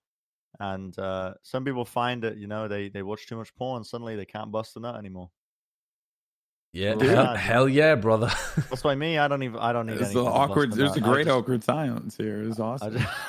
[0.59, 4.15] And uh, some people find that you know they they watch too much porn, suddenly
[4.15, 5.29] they can't bust a nut anymore.
[6.73, 7.09] yeah, Dude.
[7.09, 8.31] hell, hell yeah, brother.
[8.69, 9.17] That's why me.
[9.17, 9.59] I don't even.
[9.59, 9.93] I don't need.
[9.93, 10.73] There's anything the awkward.
[10.73, 11.03] a There's nut.
[11.03, 12.41] a I great just- awkward silence here.
[12.43, 12.97] It's I awesome.
[12.97, 13.07] just,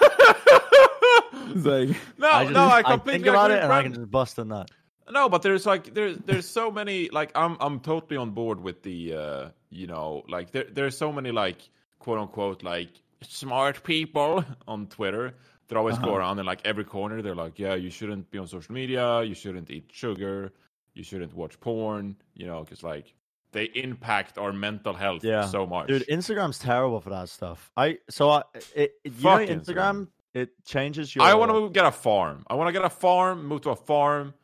[1.55, 3.93] It's like no, I just, no, I I completely think about it and I can
[3.95, 4.71] just bust a nut.
[5.11, 8.83] No, but there's like there's there's so many like I'm I'm totally on board with
[8.83, 11.59] the uh you know like there there's so many like
[11.99, 12.89] quote unquote like
[13.23, 15.35] smart people on Twitter
[15.69, 16.19] that always go Uh-huh.
[16.19, 19.35] around in like every corner they're like yeah you shouldn't be on social media you
[19.35, 20.53] shouldn't eat sugar
[20.95, 23.15] you shouldn't watch porn you know because like
[23.53, 25.47] they impact our mental health Yeah.
[25.47, 27.71] so much Dude, Instagram's terrible for that stuff.
[27.77, 30.09] I so I it, it- you know Instagram, Instagram.
[30.35, 31.25] it changes your.
[31.25, 33.77] I want to get a farm I want to get a farm move to a
[33.77, 34.35] farm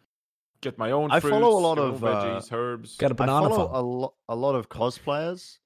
[0.60, 3.10] get my own I fruits, follow a lot get my own of, uh, herbs Got
[3.10, 5.59] a I banana follow a lot a lot of cosplayers,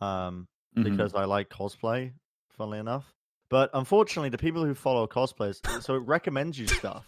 [0.00, 0.84] um, Mhm.
[0.84, 2.12] because I like cosplay.
[2.56, 3.12] Funnily enough,
[3.48, 7.04] but unfortunately, the people who follow cosplayers, so it recommends you stuff.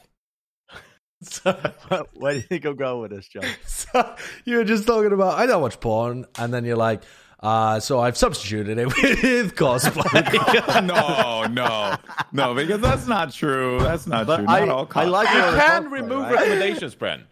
[1.23, 1.53] So,
[2.15, 3.45] Where do you think I'm going with this, John?
[3.65, 7.03] So you were just talking about I don't watch porn, and then you're like,
[7.41, 10.85] Uh, so I've substituted it with cosplay.
[10.87, 11.97] no, no,
[12.33, 13.79] no, because that's not true.
[13.81, 14.47] That's not But true.
[14.49, 16.35] I- not all I like You can cosplay, remove right?
[16.35, 17.25] recommendations, Bren.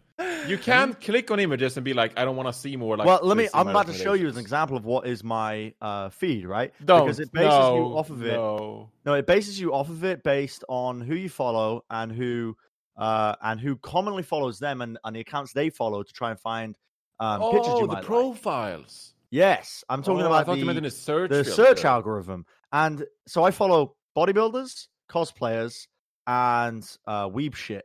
[0.47, 2.97] You can click on images and be like, I don't want to see more.
[2.97, 3.49] Like, well, let me.
[3.53, 6.73] I'm about to show you an example of what is my uh, feed, right?
[6.85, 7.05] Don't.
[7.07, 8.35] because it bases no, you off of it.
[8.35, 8.91] No.
[9.05, 12.57] No, it bases you off of it based on who you follow and who
[12.97, 16.39] uh and who commonly follows them and, and the accounts they follow to try and
[16.39, 16.79] find
[17.19, 18.35] um pictures oh, you the might like.
[19.35, 21.31] Yes, I'm talking Oh, I about meant the, search.
[21.31, 21.51] the filter.
[21.65, 22.47] search algorithm.
[22.73, 25.89] And so I follow bodybuilders, cosplayers,
[26.25, 27.85] and uh weeb shit.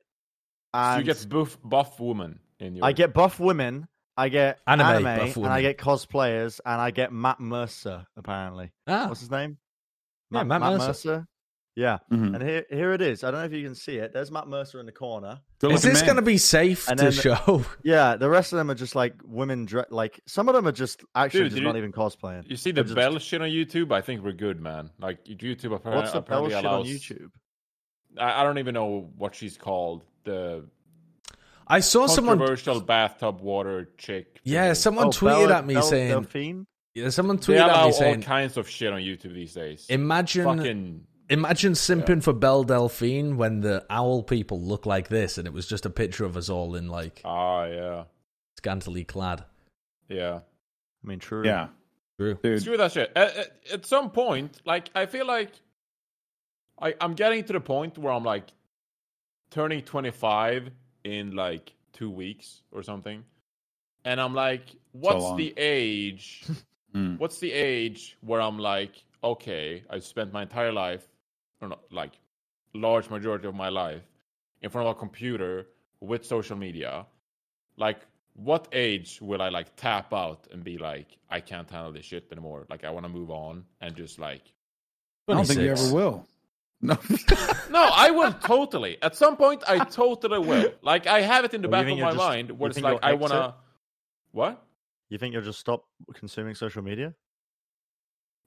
[0.75, 2.85] So you get buff, buff woman in your.
[2.85, 7.11] I get buff women, I get Anime anime, and I get cosplayers, and I get
[7.11, 8.71] Matt Mercer, apparently.
[8.87, 9.57] ah, What's his name?
[10.29, 11.25] Yeah, Matt Mercer.
[11.75, 11.99] Yeah.
[12.11, 12.33] Mhm.
[12.35, 13.23] And here, here it is.
[13.23, 14.11] I don't know if you can see it.
[14.11, 15.39] There's Matt Mercer in the corner.
[15.59, 17.63] Good is this going to be safe And to then- show?
[17.83, 19.65] Yeah, the rest of them are just like women.
[19.65, 22.49] Dre- like some of them are just actually Dude, just not you- even cosplaying.
[22.49, 23.91] You see They're the just- bell shit on YouTube?
[23.93, 24.89] I think we're good, man.
[24.99, 27.31] Like YouTube apparently, What's the bell apparently shit on YouTube?
[28.17, 30.03] I, I don't even know what she's called.
[30.25, 30.65] The
[31.67, 32.39] I saw someone.
[32.39, 34.39] controversial bathtub water chick.
[34.43, 34.75] Yeah, thingy.
[34.77, 36.09] someone Oh, tweeted Bella- at me Belle saying.
[36.11, 36.65] Delphine?
[36.95, 38.21] Yeah, someone They tweeted allow at me saying all saying.
[38.23, 39.85] kinds of shit on YouTube these days.
[39.89, 45.47] Imagine, Fucking imagine simping for Belle Delphine when the OWL people look like this, and
[45.47, 48.03] it was just a picture of us all in like ah, yeah,
[48.57, 49.43] scantily clad.
[50.07, 50.39] yeah.
[51.03, 51.45] I mean, true.
[51.45, 51.67] Yeah,
[52.17, 52.37] True.
[52.43, 52.61] dude.
[52.61, 53.09] Screw that shit.
[53.15, 55.51] At, at, at some point, like I feel like
[56.81, 58.47] I I'm getting to the point where I'm like
[59.49, 60.69] turning 25
[61.05, 63.23] in like two weeks or something,
[64.03, 65.37] and I'm like, what's long.
[65.37, 66.43] the age?
[66.95, 67.19] Mm.
[67.19, 68.93] What's the age where I'm like,
[69.23, 71.07] okay, I've spent my entire life,
[71.61, 72.13] or not, like
[72.73, 74.01] large majority of my life,
[74.61, 75.67] in front of a computer
[76.01, 77.05] with social media.
[77.77, 77.99] Like,
[78.35, 82.27] what age will I like tap out and be like, I can't handle this shit
[82.31, 82.65] anymore?
[82.69, 84.41] Like, I want to move on and just like,
[85.27, 86.25] I don't think you ever will.
[86.81, 86.97] No.
[87.69, 88.97] no, I will totally.
[89.01, 90.71] At some point, I totally will.
[90.81, 92.69] Like, I have it in the Well, back of my you'll just- mind you where
[92.69, 93.53] it's think like, I want to.
[94.31, 94.63] What?
[95.09, 97.13] You think you'll just stop consuming social media?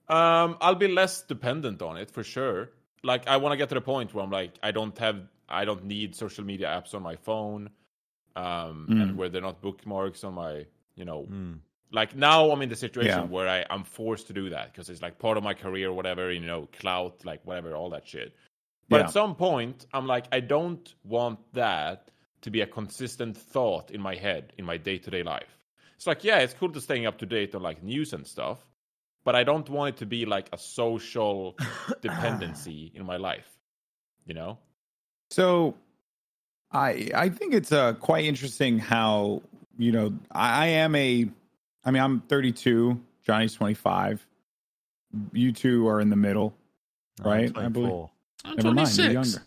[0.09, 2.69] Um, I'll be less dependent on it for sure.
[3.03, 5.17] Like I want to get to the point where I'm like, I don't have,
[5.49, 7.69] I don't need social media apps on my phone,
[8.35, 9.01] um, Mm.
[9.01, 10.65] and where they're not bookmarks on my,
[10.95, 11.55] you know, Hmm.
[11.91, 13.27] like now I'm in the situation Yeah.
[13.27, 16.31] where I I'm forced to do that because it's like part of my career, whatever,
[16.31, 18.35] you know, clout, like whatever, all that shit.
[18.89, 19.03] But Yeah.
[19.05, 22.09] at some point, I'm like, I don't want that
[22.41, 25.57] to be a consistent thought in my head in my day to day life.
[25.95, 28.65] It's like, yeah, it's cool to staying up to date on like news and stuff,
[29.23, 31.55] but I don't want it to be like a social
[32.01, 33.47] dependency in my life.
[34.25, 34.57] You know?
[35.31, 35.75] So,
[36.71, 39.41] I I think it's uh, quite interesting how
[39.77, 41.27] you know I, I am a,
[41.85, 44.25] I mean I'm 32, Johnny's 25.
[45.31, 46.53] You two are in the middle,
[47.21, 48.09] I'm Right, I believe- 24.
[48.45, 49.13] I'm Never mind, you're 26.
[49.13, 49.45] younger.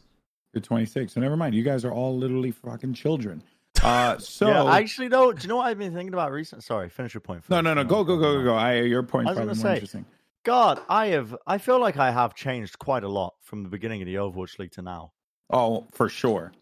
[0.54, 1.54] You're 26, so never mind.
[1.54, 3.42] You guys are all literally fucking children.
[3.82, 5.32] Uh, so yeah, actually, no.
[5.32, 6.62] Do you know what I've been thinking about recently?
[6.62, 7.44] Sorry, finish your point.
[7.48, 7.80] no, first, no, no.
[7.80, 8.54] and Go, go, go go, go, go.
[8.54, 10.04] I, your point I was gonna say, interesting.
[10.44, 11.36] God, I have.
[11.46, 14.58] I feel like I have changed quite a lot from the beginning of the Overwatch
[14.58, 15.12] League to now.
[15.50, 16.52] Oh, for sure,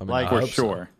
[0.00, 0.62] I mean, Like- I for hope so.
[0.62, 0.90] sure.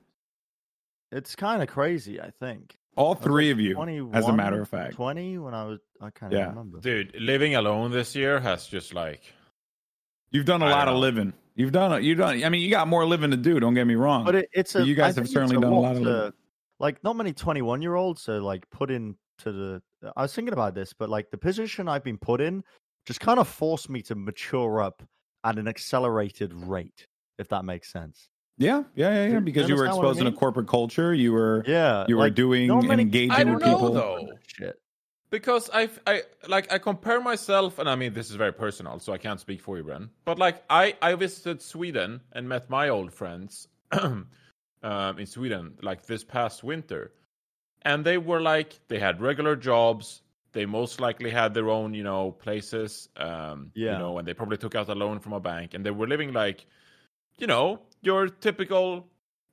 [1.11, 2.21] It's kind of crazy.
[2.21, 2.77] I think.
[2.97, 4.95] All three like of you, as a matter of fact.
[4.95, 5.79] twenty when I was.
[6.01, 6.49] I can't Yeah.
[6.49, 6.81] remember.
[6.81, 9.23] Dude, living alone this year has just like
[10.31, 11.01] You've done a I lot don't of know.
[11.01, 11.33] living.
[11.59, 11.93] You've done.
[11.93, 12.05] It.
[12.05, 12.43] You've done.
[12.45, 13.61] I mean, you got more living to do.
[13.61, 14.25] Don't get me wrong.
[14.25, 14.87] But it, it's a.
[14.87, 16.33] You guys have certainly it's done a lot of to- living.
[16.81, 19.83] Like not many twenty-one-year-olds are like put into the.
[20.17, 22.63] I was thinking about this, but like the position I've been put in
[23.05, 25.03] just kind of forced me to mature up
[25.45, 27.07] at an accelerated rate.
[27.39, 28.29] If that makes sense.
[28.59, 29.39] yeah, yeah, yeah, yeah.
[29.41, 31.13] Because you were understand what I exposed in a corporate culture.
[31.13, 31.65] You were.
[31.67, 33.93] Yeah, You were like, doing and many- engaging I with don't know, people.
[33.93, 34.29] though.
[34.47, 34.81] Shit.
[35.31, 39.13] Because I, I like I compare myself, and I mean this is very personal, so
[39.13, 40.09] I can't speak for you, Bren.
[40.25, 44.27] But like I, I visited Sweden and met my old friends um,
[44.83, 47.13] in Sweden like this past winter,
[47.83, 50.23] and they were like they had regular jobs.
[50.53, 53.09] They most likely had their own, you know, places.
[53.17, 53.93] Um, Yeah.
[53.93, 56.07] You know, and they probably took out a loan from a bank, and they were
[56.07, 56.65] living like,
[57.39, 59.07] you know, your typical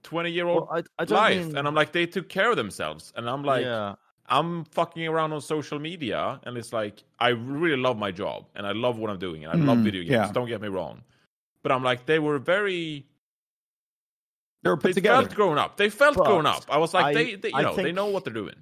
[0.03, 1.45] twenty-year-old Well, I, I don't life.
[1.47, 3.65] mean, And I'm like, they took care of themselves, and I'm like.
[3.65, 3.95] yeah,
[4.27, 8.65] I'm fucking around on social media and it's like I really love my job and
[8.65, 10.11] I love what I'm doing and I love Mm, video games.
[10.11, 10.31] yeah.
[10.31, 11.03] Don't get me wrong.
[11.63, 13.05] But I'm like they were very
[14.63, 15.23] They were put they together.
[15.23, 15.77] felt grown up.
[15.77, 16.65] They felt But grown up.
[16.69, 18.55] I was like I- they, they you I know, they know what they're doing.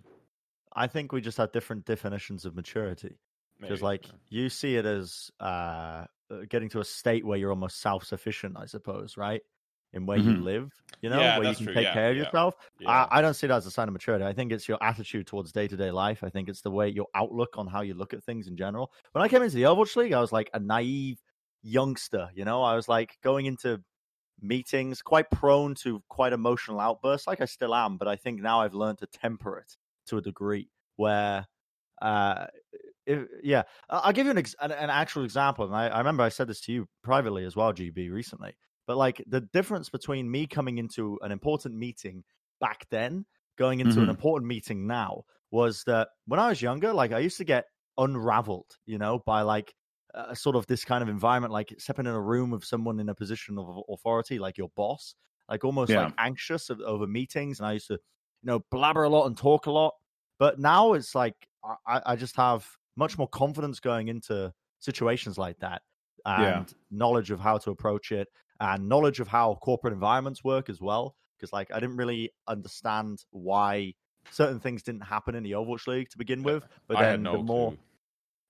[0.75, 3.17] I think we just have different definitions of maturity.
[3.61, 6.05] Because like you see it as uh,
[6.49, 9.41] getting to a state where you're almost self-sufficient, I suppose, right?
[9.93, 10.43] In where you Mhm.
[10.43, 10.71] live.
[11.01, 11.75] You know, Yeah, where you can true.
[11.75, 12.17] take Yeah, care of yeah.
[12.17, 12.55] yourself.
[12.85, 14.23] I, I don't see that as a sign of maturity.
[14.25, 16.23] I think it's your attitude towards day to day life.
[16.23, 18.91] I think it's the way your outlook on how you look at things in general.
[19.11, 21.21] When I came into the Overwatch League, I was like a naive
[21.61, 22.29] youngster.
[22.33, 23.83] You know, I was like going into
[24.41, 27.97] meetings quite prone to quite emotional outbursts, like I still am.
[27.97, 31.47] But I think now I've learned to temper it to a degree where,
[32.01, 32.47] uh,
[33.05, 35.65] if, yeah, I'll give you an, ex- an an actual example.
[35.65, 38.55] And I, I remember I said this to you privately as well, GB, recently.
[38.87, 42.23] But like the difference between me coming into an important meeting
[42.59, 43.25] back then,
[43.57, 44.09] going into an Mhm.
[44.09, 47.65] important meeting now, was that when I was younger, like I used to get
[47.97, 49.75] unraveled, you know, by like
[50.13, 53.09] uh, sort of this kind of environment, like stepping in a room with someone in
[53.09, 55.15] a position of authority, like your boss,
[55.49, 55.97] like almost Yeah.
[55.97, 57.59] like anxious of, over meetings.
[57.59, 57.99] And I used to, you
[58.43, 59.93] know, blabber a lot and talk a lot.
[60.39, 65.59] But now it's like I, I just have much more confidence going into situations like
[65.59, 65.81] that
[66.25, 66.65] and Yeah.
[66.91, 68.27] knowledge of how to approach it
[68.63, 71.15] and knowledge of how corporate environments work as well.
[71.37, 73.93] Because like I didn't really understand why
[74.31, 76.65] certain things didn't happen in the Overwatch League to begin with.
[76.87, 77.73] But I then no the more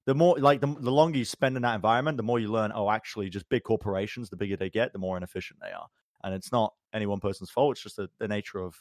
[0.06, 2.72] the more like the, the longer you spend in that environment, the more you learn.
[2.76, 5.88] Oh, actually, just big corporations, the bigger they get, the more inefficient they are,
[6.24, 7.72] and it's not any one person's fault.
[7.74, 8.76] It's just the, the nature of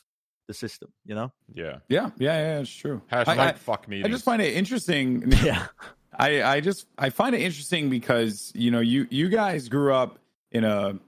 [0.49, 1.33] the system, you know.
[1.55, 1.79] Yeah.
[1.89, 3.01] Yeah, yeah, yeah, it's true.
[3.11, 4.03] Hashtag I, I, fuck me.
[4.05, 5.33] I just find it interesting.
[5.43, 5.67] Yeah,
[6.15, 10.19] I, I just I find it interesting because you know you you guys grew up
[10.51, 10.99] in a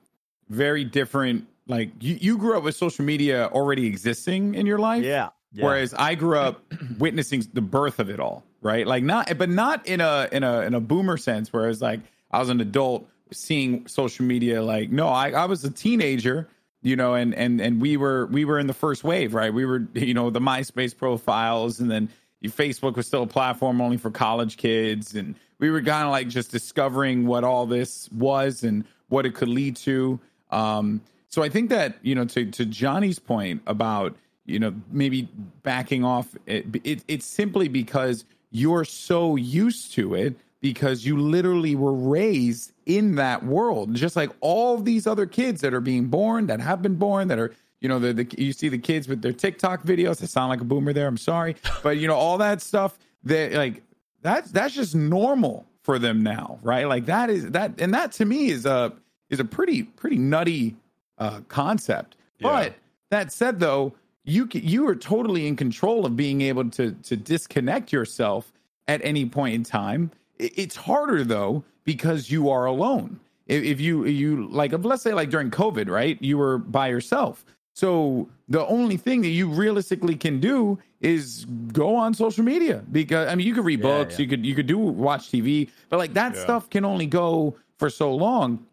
[0.49, 5.05] very different like you, you grew up with social media already existing in your life.
[5.05, 5.31] yeah.
[5.53, 5.65] yeah.
[5.65, 6.63] Whereas I grew up
[6.99, 8.87] witnessing the birth of it all, right?
[8.87, 11.53] Like not, but not in a in a in a boomer sense.
[11.53, 12.01] Whereas like
[12.31, 14.63] I was an adult seeing social media.
[14.63, 16.49] Like no, I, I was a teenager,
[16.83, 19.53] you know, and and and we were we were in the first wave, right?
[19.53, 22.11] We were you know the MySpace profiles, and then
[22.45, 26.29] Facebook was still a platform only for college kids, and we were kind of like
[26.29, 30.21] just discovering what all this was and what it could lead to.
[30.51, 34.17] Um, so I think that you know to to Johnny's point about
[34.47, 35.29] you know maybe
[35.63, 41.75] backing off it, it it's simply because you're so used to it because you literally
[41.75, 46.47] were raised in that world just like all these other kids that are being born
[46.47, 49.21] that have been born that are you know the, the you see the kids with
[49.21, 52.39] their TikTok videos I sound like a boomer there I'm sorry but you know all
[52.39, 53.83] that stuff that like
[54.23, 56.87] that's that's just normal for them now right?
[56.87, 58.93] Like that is that and that to me is a
[59.35, 60.75] is a pretty pretty nutty
[61.19, 62.49] uh concept Yeah.
[62.49, 62.75] but
[63.11, 63.93] that said though
[64.25, 68.53] you ca- you are totally in control of being able to to disconnect yourself
[68.89, 74.05] at any point in time it's harder though because you are alone if, if you
[74.07, 77.45] you like let's say like during covid right you were by yourself
[77.75, 83.29] so the only thing that you realistically can do is go on social media because
[83.29, 84.23] I mean you could read Yeah, books, yeah.
[84.23, 86.43] you could you could do watch TV, but like that Yeah.
[86.43, 88.65] stuff can only go for so long.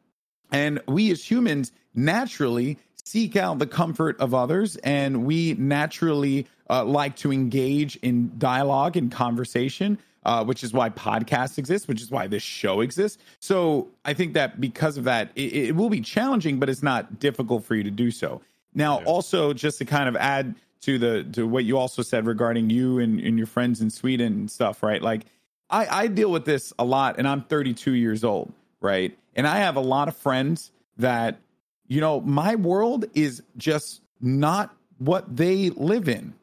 [0.52, 6.84] And we as humans naturally seek out the comfort of others, and we naturally uh,
[6.86, 12.11] like to engage in dialogue and conversation, uh, which is why podcasts exist, which is
[12.11, 13.22] why this show exists.
[13.40, 17.19] So I think that because of that, it, it will be challenging, but it's not
[17.19, 18.41] difficult for you to do so.
[18.73, 22.69] Now, also, just to kind of add to the to what you also said regarding
[22.69, 25.02] you and, and your friends in Sweden and stuff, right?
[25.02, 25.26] Like
[25.69, 29.18] I, I deal with this a lot, and I'm 32 years old, right?
[29.36, 31.40] And I have a lot of friends that,
[31.88, 36.34] you know, my world is just not what they live in.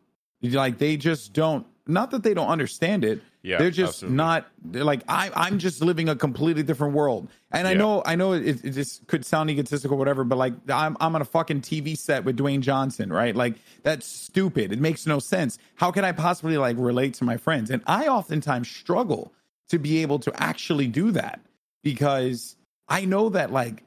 [0.42, 1.66] Like they just don't.
[1.86, 3.22] Not that they don't understand it.
[3.40, 4.16] Yeah, they're just absolutely.
[4.16, 4.46] not.
[4.62, 7.28] They're like I, I'm just living a completely different world.
[7.50, 7.78] And I Yeah.
[7.78, 10.22] know, I know, it, it just could sound egotistical, or whatever.
[10.24, 13.34] But like, I'm I'm on a fucking TV set with Dwayne Johnson, right?
[13.34, 13.54] Like
[13.84, 14.70] that's stupid.
[14.72, 15.58] It makes no sense.
[15.76, 17.70] How can I possibly like relate to my friends?
[17.70, 19.32] And I oftentimes struggle
[19.70, 21.40] to be able to actually do that
[21.82, 22.56] because
[22.88, 23.82] I know that like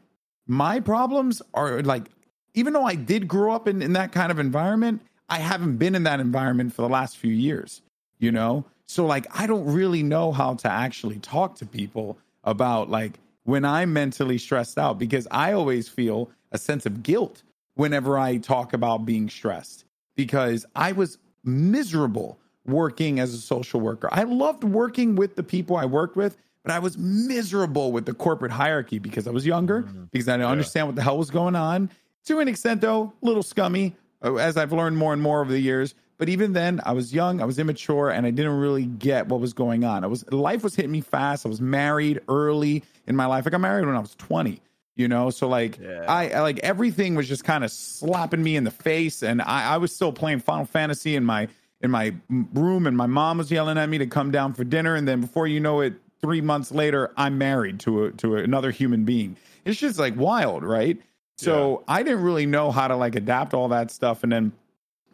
[0.47, 2.09] my problems are like
[2.53, 5.95] even though I did grow up in, in that kind of environment, I haven't been
[5.95, 7.81] in that environment for the last few years,
[8.19, 8.65] you know?
[8.85, 13.65] So like I don't really know how to actually talk to people about like when
[13.65, 17.43] I'm mentally stressed out because I always feel a sense of guilt
[17.75, 24.09] whenever I talk about being stressed because I was miserable working as a social worker.
[24.11, 28.13] I loved working with the people I worked with, but I was miserable with the
[28.13, 29.81] corporate hierarchy because I was younger,
[30.11, 31.89] because I didn't understand what the hell was going on.
[32.25, 35.51] To an extent, though, a little scummy, uh, as I've learned more and more over
[35.51, 35.95] the years.
[36.17, 39.39] But even then, I was young, I was immature, and I didn't really get what
[39.39, 40.03] was going on.
[40.03, 41.47] I was life was hitting me fast.
[41.47, 43.47] I was married early in my life.
[43.47, 44.61] I got married when I was twenty.
[44.95, 48.65] You know, so like I, I like everything was just kind of slapping me in
[48.65, 51.47] the face, and I, I was still playing Final Fantasy in my
[51.81, 54.93] in my room, and my mom was yelling at me to come down for dinner,
[54.93, 58.71] and then before you know it, three months later, I'm married to a to another
[58.71, 59.37] human being.
[59.65, 60.99] It's just like wild, right?
[61.37, 64.23] So I didn't really know how to like adapt all that stuff.
[64.23, 64.51] And then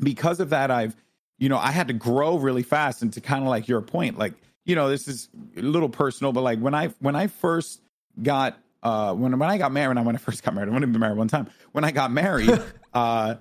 [0.01, 0.95] because of that, I've,
[1.37, 4.17] you know, I had to grow really fast and to kind of like your point,
[4.17, 4.33] like,
[4.65, 7.81] you know, this is a little personal, but like when I when I first
[8.21, 10.87] got uh when when I got married, not when I first got married, I've only
[10.87, 11.47] been married one time.
[11.71, 12.49] When I got married,
[12.93, 13.35] uh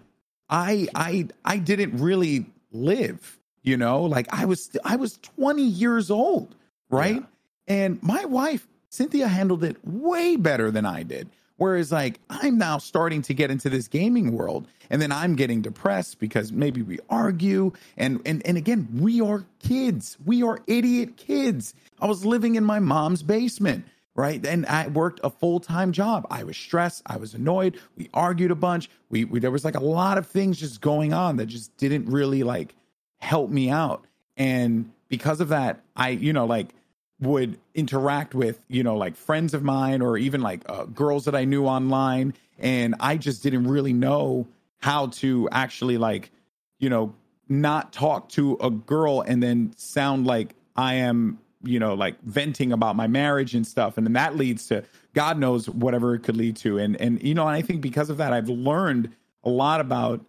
[0.49, 6.11] I I I didn't really live, you know, like I was I was 20 years
[6.11, 6.55] old,
[6.89, 7.25] right?
[7.69, 11.29] And my wife, Cynthia, handled it way better than I did.
[11.57, 15.63] Whereas, like, I'm now starting to get into this gaming world, and then I'm getting
[15.63, 17.73] depressed because maybe we argue.
[17.97, 20.19] And and and again, we are kids.
[20.25, 21.75] We are idiot kids.
[22.01, 24.45] I was living in my mom's basement, right?
[24.45, 26.27] And I worked a full time job.
[26.31, 27.03] I was stressed.
[27.07, 27.81] I was annoyed.
[27.97, 28.91] We argued a bunch.
[29.09, 32.07] We, we there was like a lot of things just going on that just didn't
[32.07, 32.75] really like
[33.19, 34.05] help me out.
[34.37, 36.75] And because of that, I you know like
[37.21, 41.35] would interact with you know like friends of mine or even like uh, girls that
[41.35, 44.47] I knew online, and I just didn't really know
[44.79, 46.31] how to actually like
[46.79, 47.15] you know
[47.49, 52.73] not talk to a girl and then sound like I am you know like venting
[52.73, 54.85] about my marriage and stuff, and then that leads to
[55.15, 58.19] God knows whatever it could lead to, and and you know I think because of
[58.19, 60.25] that I've learned a lot about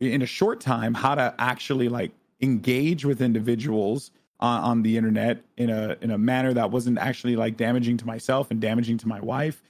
[0.00, 4.10] in a short time how to actually like engage with individuals
[4.40, 8.06] on, on the internet in a in a manner that wasn't actually like damaging to
[8.06, 9.62] myself and damaging to my wife.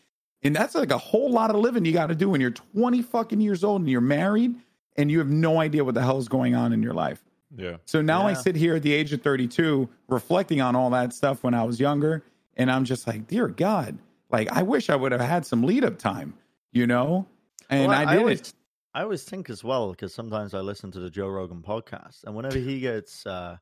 [0.42, 3.02] And that's like a whole lot of living you got to do when you're 20
[3.02, 4.54] fucking years old and you're married
[4.96, 7.22] and you have no idea what the hell is going on in your life.
[7.54, 7.76] Yeah.
[7.84, 11.42] So now I sit here at the age of 32 reflecting on all that stuff
[11.42, 12.22] when I was younger
[12.56, 13.98] and I'm just like, dear God,
[14.30, 16.34] like I wish I would have had some lead up time,
[16.72, 17.26] you know?
[17.68, 18.54] And Well, I did always, it.
[18.94, 22.34] I always think as well because sometimes I listen to the Joe Rogan podcast, and
[22.34, 23.56] whenever he gets uh,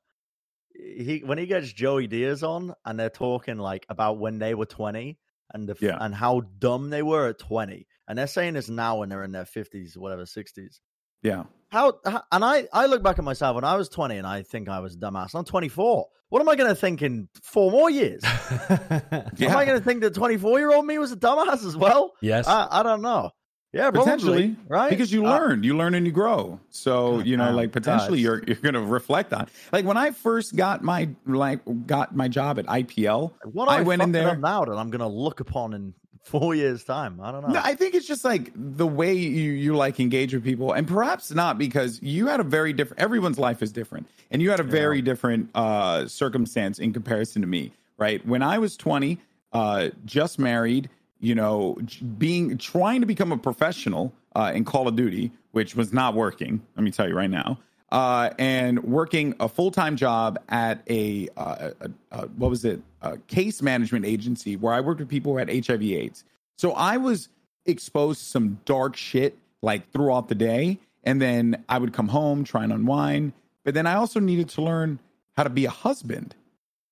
[0.78, 4.66] he when he gets Joey Diaz on, and they're talking like about when they were
[4.66, 5.18] twenty
[5.52, 5.96] and the, Yeah.
[6.00, 9.32] and how dumb they were at twenty, and they're saying this now when they're in
[9.32, 10.80] their fifties, whatever sixties.
[11.22, 11.44] Yeah.
[11.70, 14.42] How, how and I I look back at myself when I was twenty, and I
[14.42, 15.34] think I was a dumbass.
[15.34, 16.06] I'm twenty four.
[16.30, 18.20] What am I going to think in four more years?
[18.22, 19.00] Yeah.
[19.40, 21.74] Am I going to think that twenty four year old me was a dumbass as
[21.76, 22.12] well?
[22.20, 22.46] yes.
[22.46, 23.30] I, I don't know.
[23.72, 24.90] Yeah, potentially probably, right?
[24.90, 28.24] because you Uh, learn you learn and you grow so you know like potentially God.
[28.24, 32.58] you're you're gonna reflect on like when i first got my like got my job
[32.58, 35.40] at IPL What I I went in there- up now that I'm going to look
[35.40, 35.92] upon in
[36.24, 37.20] four years' time.
[37.22, 37.48] I don't know.
[37.54, 40.86] no, i think it's just like the way you you like engage with people and
[40.88, 44.60] perhaps not because you had a very different everyone's life is different and you had
[44.60, 49.18] a very different uh circumstance in comparison to me right when i was 20
[49.52, 50.90] uh just married
[51.20, 51.76] you know
[52.18, 56.60] being trying to become a professional uh in call of duty which was not working
[56.76, 57.58] let me tell you right now
[57.90, 62.82] uh, and working a full time job at a, uh, a, a what was it
[63.00, 66.24] a case management agency where I worked with people who had HIV/AIDS.
[66.56, 67.28] So I was
[67.64, 72.44] exposed to some dark shit like throughout the day, and then I would come home
[72.44, 73.32] try and unwind.
[73.64, 74.98] But then I also needed to learn
[75.36, 76.34] how to be a husband,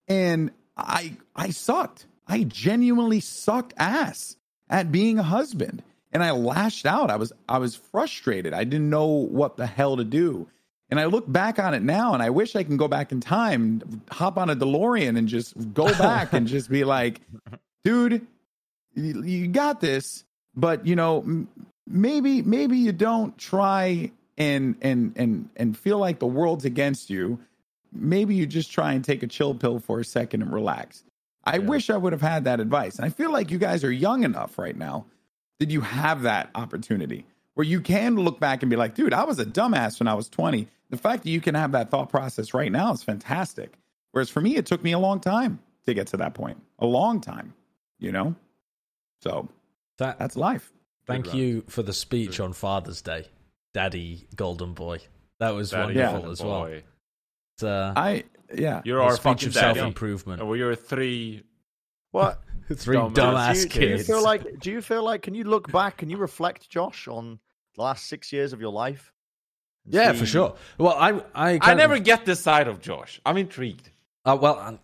[0.09, 2.07] and I I sucked.
[2.27, 4.37] I genuinely sucked ass
[4.69, 5.83] at being a husband
[6.13, 7.11] and I lashed out.
[7.11, 8.55] I was I was frustrated.
[8.55, 10.49] I didn't know what the hell to do.
[10.89, 13.21] And I look back on it now and I wish I can go back in
[13.21, 17.21] time, hop on a DeLorean and just go back and just be like,
[17.85, 18.27] dude,
[18.95, 20.25] you, you got this,
[20.55, 21.49] but you know, m-
[21.87, 27.39] maybe maybe you don't try and and and and feel like the world's against you.
[27.93, 31.03] Maybe you just try and take a chill pill for a second and relax.
[31.47, 32.97] I wish I would have had that advice.
[32.97, 35.07] And I feel like you guys are young enough right now
[35.61, 37.25] that you have that opportunity
[37.55, 40.15] where you can look back and be like, dude, I was a dumbass when I
[40.15, 40.69] was 20.
[40.91, 43.79] The fact that you can have that thought process right now is fantastic.
[44.13, 46.87] Whereas for me, it took me a long time to get to that point, a
[46.87, 47.55] long time,
[47.99, 48.35] you know?
[49.23, 49.49] So
[49.99, 50.73] That, that's life.
[51.07, 53.27] thank you for the speech on Father's Day,
[53.73, 55.01] Daddy Goldenboy.
[55.39, 56.61] That was Daddy wonderful golden as well.
[56.65, 56.83] boy.
[57.63, 58.25] Uh, I,
[58.55, 58.83] yeah.
[58.85, 60.41] You're our speech fucking of self improvement.
[60.43, 61.43] And you're three.
[62.13, 62.41] What?
[62.75, 63.15] Three Dumbass.
[63.15, 64.07] dumbass do, you, do you kids.
[64.09, 64.59] feel like?
[64.61, 65.23] Do you feel like?
[65.23, 65.99] Can you look back?
[65.99, 67.39] Can you reflect, Josh, on
[67.77, 69.13] the last six years of your life?
[69.85, 70.55] yeah, see- for sure.
[70.79, 73.21] Well, I I, I never get this side of Josh.
[73.25, 73.91] I'm intrigued.
[74.25, 74.81] Uh, well, um,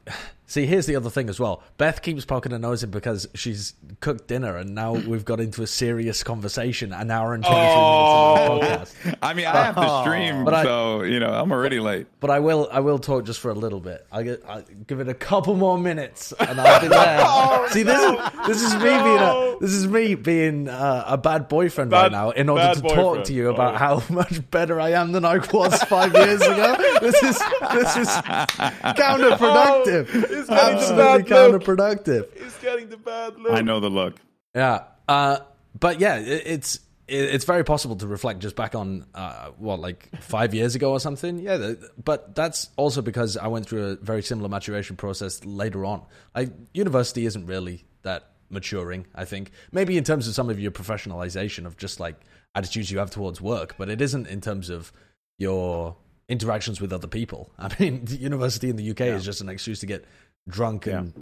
[0.52, 1.62] see, here's the other thing as well.
[1.78, 5.62] Beth keeps poking her nose in because she's cooked dinner, and now we've got into
[5.62, 8.58] a serious conversation, an hour and 23 Oh.
[8.60, 9.18] minutes into the podcast.
[9.22, 12.06] I mean, I have to stream, But I- so, you know, I'm already late.
[12.20, 14.06] But I will, I will talk just for a little bit.
[14.12, 17.68] I'll, get, I'll give it a couple more minutes, and I'll be there.
[17.70, 21.48] see, this is this is me being a this is me being uh, a bad
[21.48, 23.78] boyfriend right now in order bad to talk to you about Oh.
[23.78, 26.76] how much better I am than I was five years ago.
[27.00, 27.38] This is
[27.72, 28.08] this is
[29.02, 30.41] counterproductive.
[30.42, 31.62] It's getting the Absolutely bad look.
[31.62, 32.42] counterproductive.
[32.42, 33.52] He's getting the bad look.
[33.52, 34.16] I know the look.
[34.54, 34.84] Yeah.
[35.08, 35.38] Uh,
[35.78, 36.76] but yeah, it, it's
[37.08, 40.92] it, it's very possible to reflect just back on uh, what like five years ago
[40.92, 41.38] or something.
[41.38, 45.84] Yeah, th- but that's also because I went through a very similar maturation process later
[45.84, 46.02] on.
[46.34, 49.06] Like university isn't really that maturing.
[49.14, 52.16] I think maybe in terms of some of your professionalization of just like
[52.54, 54.92] attitudes you have towards work, but it isn't in terms of
[55.38, 55.96] your
[56.28, 57.50] interactions with other people.
[57.58, 60.04] I mean, university in the UK is just an excuse to get
[60.48, 61.12] drunk and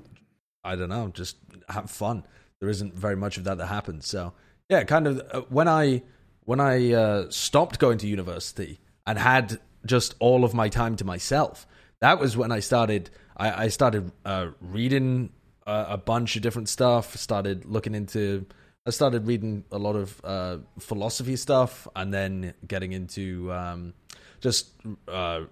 [0.65, 1.37] I don't know, just
[1.69, 2.25] have fun.
[2.61, 4.07] There isn't very much of that that happens.
[4.07, 4.35] So
[4.69, 6.03] yeah, kind of uh, when I
[6.45, 11.05] when I uh, stopped going to university and had just all of my time to
[11.05, 11.67] myself,
[12.01, 13.11] that was when I started.
[13.37, 15.31] I, I started uh, reading
[15.67, 17.17] a, a bunch of different stuff.
[17.17, 18.47] Started looking into.
[18.87, 23.95] I started reading a lot of uh, philosophy stuff, and then getting into um,
[24.41, 24.71] just
[25.09, 25.43] uh,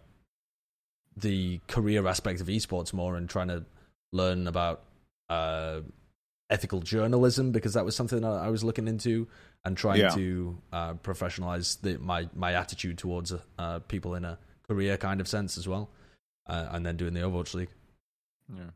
[1.20, 3.64] the career aspect of esports more, and trying to
[4.12, 4.82] learn about
[5.28, 5.80] uh,
[6.50, 9.28] ethical journalism because that was something that I was looking into
[9.64, 10.08] and trying Yeah.
[10.10, 14.38] to uh, professionalize the, my my attitude towards uh, people in a
[14.68, 15.90] career kind of sense as well,
[16.46, 17.70] uh, and then doing the Overwatch League.
[18.54, 18.70] Yeah.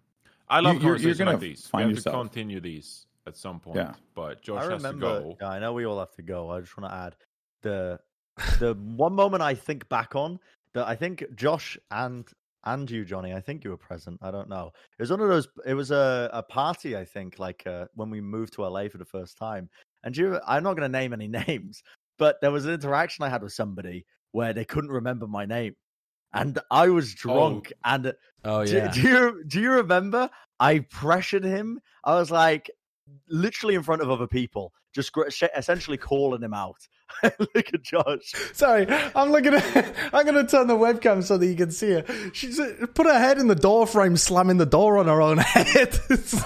[0.49, 1.67] I love You- you're- you're gonna like these.
[1.67, 2.15] find we have yourself.
[2.17, 3.77] to continue these at some point.
[3.79, 3.95] Yeah.
[4.15, 5.37] But Josh I has to go.
[5.41, 6.51] Yeah, I know we all have to go.
[6.51, 7.17] I just want to add
[7.63, 8.01] the
[8.59, 10.41] the one moment I think back on
[10.75, 12.29] that I think Josh and
[12.65, 14.19] and you, Johnny, I think you were present.
[14.23, 14.71] I don't know.
[14.99, 15.49] It was one of those.
[15.67, 16.97] It was a a party.
[16.97, 19.69] I think like uh, when we moved to LA for the first time.
[20.05, 21.83] And you, I'm not going to name any names,
[22.19, 25.77] but there was an interaction I had with somebody where they couldn't remember my name,
[26.33, 27.73] and I was drunk.
[27.85, 30.31] And Oh do, yeah, do you do you remember?
[30.59, 31.81] I pressured him.
[32.05, 32.71] I was like,
[33.29, 36.77] literally in front of other people, just gr- essentially calling him out.
[37.23, 38.33] Look at Josh.
[38.55, 39.95] Sorry, I'm looking at.
[40.15, 42.05] I'm going to turn the webcam so that you can see her.
[42.33, 45.37] She's uh, put her head in the door frame, slamming the door on her own
[45.39, 45.99] head.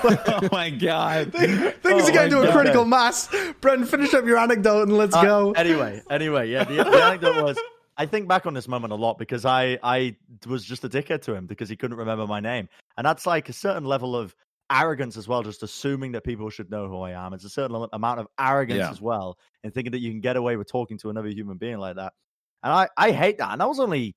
[0.03, 1.33] Like- Oh my god!
[1.33, 3.29] Things Oh are getting my to a critical mass.
[3.61, 5.53] Brendan, finish up your anecdote and let's Uh, go.
[5.53, 6.65] Anyway, anyway, yeah.
[6.65, 7.59] The, the anecdote was.
[7.99, 10.17] I think back on this moment a lot because I I
[10.47, 12.69] was just a dickhead to him because he couldn't remember my name,
[12.99, 14.35] and that's like a certain level of
[14.71, 15.43] arrogance as well.
[15.43, 17.33] Just assuming that people should know who I am.
[17.33, 18.91] It's a certain amount of arrogance Yeah.
[18.91, 21.79] as well, and thinking that you can get away with talking to another human being
[21.79, 22.13] like that.
[22.63, 23.53] And I I hate that.
[23.53, 24.17] And that was only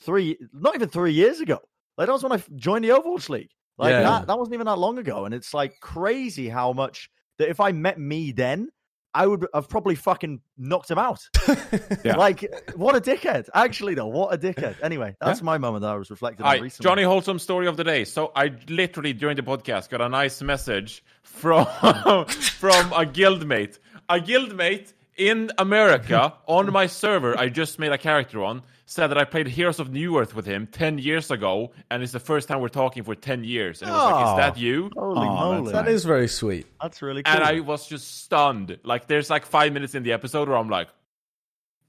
[0.00, 1.58] three, not even three years ago.
[1.96, 3.50] Like that was when I joined the Overwatch League.
[3.78, 4.02] Like Yeah.
[4.02, 7.08] that that wasn't even that long ago, and it's like crazy how much
[7.38, 8.68] that if I met me then.
[9.14, 11.20] I would have probably fucking knocked him out.
[12.04, 12.16] Yeah.
[12.16, 12.44] Like,
[12.76, 13.48] what a dickhead.
[13.54, 14.76] Actually, though, what a dickhead.
[14.82, 16.88] Anyway, that's my moment that I was reflecting on recently.
[16.88, 18.04] Johnny Wholesome story of the day.
[18.04, 21.64] So I literally during the podcast got a nice message from
[22.26, 23.78] from a guildmate.
[24.08, 29.16] A guildmate in America on my server I just made a character on said that
[29.18, 32.60] I played Heroes of Newerth with him 10 years ago and it's the first time
[32.60, 34.36] we're talking for 10 years and it was like is Oh.
[34.36, 34.90] that you?
[34.94, 35.72] Holy oh, Aw, moly.
[35.72, 36.66] that's that is very sweet.
[36.82, 37.34] That's really cool.
[37.34, 38.78] And I was just stunned.
[38.84, 40.88] Like there's like 5 minutes in the episode where I'm like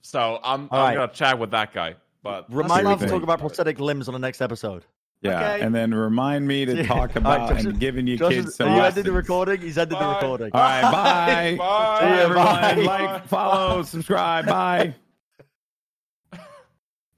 [0.01, 0.95] so I'm All I'm right.
[0.95, 1.95] going to chat with that guy.
[2.23, 4.85] But Remind me to talk about prosthetic limbs on the next episode.
[5.21, 5.61] Yeah, Okay.
[5.65, 8.47] and then remind me to talk All right, about Josh- and giving you Josh kids
[8.49, 8.97] is- some you lessons.
[8.99, 9.61] ended the recording.
[9.61, 10.51] He's ended the recording.
[10.53, 11.55] All right, bye.
[11.57, 11.99] Bye.
[12.01, 12.45] Bye, everyone.
[12.45, 12.73] Bye.
[12.73, 14.45] Like, follow, subscribe.
[14.45, 14.95] Bye.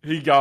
[0.07, 0.35] He got